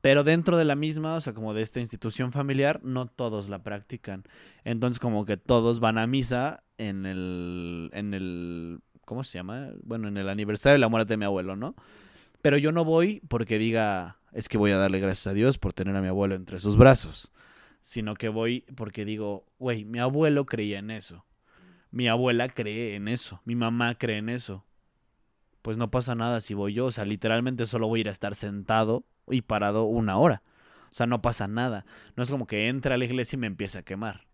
[0.00, 3.62] Pero dentro de la misma, o sea, como de esta institución familiar, no todos la
[3.62, 4.24] practican.
[4.64, 9.68] Entonces, como que todos van a misa en el, en el, ¿cómo se llama?
[9.84, 11.76] Bueno, en el aniversario de la muerte de mi abuelo, ¿no?
[12.42, 15.72] Pero yo no voy porque diga, es que voy a darle gracias a Dios por
[15.72, 17.32] tener a mi abuelo entre sus brazos.
[17.80, 21.24] Sino que voy porque digo, güey, mi abuelo creía en eso.
[21.90, 23.40] Mi abuela cree en eso.
[23.44, 24.64] Mi mamá cree en eso.
[25.62, 26.86] Pues no pasa nada si voy yo.
[26.86, 30.42] O sea, literalmente solo voy a ir a estar sentado y parado una hora.
[30.90, 31.84] O sea, no pasa nada.
[32.16, 34.26] No es como que entre a la iglesia y me empiece a quemar,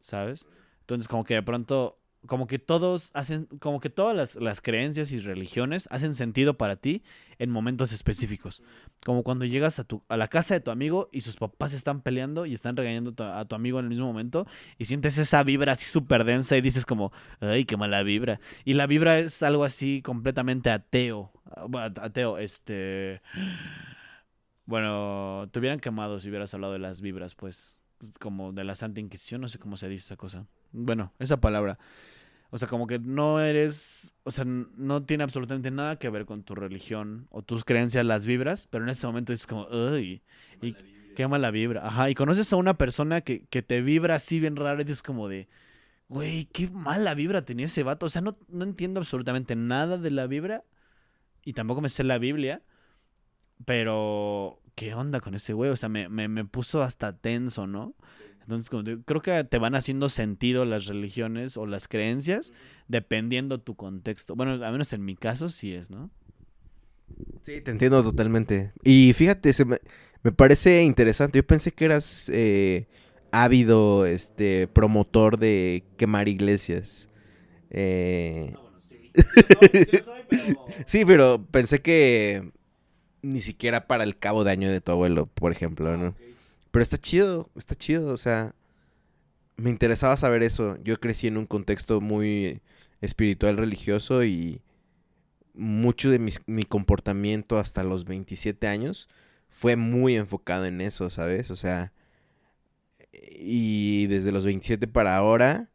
[0.00, 0.48] ¿sabes?
[0.80, 5.10] Entonces, como que de pronto, como que todos hacen, como que todas las, las, creencias
[5.10, 7.02] y religiones hacen sentido para ti
[7.38, 8.62] en momentos específicos.
[9.04, 12.00] Como cuando llegas a, tu, a la casa de tu amigo y sus papás están
[12.00, 14.46] peleando y están regañando a tu amigo en el mismo momento
[14.78, 18.40] y sientes esa vibra así súper densa y dices como, ay, qué mala vibra.
[18.64, 21.32] Y la vibra es algo así completamente ateo.
[22.00, 23.20] Ateo, este
[24.64, 27.82] bueno, te hubieran quemado si hubieras hablado de las vibras, pues,
[28.20, 30.46] como de la Santa Inquisición, no sé cómo se dice esa cosa.
[30.72, 31.78] Bueno, esa palabra.
[32.50, 36.42] O sea, como que no eres, o sea, no tiene absolutamente nada que ver con
[36.42, 40.22] tu religión o tus creencias, las vibras, pero en ese momento es como, uy,
[40.60, 40.74] y
[41.16, 41.86] qué mala vibra.
[41.86, 45.02] Ajá, y conoces a una persona que, que te vibra así bien raro y dices
[45.02, 45.48] como de,
[46.08, 48.06] güey, qué mala vibra tenía ese vato.
[48.06, 50.64] O sea, no, no entiendo absolutamente nada de la vibra
[51.44, 52.62] y tampoco me sé la Biblia,
[53.64, 55.70] pero, ¿qué onda con ese güey?
[55.70, 57.94] O sea, me, me, puso hasta tenso, ¿no?
[58.42, 62.52] Entonces, creo que te van haciendo sentido las religiones o las creencias
[62.88, 64.34] dependiendo tu contexto.
[64.34, 66.10] Bueno, al menos en mi caso sí es, ¿no?
[67.44, 68.72] Sí, te entiendo totalmente.
[68.84, 69.78] Y fíjate, me,
[70.22, 71.38] me, parece interesante.
[71.38, 72.86] Yo pensé que eras eh,
[73.30, 77.08] ávido, este, promotor de quemar iglesias.
[77.70, 78.52] Eh...
[78.54, 79.10] Ah, bueno, sí.
[80.86, 82.50] sí, pero pensé que
[83.22, 86.14] ni siquiera para el cabo de año de tu abuelo, por ejemplo, ah, ¿no?
[86.72, 88.54] Pero está chido, está chido, o sea,
[89.56, 90.78] me interesaba saber eso.
[90.82, 92.60] Yo crecí en un contexto muy
[93.00, 94.62] espiritual religioso y
[95.54, 99.08] mucho de mi, comportamiento hasta los 27 años
[99.50, 101.50] fue muy enfocado en eso, ¿sabes?
[101.50, 101.92] O sea,
[103.12, 105.68] y desde los 27 para ahora,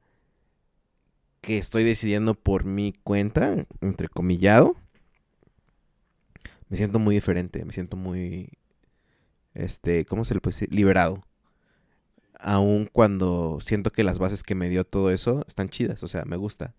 [1.41, 4.75] que estoy decidiendo por mi cuenta, entrecomillado,
[6.69, 8.49] me siento muy diferente, me siento muy,
[9.57, 10.73] este, ¿cómo se le puede decir?
[10.73, 11.23] Liberado.
[12.39, 16.23] aun cuando siento que las bases que me dio todo eso están chidas, o sea,
[16.25, 16.75] me gusta.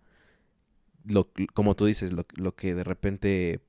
[1.05, 3.61] Lo, como tú dices, lo, lo que de repente...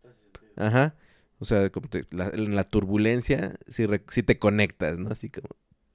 [0.56, 0.94] Ajá.
[1.38, 3.86] O sea, como te- la- en la turbulencia, si,
[4.22, 5.10] te conectas, ¿no?
[5.10, 5.48] Así como,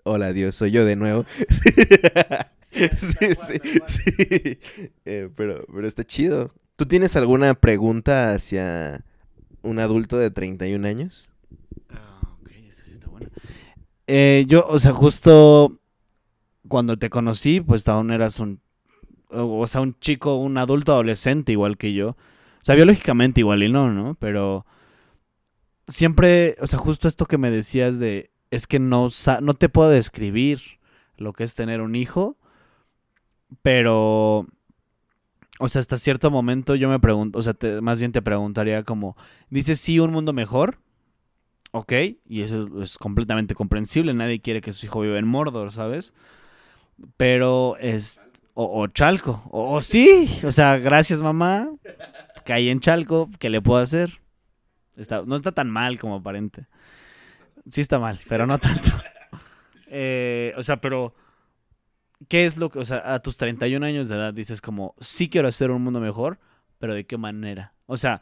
[0.03, 1.26] hola Dios, soy yo de nuevo.
[2.72, 4.59] Sí, sí, sí.
[5.05, 6.51] Eh, pero, pero está chido.
[6.76, 9.05] ¿Tú tienes alguna pregunta hacia
[9.61, 11.30] un adulto de 31 años?
[11.89, 13.30] Ah, ok, esa sí está buena.
[14.08, 15.80] Eh, yo, o sea, justo
[16.68, 18.62] cuando te conocí, pues aún eras un,
[19.30, 22.10] o sea, un chico, un adulto adolescente igual que yo.
[22.10, 24.16] O sea, biológicamente igual y no, ¿no?
[24.16, 24.66] Pero
[25.88, 29.10] siempre, o sea, justo esto que me decías de, es que no,
[29.41, 30.62] no te puedo describir
[31.18, 32.38] lo que es tener un hijo,
[33.62, 34.47] pero,
[35.60, 39.16] o sea, hasta cierto momento yo me pregunto, o sea, más bien te preguntaría como,
[39.49, 40.80] dices sí, un mundo mejor,
[41.76, 41.94] ok,
[42.26, 46.14] y eso es, completamente comprensible, nadie quiere que su hijo viva en Mordor, ¿sabes?
[47.18, 48.22] Pero es,
[48.54, 51.70] o, Chalco, o, o sí, o sea, gracias mamá,
[52.46, 54.22] caí en Chalco, ¿qué le puedo hacer?
[54.96, 56.68] Está, no está tan mal como aparente.
[57.68, 58.90] Sí está mal, pero no tanto.
[59.98, 61.14] Eh, o sea, pero
[62.28, 65.30] ¿qué es lo que, o sea, a tus 31 años de edad dices como, sí
[65.30, 66.40] quiero hacer un mundo mejor,
[66.80, 67.76] pero ¿de qué manera?
[67.86, 68.20] O sea,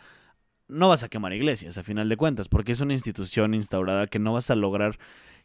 [0.74, 4.20] no vas a quemar iglesias, a final de cuentas, porque es una institución instaurada que
[4.20, 4.98] no vas a lograr.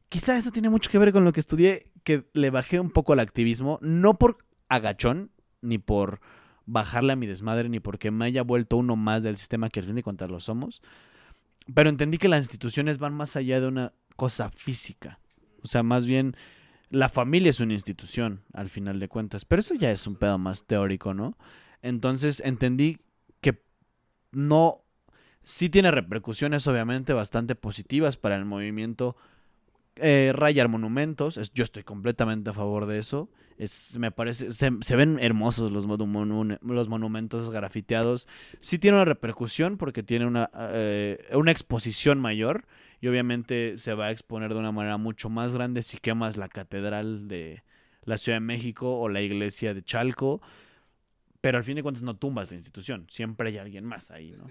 [0.09, 3.13] Quizá eso tiene mucho que ver con lo que estudié, que le bajé un poco
[3.13, 6.21] al activismo, no por agachón, ni por
[6.67, 9.87] bajarle a mi desmadre, ni porque me haya vuelto uno más del sistema que al
[9.87, 10.83] fin de cuentas lo somos,
[11.75, 15.21] pero entendí que las instituciones van más allá de una cosa física.
[15.63, 16.37] O sea, más bien
[16.91, 19.45] la familia es una institución, al final de cuentas.
[19.45, 21.37] Pero eso ya es un pedo más teórico, ¿no?
[21.83, 22.99] Entonces entendí
[23.41, 23.63] que
[24.33, 24.85] no.
[25.49, 29.17] Sí tiene repercusiones, obviamente, bastante positivas para el movimiento.
[30.01, 33.29] eh, rayar monumentos, es- yo estoy completamente a favor de eso.
[33.57, 38.29] Es, me parece, se, se ven hermosos los, monu- los monumentos grafiteados.
[38.61, 42.67] Sí tiene una repercusión porque tiene una, eh, una exposición mayor
[43.01, 46.49] y obviamente se va a exponer de una manera mucho más grande si quemas la
[46.49, 47.65] catedral de
[48.05, 50.41] la Ciudad de México o la iglesia de Chalco,
[51.41, 54.47] pero al fin de cuentas no tumbas la institución, siempre hay alguien más ahí, ¿no?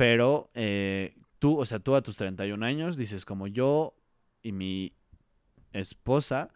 [0.00, 3.92] Pero eh, tú, o sea, tú a tus 31 años dices como yo
[4.42, 4.94] y mi
[5.72, 6.50] esposa,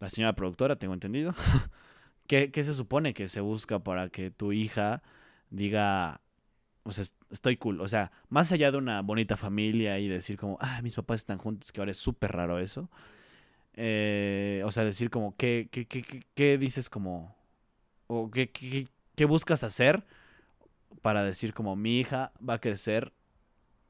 [0.00, 1.34] la señora productora, tengo entendido,
[2.28, 5.02] ¿qué, qué se supone que se busca para que tu hija
[5.50, 6.20] diga,
[6.84, 7.80] o sea, est- estoy cool.
[7.80, 11.38] O sea, más allá de una bonita familia y decir como, ah, mis papás están
[11.38, 12.90] juntos, que ahora es súper raro eso.
[13.74, 16.02] eh, o sea, decir como, ¿qué, qué, qué,
[16.34, 17.36] qué- dices como,
[18.08, 20.04] o qué buscas hacer
[21.02, 23.12] para decir como, mi hija va a crecer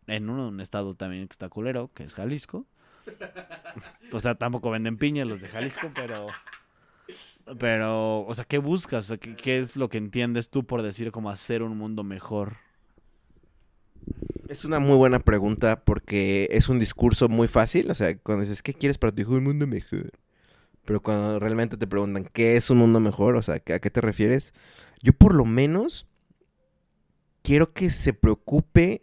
[0.06, 2.66] en un, un estado también que está culero, que es Jalisco.
[4.12, 6.28] O sea, tampoco venden piña los de Jalisco, pero...
[7.58, 9.04] Pero, o sea, ¿qué buscas?
[9.04, 12.02] O sea, ¿qué, qué es lo que entiendes tú por decir como hacer un mundo
[12.02, 12.56] mejor?
[14.48, 17.90] Es una muy buena pregunta porque es un discurso muy fácil.
[17.90, 19.32] O sea, cuando dices, ¿qué quieres para tu hijo?
[19.34, 20.10] Un mundo mejor.
[20.84, 23.36] Pero cuando realmente te preguntan, ¿qué es un mundo mejor?
[23.36, 24.54] O sea, ¿a qué te refieres?
[25.02, 26.06] Yo por lo menos
[27.46, 29.02] quiero que se preocupe,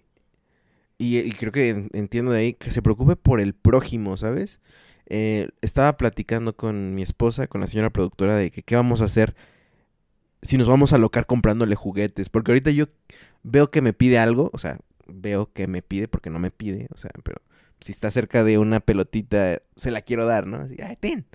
[0.98, 4.60] y, creo que en- entiendo de ahí, que se preocupe por el prójimo, ¿sabes?
[5.08, 9.06] Eh, estaba platicando con mi esposa, con la señora productora, de que qué vamos a
[9.06, 9.34] hacer
[10.42, 12.30] si nos vamos a alocar comprándole juguetes.
[12.30, 12.88] Porque ahorita yo
[13.44, 14.78] veo que me pide algo, o sea,
[15.08, 17.42] veo que me pide porque no me pide, o sea, pero
[17.80, 20.58] si está cerca de una pelotita, se la quiero dar, ¿no?
[20.58, 21.26] Así, "Ay, ten.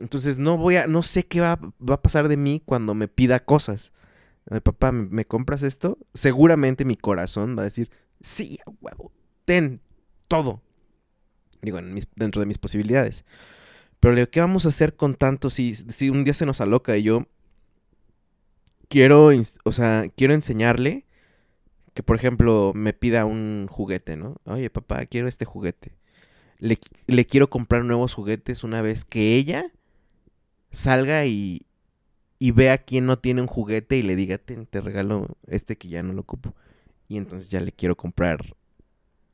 [0.00, 3.06] Entonces no voy a, no sé qué va, va a pasar de mí cuando me
[3.08, 3.92] pida cosas.
[4.62, 5.98] Papá, ¿me, compras esto?
[6.12, 7.90] Seguramente mi corazón va a decir,
[8.20, 9.10] sí, a huevo,
[9.44, 9.80] ten,
[10.28, 10.60] todo.
[11.62, 13.24] Digo, en dentro de mis posibilidades.
[14.00, 16.60] Pero le digo, ¿qué vamos a hacer con tanto si, si un día se nos
[16.60, 17.26] aloca y yo
[18.88, 19.30] quiero,
[19.64, 21.06] o sea, quiero enseñarle
[21.94, 24.36] que, por ejemplo, me pida un juguete, ¿no?
[24.44, 25.96] Oye, papá, quiero este juguete.
[26.58, 29.66] Le quiero comprar nuevos juguetes una vez que ella
[30.70, 31.66] salga y,
[32.44, 35.88] y vea quién no tiene un juguete y le diga, "Ten, te regalo este que
[35.88, 36.52] ya no lo ocupo.
[37.08, 38.54] Y entonces ya le quiero comprar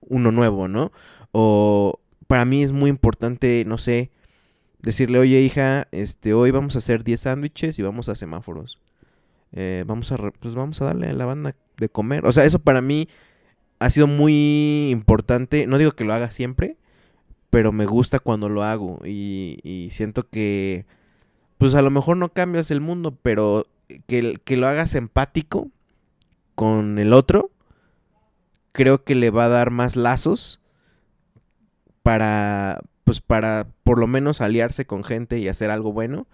[0.00, 0.92] uno nuevo, ¿no?
[1.32, 1.98] O
[2.28, 4.12] para mí es muy importante, no sé,
[4.80, 8.78] decirle, oye hija, este, hoy vamos a hacer 10 sándwiches y vamos a semáforos.
[9.50, 12.24] Eh, vamos a, pues vamos a darle a la banda de comer.
[12.26, 13.08] O sea, eso para mí
[13.80, 15.66] ha sido muy importante.
[15.66, 16.76] No digo que lo haga siempre,
[17.50, 19.00] pero me gusta cuando lo hago.
[19.04, 20.86] Y siento que,
[21.60, 23.68] pues a lo mejor no cambias el mundo, pero
[24.08, 25.70] que, que lo hagas empático
[26.56, 27.50] con el otro,
[28.72, 30.60] creo que le va a dar más lazos
[32.02, 36.26] para, pues para por lo menos aliarse con gente y hacer algo bueno,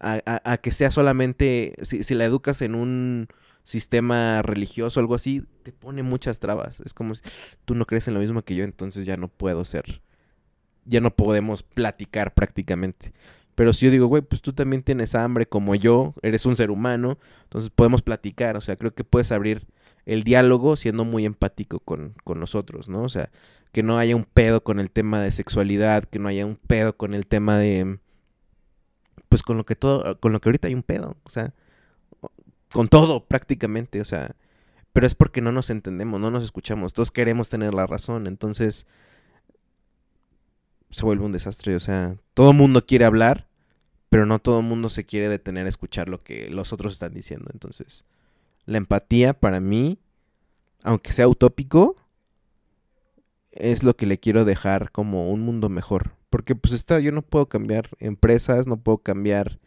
[0.00, 3.28] a, a- que sea solamente, si, si la educas en un
[3.64, 6.80] sistema religioso o algo así, te pone muchas trabas.
[6.80, 7.22] Es como si
[7.64, 10.02] tú no crees en lo mismo que yo, entonces ya no puedo ser,
[10.86, 13.12] ya no podemos platicar prácticamente.
[13.54, 16.70] Pero si yo digo, güey, pues tú también tienes hambre como yo, eres un ser
[16.70, 18.56] humano, entonces podemos platicar.
[18.56, 19.66] O sea, creo que puedes abrir
[20.06, 23.02] el diálogo siendo muy empático con, con nosotros, ¿no?
[23.02, 23.30] O sea,
[23.72, 26.96] que no haya un pedo con el tema de sexualidad, que no haya un pedo
[26.96, 27.98] con el tema de
[29.28, 31.52] pues con lo que todo con lo que ahorita hay un pedo, o sea,
[32.72, 34.36] con todo prácticamente, o sea,
[34.92, 38.86] pero es porque no nos entendemos, no nos escuchamos, todos queremos tener la razón, entonces
[40.94, 43.48] se vuelve un desastre, o sea, todo el mundo quiere hablar,
[44.08, 47.14] pero no todo el mundo se quiere detener a escuchar lo que los otros están
[47.14, 48.04] diciendo, entonces
[48.66, 49.98] la empatía para mí,
[50.82, 51.96] aunque sea utópico,
[53.50, 56.16] es lo que le quiero dejar como un mundo mejor.
[56.30, 59.60] Porque pues está, yo no puedo cambiar empresas, no puedo cambiar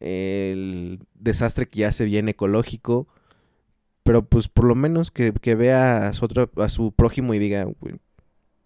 [0.00, 3.08] el desastre que ya se viene ecológico.
[4.04, 7.96] Pero pues por lo menos que, vea a su, a su prójimo y diga, "Güey,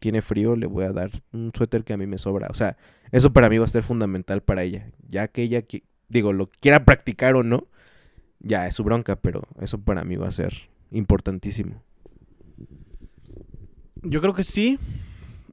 [0.02, 2.48] tiene frío, le voy a dar un suéter que a mí me sobra.
[2.50, 2.76] O sea,
[3.12, 4.90] eso para mí va a ser fundamental para ella.
[5.06, 5.64] Ya que ella,
[6.08, 7.68] digo, lo quiera practicar o no,
[8.40, 11.80] ya es su bronca, pero eso para mí va a ser importantísimo.
[14.02, 14.80] Yo creo que sí.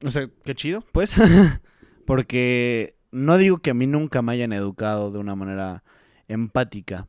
[0.02, 1.14] O sea, qué chido, pues.
[2.04, 5.84] Porque no digo que a mí nunca me hayan educado de una manera
[6.26, 7.06] empática.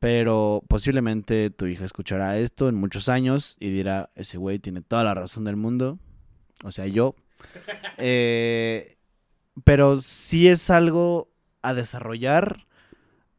[0.00, 5.04] Pero posiblemente tu hija escuchará esto en muchos años y dirá, ese güey tiene toda
[5.04, 6.00] la razón del mundo.
[6.64, 7.14] O sea, yo.
[7.98, 8.96] Eh,
[9.64, 11.30] pero sí es algo
[11.62, 12.66] a desarrollar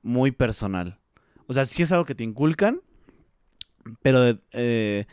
[0.01, 0.99] muy personal.
[1.47, 2.81] O sea, sí es algo que te inculcan,
[4.01, 5.05] pero de- eh,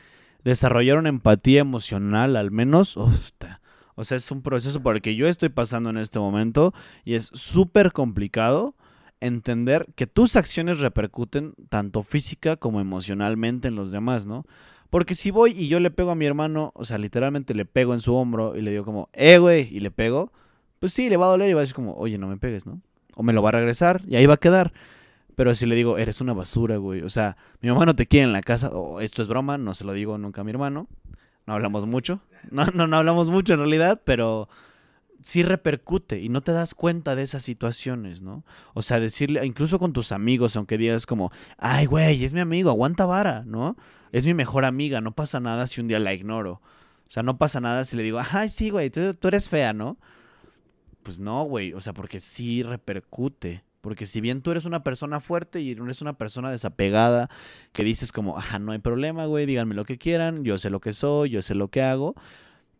[0.42, 5.28] desarrollar una empatía emocional al menos, o sea, es un proceso por el que yo
[5.28, 6.74] estoy pasando en este momento
[7.04, 8.74] y es súper complicado
[9.20, 14.44] entender que tus acciones repercuten tanto física como emocionalmente en los demás, ¿no?
[14.94, 17.94] Porque si voy y yo le pego a mi hermano, o sea, literalmente le pego
[17.94, 20.30] en su hombro y le digo como, eh, güey, y le pego,
[20.78, 22.64] pues sí, le va a doler y va a decir como, oye, no me pegues,
[22.64, 22.80] ¿no?
[23.16, 24.72] O me lo va a regresar y ahí va a quedar.
[25.34, 27.02] Pero si le digo, eres una basura, güey.
[27.02, 28.68] O sea, mi mamá no te quiere en la casa.
[28.68, 30.86] O esto es broma, no se lo digo nunca a mi hermano.
[31.44, 32.20] No hablamos mucho.
[32.52, 34.48] No, no, no hablamos mucho en realidad, pero
[35.24, 38.44] sí repercute y no te das cuenta de esas situaciones, ¿no?
[38.74, 42.68] O sea, decirle, incluso con tus amigos, aunque digas como, ay, güey, es mi amigo,
[42.68, 43.74] aguanta vara, ¿no?
[44.12, 46.60] Es mi mejor amiga, no pasa nada si un día la ignoro.
[47.08, 49.96] O sea, no pasa nada si le digo, ay, sí, güey, tú, eres fea, ¿no?
[51.02, 53.64] Pues no, güey, o sea, porque sí repercute.
[53.80, 57.30] Porque si bien tú eres una persona fuerte y eres una persona desapegada,
[57.72, 60.80] que dices como, ajá, no hay problema, güey, díganme lo que quieran, yo sé lo
[60.80, 62.14] que soy, yo sé lo que hago,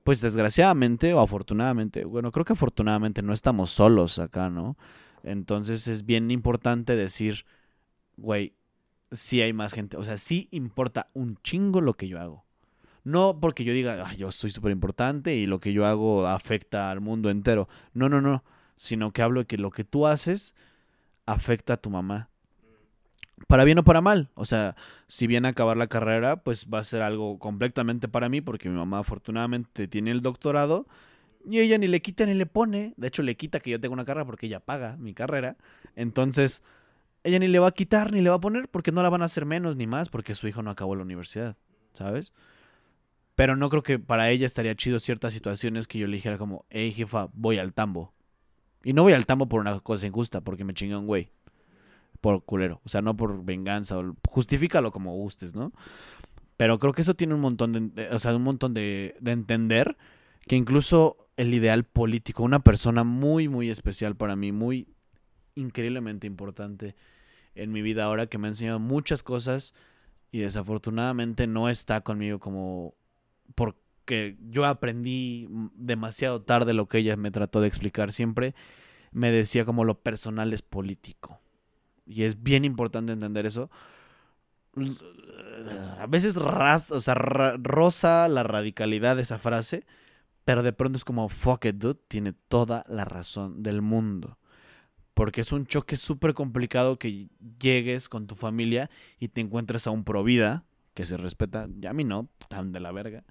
[0.05, 4.77] pues desgraciadamente o afortunadamente, bueno, creo que afortunadamente no estamos solos acá, ¿no?
[5.23, 7.47] Entonces es bien importante decir,
[8.17, 8.55] güey,
[9.11, 12.45] sí hay más gente, o sea, sí importa un chingo lo que yo hago.
[13.03, 16.91] No porque yo diga, "Ah, yo soy súper importante y lo que yo hago afecta
[16.91, 17.69] al mundo entero.
[17.93, 18.45] No, no, no.
[18.77, 20.55] Sino que hablo de que lo que tú haces
[21.27, 22.31] afecta a tu mamá.
[23.49, 24.31] Para bien o para mal.
[24.35, 24.77] O sea,
[25.09, 28.69] si viene a acabar la carrera, pues va a ser algo completamente para mí, porque
[28.69, 30.87] mi mamá afortunadamente tiene el doctorado
[31.47, 32.95] y ella ni le quita ni le pone.
[32.97, 35.57] De hecho, le quita que yo tenga una carrera porque ella paga mi carrera.
[35.95, 36.63] Entonces,
[37.23, 39.23] ella ni le va a quitar ni le va a poner porque no la van
[39.23, 41.57] a hacer menos ni más porque su hijo no acabó la universidad,
[41.93, 42.33] ¿sabes?
[43.35, 46.65] Pero no creo que para ella estaría chido ciertas situaciones que yo le dijera como,
[46.71, 48.13] hey jefa, voy al tambo.
[48.85, 51.31] Y no voy al tambo por una cosa injusta, porque me chingué un güey.
[52.25, 52.81] Por culero.
[52.85, 53.97] O sea, no por venganza.
[54.27, 55.75] Justifícalo como gustes, ¿no?
[56.57, 59.99] Pero creo que eso tiene un montón de, o sea, un montón de, de entender
[60.47, 64.89] que incluso el ideal político, una persona muy, muy especial para mí, muy
[65.55, 66.97] increíblemente importante
[67.55, 69.75] en mi vida ahora, que me ha enseñado muchas cosas
[70.33, 72.95] y desafortunadamente no está conmigo como
[73.55, 78.55] porque yo aprendí demasiado tarde lo que ella me trató de explicar siempre,
[79.13, 81.44] me decía como lo personal es político.
[82.07, 83.71] Y es bien importante entender eso.
[85.99, 89.87] A veces rosa la radicalidad de esa frase,
[90.45, 94.39] pero de pronto es como, fuck it, dude, tiene toda la razón del mundo.
[95.15, 97.29] Porque es un choque súper complicado que
[97.61, 101.93] llegues con tu familia y te encuentres a un provida que se respeta, ya a
[101.93, 103.25] mí no, tan de la verga.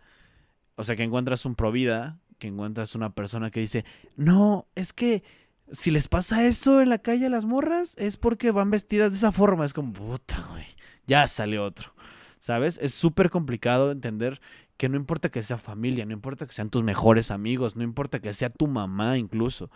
[0.75, 5.23] O sea, que encuentras un provida, que encuentras una persona que dice, no, es que
[5.71, 9.17] si les pasa eso en la calle a las morras, es porque van vestidas de
[9.17, 9.65] esa forma.
[9.65, 10.65] Es como, puta, güey,
[11.07, 11.93] ya salió otro.
[12.39, 12.77] ¿Sabes?
[12.81, 14.41] Es súper complicado entender
[14.75, 18.19] que no importa que sea familia, no importa que sean tus mejores amigos, no importa
[18.19, 19.71] que sea tu mamá incluso,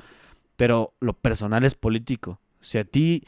[0.57, 2.41] pero lo personal es político.
[2.59, 3.23] Si a ti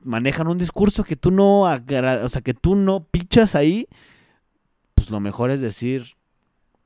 [0.00, 3.86] manejan un discurso que tú no, o sea, que tú no pichas ahí,
[4.94, 6.16] pues lo mejor es decir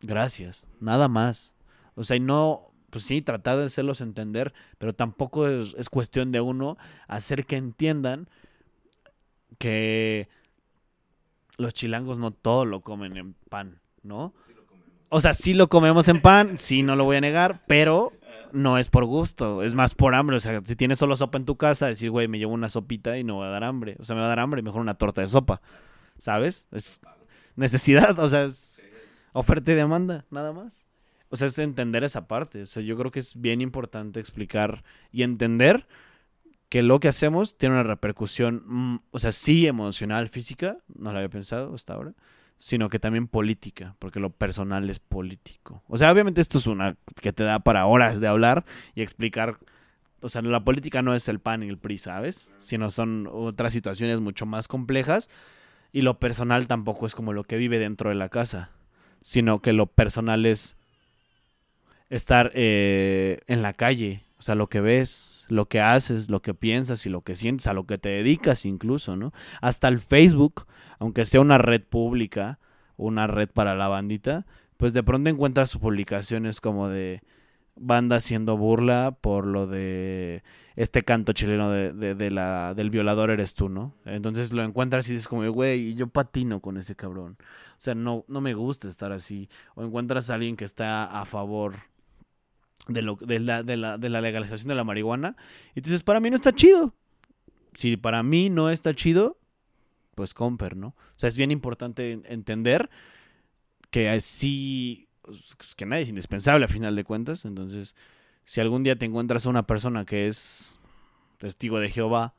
[0.00, 1.54] gracias, nada más.
[1.94, 6.32] O sea, y no, pues sí, tratar de hacerlos entender, pero tampoco es, es cuestión
[6.32, 6.76] de uno
[7.07, 8.28] hacer que entiendan
[9.59, 10.28] que
[11.59, 14.32] los chilangos no todo lo comen en pan, ¿no?
[15.11, 18.12] O sea, sí lo comemos en pan, sí, no lo voy a negar, pero
[18.53, 20.36] no es por gusto, es más por hambre.
[20.36, 23.18] O sea, si tienes solo sopa en tu casa, decir, güey, me llevo una sopita
[23.18, 23.97] y no va a dar hambre.
[23.99, 25.61] O sea, me va a dar hambre, mejor una torta de sopa.
[26.18, 26.66] ¿Sabes?
[26.72, 27.01] Es
[27.57, 28.89] necesidad, o sea, es
[29.32, 30.82] oferta y demanda, nada más.
[31.31, 32.62] O sea, es entender esa parte.
[32.62, 35.87] O sea, yo creo que es bien importante explicar y entender
[36.68, 41.18] que lo que hacemos tiene una repercusión, mm, o sea, sí emocional, física, no lo
[41.18, 42.14] había pensado hasta ahora,
[42.59, 45.83] sino que también política, porque lo personal es político.
[45.89, 48.64] O sea, obviamente esto es una que te da para horas de hablar
[48.95, 49.59] y explicar,
[50.20, 52.53] o sea, la política no es el PAN y el PRI, ¿sabes?
[52.59, 55.31] Sino son otras situaciones mucho más complejas
[55.93, 58.72] y lo personal tampoco es como lo que vive dentro de la casa,
[59.22, 60.78] sino que lo personal es
[62.11, 66.54] estar eh, en la calle, o sea, lo que ves, lo que haces, lo que
[66.54, 69.32] piensas y lo que sientes, a lo que te dedicas incluso, ¿no?
[69.61, 70.66] Hasta el Facebook,
[70.98, 72.59] aunque sea una red pública,
[72.96, 74.46] una red para la bandita,
[74.76, 77.20] pues de pronto encuentras publicaciones como de
[77.80, 80.42] banda haciendo burla por lo de
[80.76, 83.94] este canto chileno de, de, la, del violador eres tú, ¿no?
[84.04, 87.36] Entonces lo encuentras y dices como, güey, yo patino con ese cabrón.
[87.40, 89.48] O sea, no, no me gusta estar así.
[89.74, 91.76] O encuentras a alguien que está a favor
[92.89, 95.36] de, lo, de, la, de, la, de la legalización de la marihuana.
[95.74, 96.95] Y tú dices, para mí no está chido.
[97.74, 99.39] Si para mí no está chido,
[100.14, 100.89] pues comper, ¿no?
[100.89, 102.91] O sea, es bien importante entender
[103.91, 107.45] que así, pues, que nadie es indispensable a final de cuentas.
[107.45, 107.95] Entonces,
[108.45, 110.80] si algún día te encuentras a una persona que es
[111.39, 112.34] testigo de Jehová,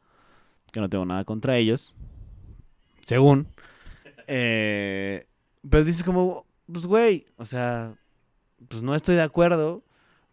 [0.72, 1.96] que no tengo nada contra ellos,
[3.06, 3.48] según,
[4.28, 5.28] eh,
[5.68, 7.96] pues dices como, pues güey, o sea,
[8.68, 9.84] pues no estoy de acuerdo,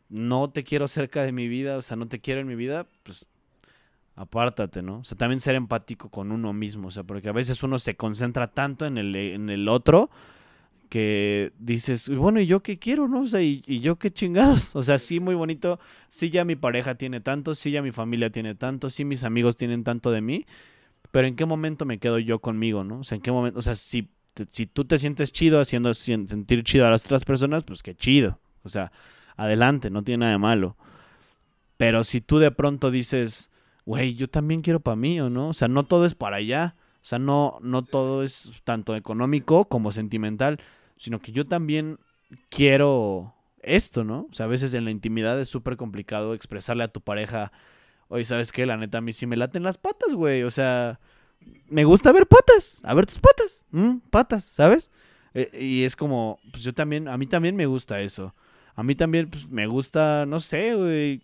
[0.08, 2.86] no te quiero cerca de mi vida, o sea, no te quiero en mi vida,
[3.02, 3.26] pues
[4.14, 4.98] apártate, ¿no?
[4.98, 7.96] O sea, también ser empático con uno mismo, o sea, porque a veces uno se
[7.96, 10.10] concentra tanto en el, en el otro
[10.88, 13.22] que dices, bueno, ¿y yo qué quiero, no?
[13.22, 14.74] O sea, ¿y, yo qué chingados?
[14.76, 15.78] O sea, sí, muy bonito,
[16.08, 19.56] sí ya mi pareja tiene tanto, sí ya mi familia tiene tanto, sí mis amigos
[19.56, 20.46] tienen tanto de mí,
[21.10, 23.00] pero ¿en qué momento me quedo yo conmigo, no?
[23.00, 23.58] O sea, ¿en qué momento?
[23.58, 24.08] O sea, si,
[24.50, 28.38] si tú te sientes chido haciendo sentir chido a las otras personas, pues qué chido.
[28.62, 28.92] O sea,
[29.36, 30.76] adelante, no tiene nada de malo.
[31.76, 33.50] Pero si tú de pronto dices,
[33.84, 35.48] güey, yo también quiero para mí, ¿o no?
[35.48, 36.76] O sea, no todo es para allá.
[37.02, 40.60] O sea, no, no todo es tanto económico como sentimental,
[40.96, 41.98] sino que yo también
[42.48, 44.26] quiero esto, ¿no?
[44.30, 47.52] O sea, a veces en la intimidad es súper complicado expresarle a tu pareja,
[48.08, 48.66] oye, ¿sabes qué?
[48.66, 50.42] La neta, a mí sí me laten las patas, güey.
[50.42, 50.98] O sea,
[51.68, 53.66] me gusta ver patas, a ver tus patas,
[54.10, 54.90] patas, ¿sabes?
[55.34, 58.34] Eh, y es como, pues yo también, a mí también me gusta eso.
[58.76, 61.22] A mí también pues, me gusta, no sé, güey,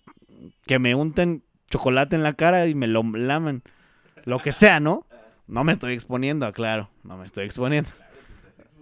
[0.67, 3.63] que me unten chocolate en la cara y me lo lamen.
[4.25, 5.07] Lo que sea, ¿no?
[5.47, 7.91] No me estoy exponiendo, claro, no me estoy exponiendo.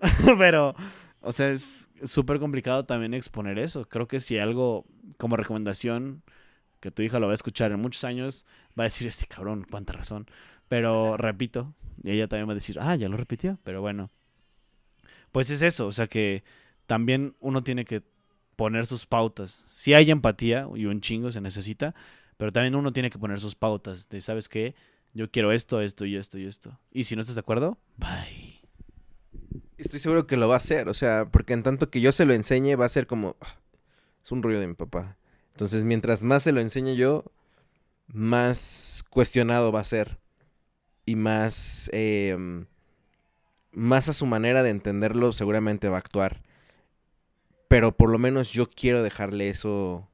[0.38, 0.74] Pero,
[1.20, 3.88] o sea, es súper complicado también exponer eso.
[3.88, 4.86] Creo que si algo
[5.18, 6.22] como recomendación
[6.78, 8.46] que tu hija lo va a escuchar en muchos años,
[8.78, 10.26] va a decir, este cabrón, cuánta razón.
[10.68, 14.10] Pero repito, y ella también va a decir, ah, ya lo repitió, pero bueno.
[15.32, 16.42] Pues es eso, o sea que
[16.86, 18.02] también uno tiene que
[18.60, 19.64] poner sus pautas.
[19.70, 21.94] Si hay empatía y un chingo se necesita,
[22.36, 24.74] pero también uno tiene que poner sus pautas de, ¿sabes qué?
[25.14, 26.78] Yo quiero esto, esto y esto y esto.
[26.92, 28.60] Y si no estás de acuerdo, bye.
[29.78, 32.26] Estoy seguro que lo va a hacer, o sea, porque en tanto que yo se
[32.26, 33.34] lo enseñe va a ser como...
[33.40, 33.56] Ah,
[34.22, 35.16] es un rollo de mi papá.
[35.52, 37.24] Entonces, mientras más se lo enseñe yo,
[38.08, 40.18] más cuestionado va a ser.
[41.06, 41.88] Y más...
[41.94, 42.66] Em,
[43.72, 46.42] más a su manera de entenderlo seguramente va a actuar.
[47.70, 50.08] Pero por lo menos yo quiero dejarle eso.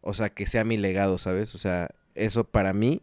[0.00, 1.56] O sea, que sea mi legado, ¿sabes?
[1.56, 3.02] O sea, eso para mí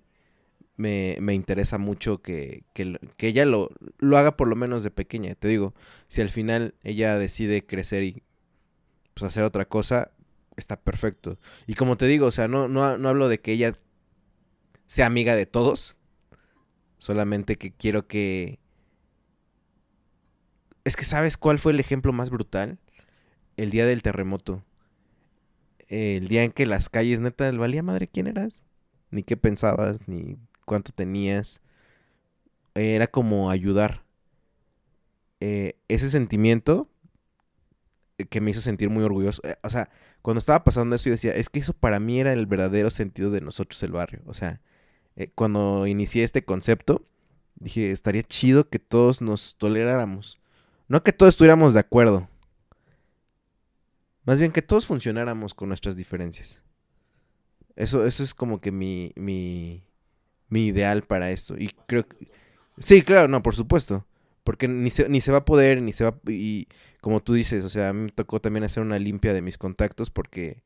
[0.77, 5.35] me, interesa mucho que, que, ella lo, lo, haga por lo menos de pequeña.
[5.35, 5.73] Te digo,
[6.07, 8.23] si al final ella decide crecer y
[9.13, 10.11] pues, hacer otra cosa,
[10.55, 11.37] está perfecto.
[11.67, 13.75] Y como te digo, o sea, no, no, no hablo de que ella
[14.87, 15.97] sea amiga de todos.
[16.97, 18.57] Solamente que quiero que...
[20.85, 22.79] Es que sabes cuál fue el ejemplo más brutal
[23.63, 24.63] el día del terremoto.
[25.87, 28.63] El día en que las calles, neta, valía madre quién eras.
[29.11, 31.61] Ni qué pensabas, ni cuánto tenías.
[32.75, 34.03] Era como ayudar.
[35.39, 36.89] Eh, ese sentimiento
[38.29, 39.41] que me hizo sentir muy orgulloso.
[39.45, 39.89] Eh, O sea,
[40.21, 43.31] cuando estaba pasando eso, yo decía, es que eso para mí era el verdadero sentido
[43.31, 44.21] de nosotros, el barrio.
[44.25, 44.61] O sea,
[45.15, 47.05] eh, cuando inicié este concepto,
[47.55, 50.39] dije, estaría chido que todos nos toleráramos.
[50.87, 52.27] No que todos estuviéramos de acuerdo.
[54.29, 56.61] Más bien que todos funcionáramos con nuestras diferencias.
[57.75, 59.83] Eso, eso es como que mi, mi,
[60.49, 61.57] mi ideal para esto.
[61.57, 62.29] Y creo que...
[62.77, 64.05] Sí, claro, no, por supuesto.
[64.43, 66.15] Porque ni se, ni se va a poder, ni se va...
[66.27, 66.67] Y
[67.01, 69.57] como tú dices, o sea, a mí me tocó también hacer una limpia de mis
[69.57, 70.61] contactos porque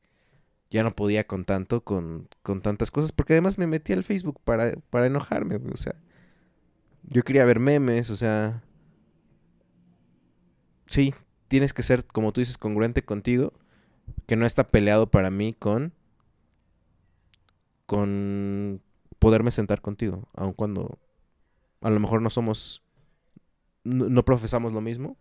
[0.68, 3.12] ya no podía con tanto, con, con tantas cosas.
[3.12, 5.94] Porque además me metí al Facebook para, para enojarme, o sea...
[7.04, 8.62] Yo quería ver memes, o sea...
[10.86, 11.14] Sí,
[11.54, 13.52] tienes que ser, como tú dices, congruente contigo.
[14.26, 15.92] Que no está peleado para mí con...
[17.86, 18.82] Con
[19.20, 20.28] poderme sentar contigo.
[20.34, 20.98] Aun cuando
[21.80, 22.82] a lo mejor no somos...
[23.84, 25.16] No, profesamos lo mismo.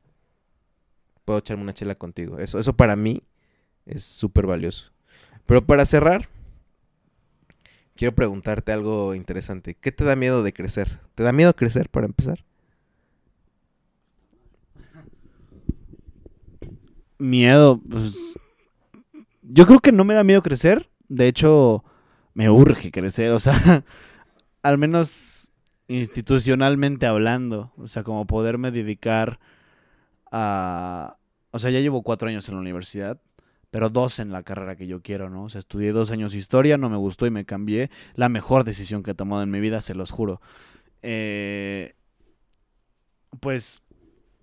[1.23, 2.39] Puedo echarme una chela contigo.
[2.39, 3.21] Eso, eso para mí
[3.85, 4.91] es súper valioso.
[5.45, 6.29] Pero para cerrar,
[7.95, 9.75] quiero preguntarte algo interesante.
[9.75, 10.99] ¿Qué te da miedo de crecer?
[11.13, 12.43] ¿Te da miedo crecer para empezar?
[17.23, 17.79] Miedo.
[17.89, 18.17] pues,
[19.41, 20.89] yo creo que no me da miedo crecer.
[21.07, 21.83] De hecho,
[22.33, 23.31] me urge crecer.
[23.31, 23.83] O sea,
[24.61, 25.53] al menos
[25.87, 27.71] institucionalmente hablando.
[27.77, 29.39] O sea, como poderme dedicar
[30.31, 31.17] a...
[31.51, 33.21] O sea, ya llevo cuatro años en la universidad,
[33.69, 35.43] pero dos en la carrera que yo quiero, ¿no?
[35.43, 37.91] O sea, estudié dos años historia, no me gustó y me cambié.
[38.15, 40.41] La mejor decisión que he tomado en mi vida, se los juro.
[41.03, 41.93] Eh,
[43.39, 43.83] pues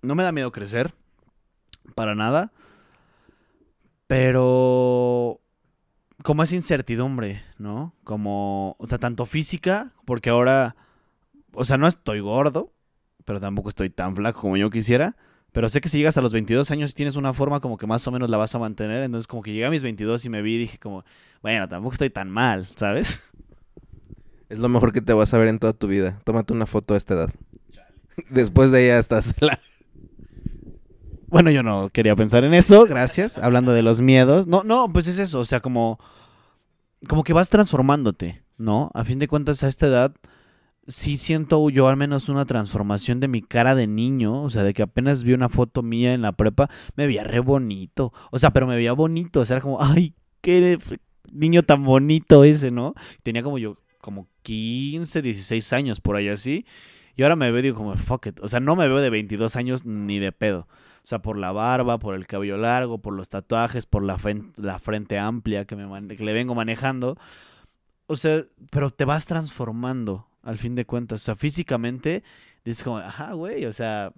[0.03, 0.95] no me da miedo crecer,
[1.95, 2.53] para nada.
[4.11, 5.41] Pero
[6.25, 7.95] como es incertidumbre, ¿no?
[8.05, 10.77] Como, o sea, tanto física, porque ahora,
[11.55, 12.73] o sea, no estoy gordo,
[13.25, 15.17] pero tampoco estoy tan flaco como yo quisiera.
[15.53, 17.87] Pero sé que si llegas a los 22 años y tienes una forma como que
[17.87, 19.03] más o menos la vas a mantener.
[19.05, 21.05] Entonces como que llegué a mis 22 y me vi y dije como,
[21.43, 23.21] bueno, tampoco estoy tan mal, ¿sabes?
[24.49, 26.21] Es lo mejor que te vas a ver en toda tu vida.
[26.25, 27.31] Tómate una foto a esta edad.
[28.31, 29.35] Después de ella estás...
[29.41, 29.61] la-
[31.31, 33.39] Bueno, yo no quería pensar en eso, gracias.
[33.39, 34.49] Hablando de los miedos.
[34.49, 36.01] No, no, pues es eso, o sea, como,
[37.09, 38.91] como que vas transformándote, ¿no?
[38.95, 40.13] A fin de cuentas, a esta edad,
[40.89, 44.43] sí siento yo al menos una transformación de mi cara de niño.
[44.43, 47.39] O sea, de que apenas vi una foto mía en la prepa, me veía re
[47.39, 48.13] bonito.
[48.33, 49.41] O sea, pero me veía bonito.
[49.41, 50.79] O sea, era como, ay, qué
[51.33, 52.95] niño tan bonito ese, ¿no?
[53.23, 56.67] Tenía como yo, como 15, 16 años por ahí así.
[57.15, 58.41] Y ahora me veo digo como, fuck it.
[58.41, 60.67] O sea, no me veo de 22 años ni de pedo.
[61.11, 64.17] Sea, por la barba, por el cabello largo, por los tatuajes, por la,
[64.79, 67.19] frente amplia que, me que le vengo manejando.
[68.07, 71.23] O sea, pero te vas transformando al fin de cuentas.
[71.23, 72.23] O sea, físicamente
[72.65, 74.13] dices como, ajá, güey, o sea,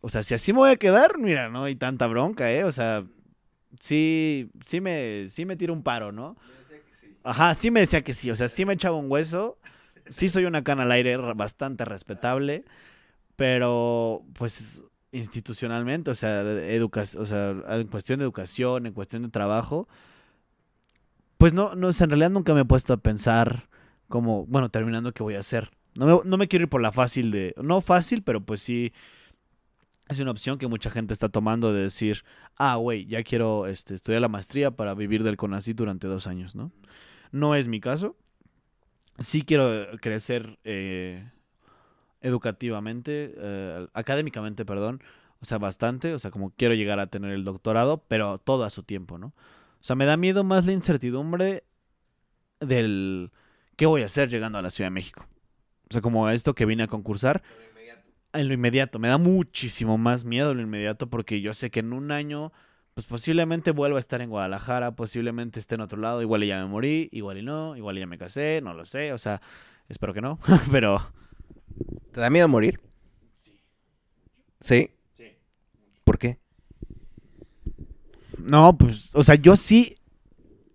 [0.00, 2.62] o sea, si así me voy a quedar, mira, no hay tanta bronca, ¿eh?
[2.62, 3.04] O sea,
[3.80, 6.36] sí, sí me, sí me tira un paro, ¿no?
[7.24, 9.58] Ajá, sí me decía que sí, o sea, sí me echaba un hueso.
[10.08, 12.64] Sí soy una cana al aire bastante respetable,
[13.34, 19.28] pero pues institucionalmente, o sea, educa o sea, en cuestión de educación, en cuestión de
[19.28, 19.88] trabajo,
[21.38, 23.68] pues no, no, en realidad nunca me he puesto a pensar
[24.08, 25.70] como, bueno, terminando qué voy a hacer.
[25.94, 28.92] No me, no me quiero ir por la fácil de, no fácil, pero pues sí
[30.08, 32.24] es una opción que mucha gente está tomando de decir,
[32.56, 36.54] ah, güey, ya quiero este, estudiar la maestría para vivir del CONACYT durante dos años,
[36.54, 36.72] ¿no?
[37.30, 38.16] No es mi caso.
[39.18, 41.30] Sí quiero crecer eh,
[42.20, 45.02] educativamente, eh, académicamente, perdón,
[45.40, 48.70] o sea, bastante, o sea, como quiero llegar a tener el doctorado, pero todo a
[48.70, 49.28] su tiempo, ¿no?
[49.28, 51.64] O sea, me da miedo más la incertidumbre
[52.60, 53.30] del
[53.76, 55.26] qué voy a hacer llegando a la Ciudad de México.
[55.88, 57.42] O sea, como esto que vine a concursar,
[58.32, 61.92] en lo inmediato, me da muchísimo más miedo lo inmediato porque yo sé que en
[61.92, 62.52] un año,
[62.94, 66.58] pues posiblemente vuelva a estar en Guadalajara, posiblemente esté en otro lado, igual y ya
[66.58, 69.40] me morí, igual y no, igual y ya me casé, no lo sé, o sea,
[69.88, 70.38] espero que no,
[70.72, 71.00] pero...
[72.12, 72.80] ¿Te da miedo morir?
[74.60, 74.90] Sí.
[76.04, 76.38] ¿Por qué?
[78.38, 79.96] No, pues, o sea, yo sí,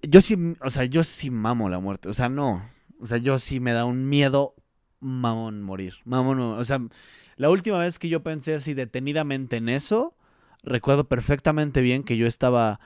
[0.01, 2.69] yo sí, o sea, yo sí mamo la muerte, o sea, no,
[2.99, 4.53] o sea, yo sí me da un miedo
[4.99, 6.79] mamón morir, mamón, o sea,
[7.35, 10.15] la última vez que yo pensé así detenidamente en eso,
[10.61, 12.79] recuerdo perfectamente bien que yo estaba,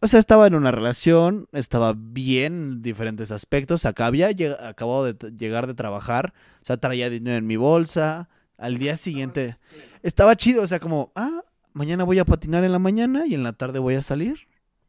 [0.00, 4.28] o sea, estaba en una relación, estaba bien en diferentes aspectos, acá había
[4.66, 6.32] acabado de llegar de trabajar,
[6.62, 9.56] o sea, traía dinero en mi bolsa, al día siguiente
[10.02, 13.42] estaba chido, o sea, como, ah, mañana voy a patinar en la mañana y en
[13.42, 14.48] la tarde voy a salir.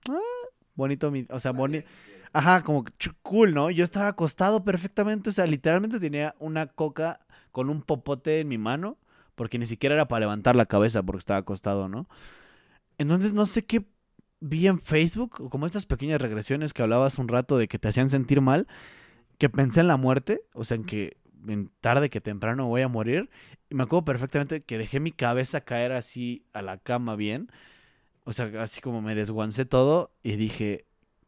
[0.10, 0.20] Ah,
[0.76, 1.88] bonito, mi, o sea, bonito.
[2.34, 2.86] Ajá, como
[3.22, 3.70] cool, ¿no?
[3.70, 7.20] Yo estaba acostado perfectamente, o sea, literalmente tenía una coca
[7.52, 8.98] con un popote en mi mano,
[9.36, 12.08] porque ni siquiera era para levantar la cabeza porque estaba acostado, ¿no?
[12.98, 13.86] Entonces no sé qué,
[14.42, 18.10] vi en Facebook, como estas pequeñas regresiones que hablabas un rato de que te hacían
[18.10, 18.68] sentir mal,
[19.38, 21.18] que pensé en la muerte, o sea, en que
[21.80, 23.30] tarde que temprano voy a morir.
[23.70, 27.50] Y me acuerdo perfectamente que dejé mi cabeza caer así a la cama bien.
[28.24, 30.86] O sea, así como me desguancé todo y dije,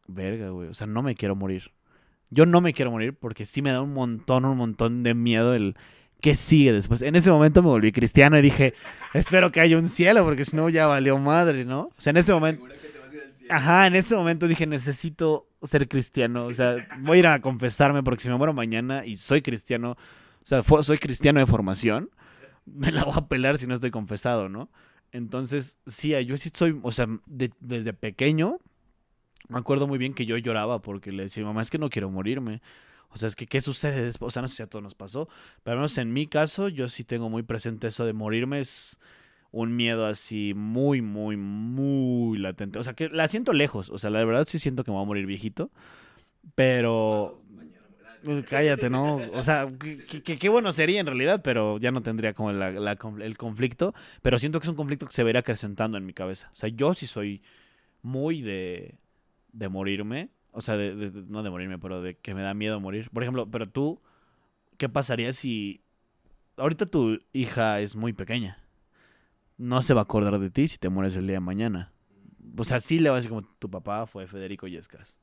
[0.07, 1.71] verga, güey, o sea, no me quiero morir.
[2.29, 5.53] Yo no me quiero morir porque sí me da un montón, un montón de miedo
[5.53, 5.75] el
[6.21, 7.01] qué sigue después.
[7.01, 8.73] En ese momento me volví cristiano y dije,
[9.13, 11.91] espero que haya un cielo porque si no ya valió madre, ¿no?
[11.97, 12.65] O sea, en ese momento...
[13.49, 16.45] Ajá, en ese momento dije, necesito ser cristiano.
[16.45, 19.91] O sea, voy a ir a confesarme porque si me muero mañana y soy cristiano,
[19.91, 22.09] o sea, soy cristiano de formación,
[22.65, 24.69] me la voy a pelar si no estoy confesado, ¿no?
[25.11, 28.59] Entonces, sí, yo sí soy, o sea, desde pequeño,
[29.49, 32.09] me acuerdo muy bien que yo lloraba porque le decía, mamá, es que no quiero
[32.09, 32.61] morirme.
[33.09, 34.29] O sea, es que, ¿qué sucede después?
[34.29, 35.29] O sea, no sé si a todos nos pasó,
[35.61, 38.61] pero al menos en mi caso, yo sí tengo muy presente eso de morirme.
[39.53, 42.79] Un miedo así muy, muy, muy latente.
[42.79, 43.89] O sea, que la siento lejos.
[43.91, 45.69] O sea, la verdad sí siento que me voy a morir viejito.
[46.55, 47.39] Pero...
[48.49, 49.17] Cállate, ¿no?
[49.33, 49.69] O sea,
[50.23, 53.93] qué bueno sería en realidad, pero ya no tendría como el conflicto.
[54.23, 56.49] Pero siento que es un conflicto que se verá acrecentando en mi cabeza.
[56.51, 57.43] O sea, yo sí soy
[58.01, 58.95] muy de,
[59.51, 60.29] de morirme.
[60.51, 63.11] O sea, de, no de morirme, pero de que me da miedo morir.
[63.11, 64.01] Por ejemplo, pero tú,
[64.77, 65.81] ¿qué pasaría si...
[66.57, 68.62] Ahorita tu hija es muy pequeña
[69.57, 71.91] no se va a acordar de ti si te mueres el día de mañana.
[72.57, 75.21] O sea, sí le va a decir como tu papá fue Federico Yescas.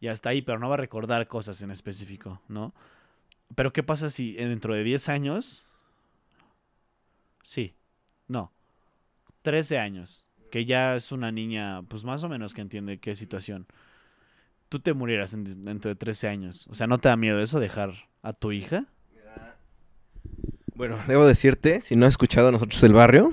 [0.00, 2.74] Y hasta ahí, pero no va a recordar cosas en específico, ¿no?
[3.54, 5.64] Pero ¿qué pasa si dentro de 10 años...
[7.42, 7.74] Sí,
[8.26, 8.52] no,
[9.42, 13.66] 13 años, que ya es una niña, pues más o menos que entiende qué situación.
[14.68, 16.66] Tú te murieras dentro de 13 años.
[16.68, 17.92] O sea, ¿no te da miedo eso dejar
[18.22, 18.86] a tu hija?
[20.74, 23.32] Bueno, debo decirte, si no has escuchado Nosotros el Barrio,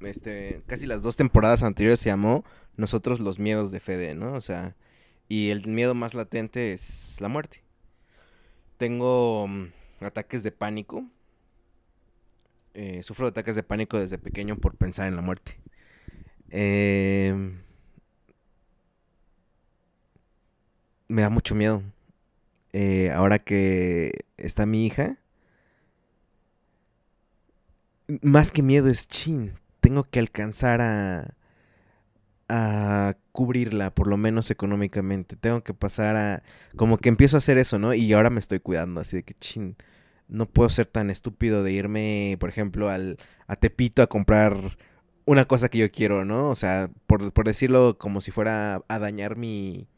[0.00, 2.44] este, casi las dos temporadas anteriores se llamó
[2.76, 4.34] Nosotros los miedos de Fede, ¿no?
[4.34, 4.76] O sea,
[5.28, 7.64] y el miedo más latente es la muerte.
[8.76, 9.66] Tengo mm,
[10.00, 11.04] ataques de pánico.
[12.74, 15.58] Eh, sufro de ataques de pánico desde pequeño por pensar en la muerte.
[16.50, 17.60] Em,
[21.08, 21.82] me da mucho miedo.
[22.72, 25.18] Eh, ahora que está mi hija,
[28.22, 29.54] más que miedo es chin.
[29.80, 31.34] Tengo que alcanzar a,
[32.48, 35.36] a cubrirla, por lo menos económicamente.
[35.36, 36.42] Tengo que pasar a...
[36.76, 37.94] Como que empiezo a hacer eso, ¿no?
[37.94, 39.76] Y ahora me estoy cuidando, así de que chin.
[40.28, 44.76] No puedo ser tan estúpido de irme, por ejemplo, al, a Tepito a comprar
[45.24, 46.50] una cosa que yo quiero, ¿no?
[46.50, 49.88] O sea, por, por decirlo como si fuera a dañar mi,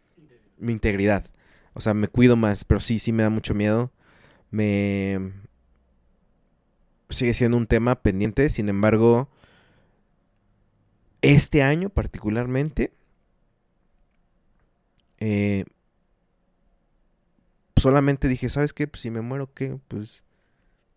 [0.59, 1.27] mi integridad.
[1.75, 3.93] O sea, me cuido más, pero sí, sí me da mucho miedo.
[4.51, 5.33] Me,
[7.19, 9.29] sigue siendo un tema pendiente, sin embargo,
[11.23, 12.93] este año particularmente,
[15.19, 15.65] eh,
[17.77, 18.87] solamente dije, ¿sabes qué?
[18.87, 19.79] Pues si me muero, ¿qué?
[19.89, 20.23] Pues,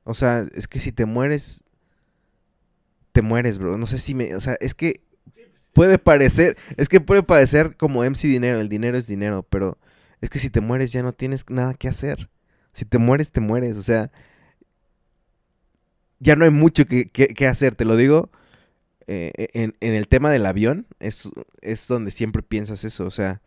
[0.03, 1.63] o sea, es que si te mueres,
[3.11, 3.77] te mueres, bro.
[3.77, 5.01] No sé si me, o sea, es que
[5.73, 9.77] puede parecer, es que puede parecer como MC dinero, el dinero es dinero, pero
[10.21, 12.29] es que si te mueres ya no tienes nada que hacer.
[12.73, 14.11] Si te mueres, te mueres, o sea,
[16.23, 18.31] ya no hay mucho que, hacer, te lo digo.
[19.07, 21.29] Eh, en, el tema del avión es,
[21.61, 23.41] es donde siempre piensas eso, o sea,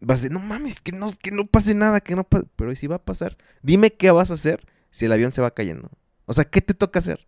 [0.00, 2.72] vas a decir, no mames, que no, que no pase nada, que no pase, pero
[2.72, 3.36] ¿y si va a pasar?
[3.62, 5.90] Dime qué vas a hacer si el avión se va cayendo.
[6.24, 7.26] O sea, ¿qué te toca hacer?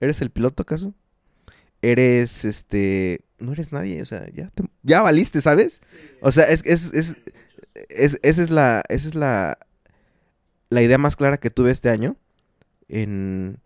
[0.00, 0.94] ¿Eres el piloto acaso?
[1.80, 4.48] Eres, este, no eres nadie, o sea, ya,
[4.82, 5.80] ya valiste, ¿sabes?
[6.20, 7.16] O sea, es, es, es,
[7.88, 9.58] es, esa es la, esa es la,
[10.68, 12.18] la idea más clara que tuve este año
[12.88, 13.58] en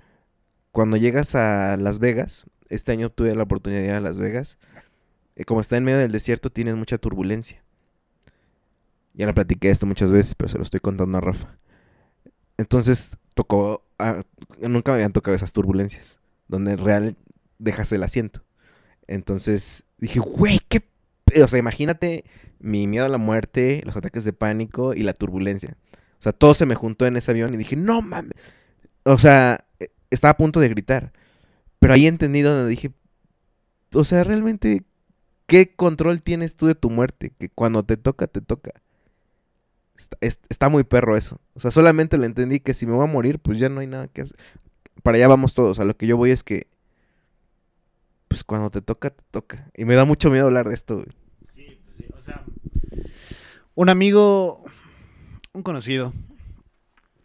[0.75, 4.59] cuando llegas a Las Vegas, este año tuve la oportunidad de ir a Las Vegas,
[5.37, 7.63] eh, como está en medio del desierto tienes mucha turbulencia.
[9.13, 11.57] Ya le platiqué esto muchas veces, pero se lo estoy contando a Rafa.
[12.59, 13.85] Entonces tocó,
[14.61, 16.19] nunca me habían tocado esas turbulencias,
[16.49, 17.17] donde en real
[17.61, 18.43] dejas el asiento.
[19.07, 20.83] Entonces dije, güey, qué...
[21.41, 22.25] O sea, imagínate
[22.59, 25.77] mi miedo a la muerte, los ataques de pánico y la turbulencia.
[26.19, 28.35] O sea, todo se me juntó en ese avión y dije, no mames.
[29.05, 29.65] O sea,
[30.11, 31.13] estaba a punto de gritar.
[31.79, 32.93] Pero ahí entendí donde dije,
[33.93, 34.85] o sea, realmente,
[35.47, 37.33] ¿qué control tienes tú de tu muerte?
[37.39, 38.73] Que cuando te toca, te toca.
[40.21, 41.41] Está, muy perro eso.
[41.55, 43.87] O sea, solamente le entendí que si me voy a morir, pues ya no hay
[43.87, 44.37] nada que hacer.
[45.03, 45.79] Para allá vamos todos.
[45.79, 46.67] A lo que yo voy es que,
[48.29, 49.71] pues cuando te toca, te toca.
[49.77, 51.05] Y me da mucho miedo hablar de esto.
[51.55, 52.07] Sí, pues sí.
[52.17, 52.45] O sea,
[53.75, 54.65] un amigo,
[55.53, 56.13] un conocido,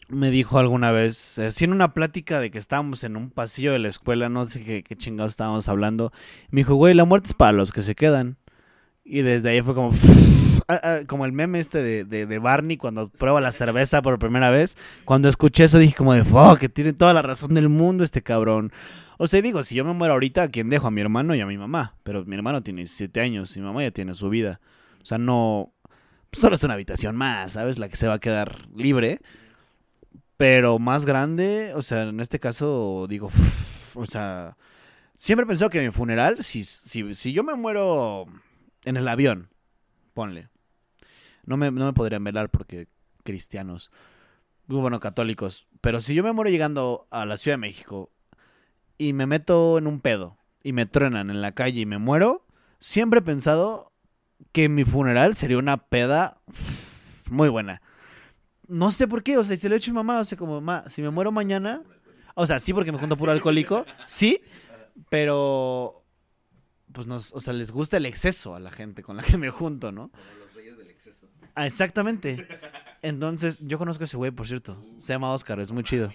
[0.09, 3.79] me dijo alguna vez, así en una plática de que estábamos en un pasillo de
[3.79, 6.11] la escuela, no sé qué, qué chingados estábamos hablando,
[6.49, 8.37] me dijo, güey, la muerte es para los que se quedan.
[9.03, 9.91] Y desde ahí fue como,
[10.67, 14.19] ah, ah, como el meme este de, de, de Barney cuando prueba la cerveza por
[14.19, 14.77] primera vez.
[15.05, 18.21] Cuando escuché eso dije como de, fuck, que tiene toda la razón del mundo este
[18.21, 18.71] cabrón.
[19.17, 20.87] O sea, digo, si yo me muero ahorita, ¿a quién dejo?
[20.87, 21.95] A mi hermano y a mi mamá.
[22.03, 24.61] Pero mi hermano tiene 17 años y mi mamá ya tiene su vida.
[25.01, 25.73] O sea, no...
[26.31, 27.79] Solo es una habitación más, ¿sabes?
[27.79, 29.19] La que se va a quedar libre.
[30.39, 33.29] Pero más grande, o sea, en este caso digo,
[33.93, 34.55] o sea,
[35.13, 38.25] siempre he pensado que mi funeral, si, si, si yo me muero
[38.85, 39.49] en el avión,
[40.13, 40.47] ponle,
[41.43, 42.87] no me, no me podrían velar porque
[43.25, 43.91] cristianos,
[44.67, 48.09] bueno, católicos, pero si yo me muero llegando a la Ciudad de México
[48.97, 52.45] y me meto en un pedo y me truenan en la calle y me muero,
[52.79, 53.91] siempre he pensado
[54.53, 56.39] que mi funeral sería una peda
[57.29, 57.81] muy buena.
[58.69, 60.37] No sé por qué, o sea, se lo he hecho a mi mamá, o sea,
[60.37, 61.81] como, mamá, si me muero mañana,
[62.35, 64.39] o sea, sí, porque me junto puro alcohólico, sí,
[65.09, 66.05] pero,
[66.93, 69.49] pues, nos, o sea, les gusta el exceso a la gente con la que me
[69.49, 70.09] junto, ¿no?
[70.09, 71.27] Como los reyes del exceso.
[71.55, 72.47] Ah, exactamente.
[73.01, 76.11] Entonces, yo conozco a ese güey, por cierto, se llama Oscar, es muy chido.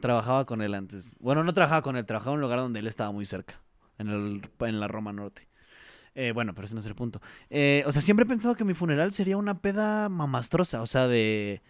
[0.00, 1.16] Trabajaba con él antes.
[1.18, 3.60] Bueno, no trabajaba con él, trabajaba en un lugar donde él estaba muy cerca,
[3.98, 5.48] en, el, en la Roma Norte.
[6.16, 7.20] Eh, bueno, pero ese no es el punto.
[7.50, 11.08] Eh, o sea, siempre he pensado que mi funeral sería una peda mamastrosa, o sea,
[11.08, 11.60] de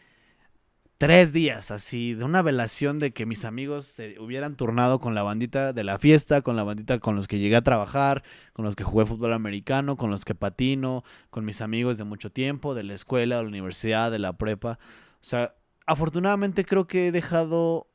[0.99, 5.25] tres días, así, de una velación de que mis amigos se hubieran turnado con la
[5.25, 8.77] bandita de la fiesta, con la bandita con los que llegué a trabajar, con los
[8.77, 12.85] que jugué fútbol americano, con los que patino, con mis amigos de mucho tiempo, de
[12.85, 14.79] la escuela, de la universidad, de la prepa.
[15.15, 15.57] O sea,
[15.87, 17.89] afortunadamente creo que he dejado,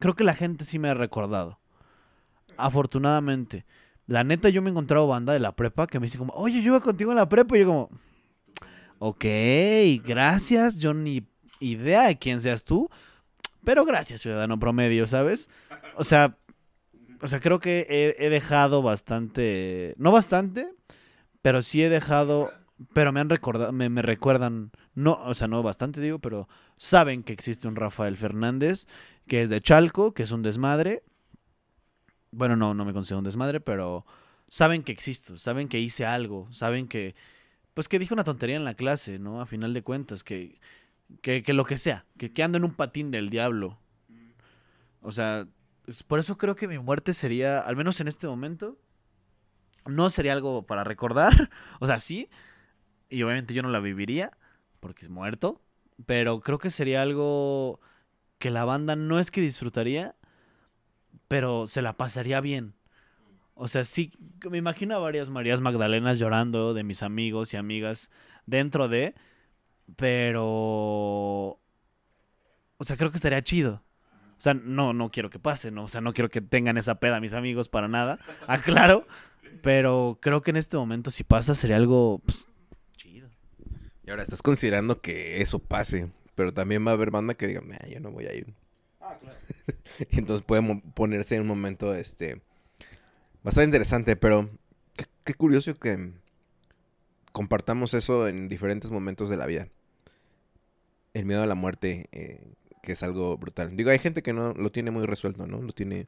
[0.00, 1.60] creo que la gente sí me ha recordado.
[2.56, 3.64] Afortunadamente.
[4.06, 6.60] La neta, yo me he encontrado banda de la prepa que me dice como, oye,
[6.62, 7.56] yo iba contigo en la prepa.
[7.56, 7.90] Y yo como,
[8.98, 9.24] ok,
[10.04, 10.78] gracias.
[10.78, 11.26] Yo ni
[11.60, 12.88] idea de quién seas tú.
[13.64, 15.48] Pero gracias, ciudadano promedio, ¿sabes?
[15.94, 16.36] O sea,
[17.20, 20.68] o sea, creo que he, he dejado bastante, no bastante,
[21.40, 22.52] pero sí he dejado,
[22.92, 27.22] pero me han recordado, me, me recuerdan, no, o sea, no bastante digo, pero saben
[27.22, 28.88] que existe un Rafael Fernández,
[29.28, 31.04] que es de Chalco, que es un desmadre.
[32.32, 34.04] Bueno, no, no me considero un desmadre, pero
[34.48, 37.14] saben que existo, saben que hice algo, saben que,
[37.74, 39.40] pues que dije una tontería en la clase, ¿no?
[39.40, 40.58] A final de cuentas, que,
[41.20, 43.78] que, que lo que sea, que, que ando en un patín del diablo.
[45.02, 45.46] O sea,
[46.06, 48.78] por eso creo que mi muerte sería, al menos en este momento,
[49.86, 51.32] no sería algo para recordar.
[51.80, 52.28] O sea, sí,
[53.10, 54.36] y obviamente yo no la viviría,
[54.80, 55.60] porque es muerto,
[56.06, 57.80] pero creo que sería algo
[58.38, 60.14] que la banda no es que disfrutaría,
[61.32, 62.74] pero se la pasaría bien.
[63.54, 64.12] O sea, sí,
[64.50, 68.10] me imagino a varias Marías Magdalenas llorando de mis amigos y amigas
[68.44, 69.14] dentro de,
[69.96, 71.58] pero...
[72.76, 73.82] O sea, creo que estaría chido.
[74.36, 75.84] O sea, no, no quiero que pase, ¿no?
[75.84, 78.18] O sea, no quiero que tengan esa peda mis amigos para nada.
[78.46, 79.06] Aclaro.
[79.62, 82.46] Pero creo que en este momento si pasa sería algo pues,
[82.98, 83.30] chido.
[84.04, 87.62] Y ahora estás considerando que eso pase, pero también va a haber banda que diga,
[87.62, 88.52] nah, yo no voy a ir.
[89.00, 89.38] Ah, claro.
[90.10, 92.40] Y entonces puede ponerse en un momento, este,
[93.42, 94.50] bastante interesante, pero
[94.96, 96.12] qué, qué curioso que
[97.32, 99.68] compartamos eso en diferentes momentos de la vida.
[101.14, 102.52] El miedo a la muerte, eh,
[102.82, 103.76] que es algo brutal.
[103.76, 105.60] Digo, hay gente que no lo tiene muy resuelto, ¿no?
[105.60, 106.06] Lo tiene...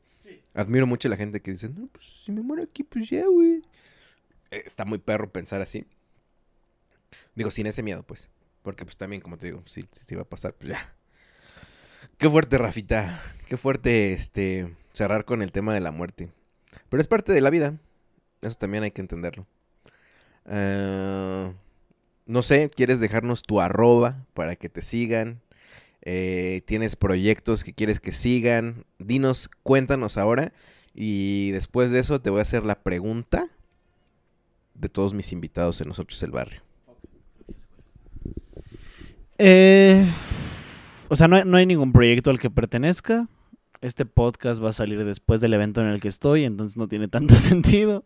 [0.54, 3.26] Admiro mucho a la gente que dice, no, pues si me muero aquí, pues ya,
[3.26, 3.62] güey.
[4.50, 5.84] Eh, está muy perro pensar así.
[7.34, 8.28] Digo, sin ese miedo, pues.
[8.62, 10.94] Porque pues también, como te digo, si, si va a pasar, pues ya.
[12.24, 13.20] Qué fuerte, Rafita.
[13.46, 16.30] Qué fuerte este cerrar con el tema de la muerte.
[16.88, 17.78] Pero es parte de la vida.
[18.40, 19.46] Eso también hay que entenderlo.
[20.46, 21.52] Ah,
[22.24, 25.42] no sé, ¿quieres dejarnos tu arroba para que te sigan?
[26.00, 28.86] Eh, ¿Tienes proyectos que quieres que sigan?
[28.98, 30.54] Dinos, cuéntanos ahora.
[30.94, 33.50] Y después de eso te voy a hacer la pregunta
[34.72, 36.62] de todos mis invitados en Nosotros el Barrio.
[39.36, 40.06] Eh,
[41.08, 43.28] o sea, no hay, no hay ningún proyecto al que pertenezca.
[43.80, 47.08] Este podcast va a salir después del evento en el que estoy, entonces no tiene
[47.08, 48.02] tanto sentido.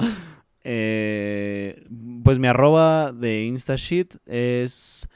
[0.65, 1.87] Eh,
[2.25, 5.09] pues mi arroba de Instasheet es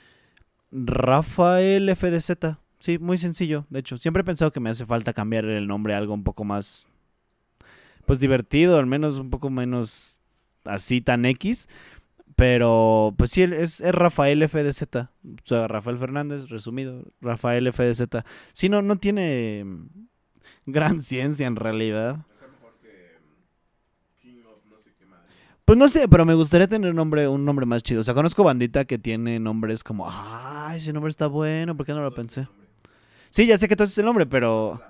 [0.70, 2.56] Rafael FDZ.
[2.78, 3.66] Sí, muy sencillo.
[3.70, 6.24] De hecho, siempre he pensado que me hace falta cambiar el nombre a algo un
[6.24, 6.86] poco más,
[8.06, 10.20] pues divertido, al menos un poco menos
[10.64, 11.68] así tan X.
[12.36, 14.82] Pero, pues sí, es, es Rafael FDZ.
[14.96, 15.09] O
[15.44, 18.24] sea, Rafael Fernández, resumido, Rafael FDZ.
[18.52, 19.86] Sí, no, no tiene mm,
[20.66, 22.24] gran ciencia en realidad.
[25.64, 28.00] Pues no sé, pero me gustaría tener un nombre, un nombre más chido.
[28.00, 31.92] O sea, conozco bandita que tiene nombres como, ah, ese nombre está bueno, ¿por qué
[31.92, 32.48] no lo pensé?
[33.30, 34.82] Sí, ya sé que tú haces el nombre, pero...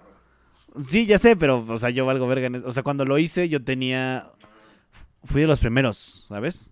[0.84, 2.66] Sí, ya sé, pero, o sea, yo valgo verga en eso.
[2.66, 4.32] O sea, cuando lo hice, yo tenía...
[5.24, 6.70] Fui de los primeros, ¿sabes?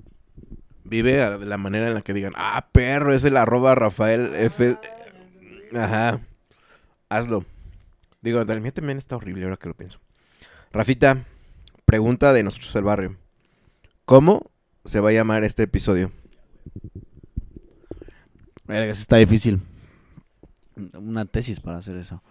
[0.85, 4.77] Vive de la manera en la que digan, ah, perro, es el arroba Rafael F.
[5.75, 6.21] Ajá.
[7.09, 7.45] Hazlo.
[8.23, 9.99] Digo, mío también está horrible ahora que lo pienso.
[10.73, 11.25] Rafita,
[11.85, 13.17] pregunta de nosotros del barrio.
[14.05, 14.51] ¿Cómo
[14.85, 16.13] se va a llamar este episodio?
[18.65, 19.61] Verga, está difícil.
[20.95, 22.23] Una tesis para hacer eso.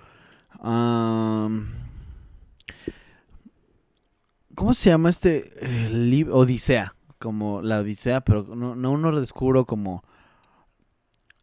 [4.55, 6.25] ¿Cómo se llama este eh?
[6.29, 6.95] Odisea.
[7.19, 10.03] Como la Odisea, pero no, no lo descubro como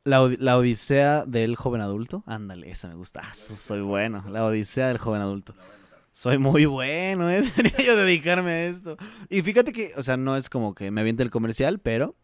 [0.05, 2.23] la, la Odisea del joven adulto.
[2.27, 3.21] Ándale, esa me gusta.
[3.23, 4.25] Ah, so- soy bueno.
[4.31, 5.55] La Odisea del joven adulto.
[6.13, 7.43] Soy muy bueno, ¿eh?
[7.57, 8.97] Debería yo dedicarme a esto.
[9.29, 12.15] Y fíjate que, o sea, no es como que me aviente el comercial, pero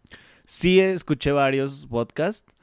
[0.47, 2.57] sí escuché varios podcasts.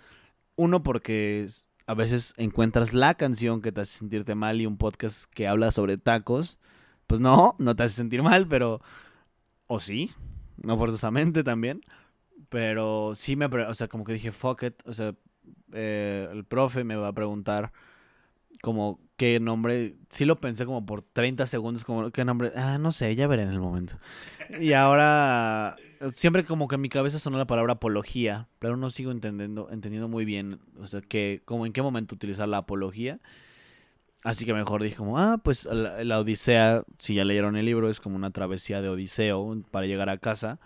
[0.56, 1.46] Uno porque
[1.86, 5.72] a veces encuentras la canción que te hace sentirte mal y un podcast que habla
[5.72, 6.58] sobre tacos.
[7.06, 8.82] Pues no, no te hace sentir mal, pero...
[9.68, 10.12] O sí,
[10.64, 11.82] no forzosamente también.
[12.50, 13.46] Pero sí me...
[13.46, 14.76] O sea, como que dije, fuck it.
[14.86, 15.14] O sea,
[15.74, 17.72] eh, el profe me va a preguntar
[18.62, 19.96] como qué nombre.
[20.10, 22.52] Sí lo pensé como por 30 segundos, como qué nombre.
[22.56, 23.98] Ah, no sé, ya veré en el momento.
[24.60, 25.76] Y ahora
[26.14, 30.08] siempre como que en mi cabeza sonó la palabra apología, pero no sigo entendiendo, entendiendo
[30.08, 33.20] muy bien, o sea, que como en qué momento utilizar la apología.
[34.24, 38.00] Así que mejor dije como, ah, pues la, Odisea, si ya leyeron el libro, es
[38.00, 40.60] como una travesía de Odiseo para llegar a casa.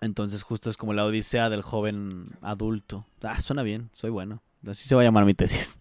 [0.00, 3.06] Entonces justo es como la Odisea del joven adulto.
[3.22, 4.42] Ah, suena bien, soy bueno.
[4.66, 5.80] Así se va a llamar mi tesis.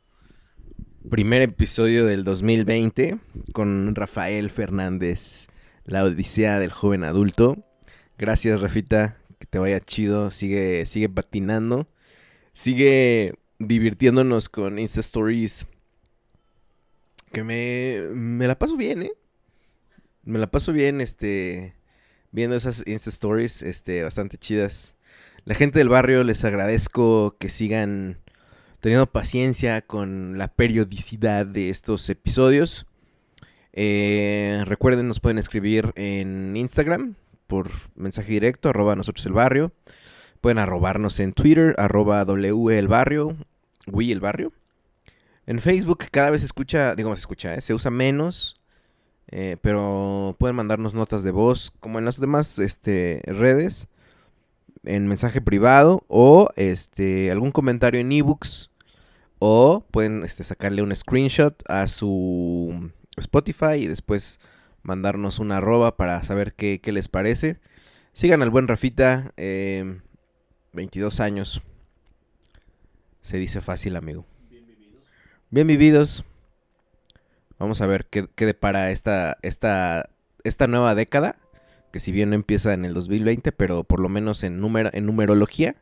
[1.10, 3.20] Primer episodio del 2020
[3.54, 5.48] con Rafael Fernández,
[5.84, 7.66] la odisea del joven adulto.
[8.20, 11.88] Gracias, Rafita, que te vaya chido, sigue, sigue patinando,
[12.54, 15.66] sigue divirtiéndonos con Insta Stories.
[17.32, 19.14] Que me, me la paso bien, ¿eh?
[20.24, 21.76] Me la paso bien, este,
[22.32, 24.96] viendo esas Insta Stories, este, bastante chidas.
[25.46, 28.20] La gente del barrio les agradezco que sigan
[28.82, 32.86] teniendo paciencia con la periodicidad de estos episodios.
[33.74, 37.16] Eh, recuerden, nos pueden escribir en Instagram
[37.48, 39.72] por mensaje directo, arroba nosotros el barrio.
[40.42, 43.38] Pueden arrobarnos en Twitter, arroba W el barrio,
[43.88, 44.52] Wii el barrio.
[45.52, 47.60] En Facebook cada vez se escucha, digo, se escucha, ¿eh?
[47.60, 48.56] se usa menos,
[49.28, 53.90] eh, pero pueden mandarnos notas de voz, como en las demás este, redes,
[54.86, 58.72] en mensaje privado o este, algún comentario en ebooks
[59.40, 64.40] o pueden este, sacarle un screenshot a su Spotify y después
[64.84, 67.60] mandarnos una arroba para saber qué, qué les parece.
[68.14, 70.00] Sigan al buen Rafita, eh,
[70.72, 71.62] 22 años.
[73.22, 74.31] Se dice fácil, amigo.
[75.54, 76.24] Bien vividos.
[77.60, 80.10] Vamos a ver qué, depara esta, esta,
[80.46, 81.36] esta nueva década.
[81.92, 85.06] Que si bien no empieza en el 2020, pero por lo menos en, número, en
[85.06, 85.76] numerología,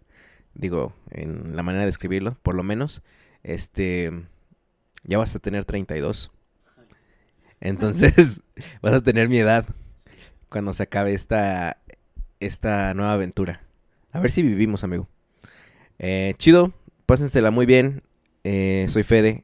[0.55, 3.03] digo, en la manera de escribirlo, por lo menos,
[3.43, 4.11] este,
[5.03, 6.31] ya vas a tener 32.
[7.61, 8.41] Entonces,
[8.81, 9.67] vas a tener mi edad
[10.49, 11.77] cuando se acabe esta,
[12.39, 13.61] esta nueva aventura.
[14.13, 15.07] A ver si vivimos, amigo.
[15.99, 16.73] Eh, chido,
[17.05, 18.01] pásensela muy bien.
[18.43, 19.43] Eh, soy Fede.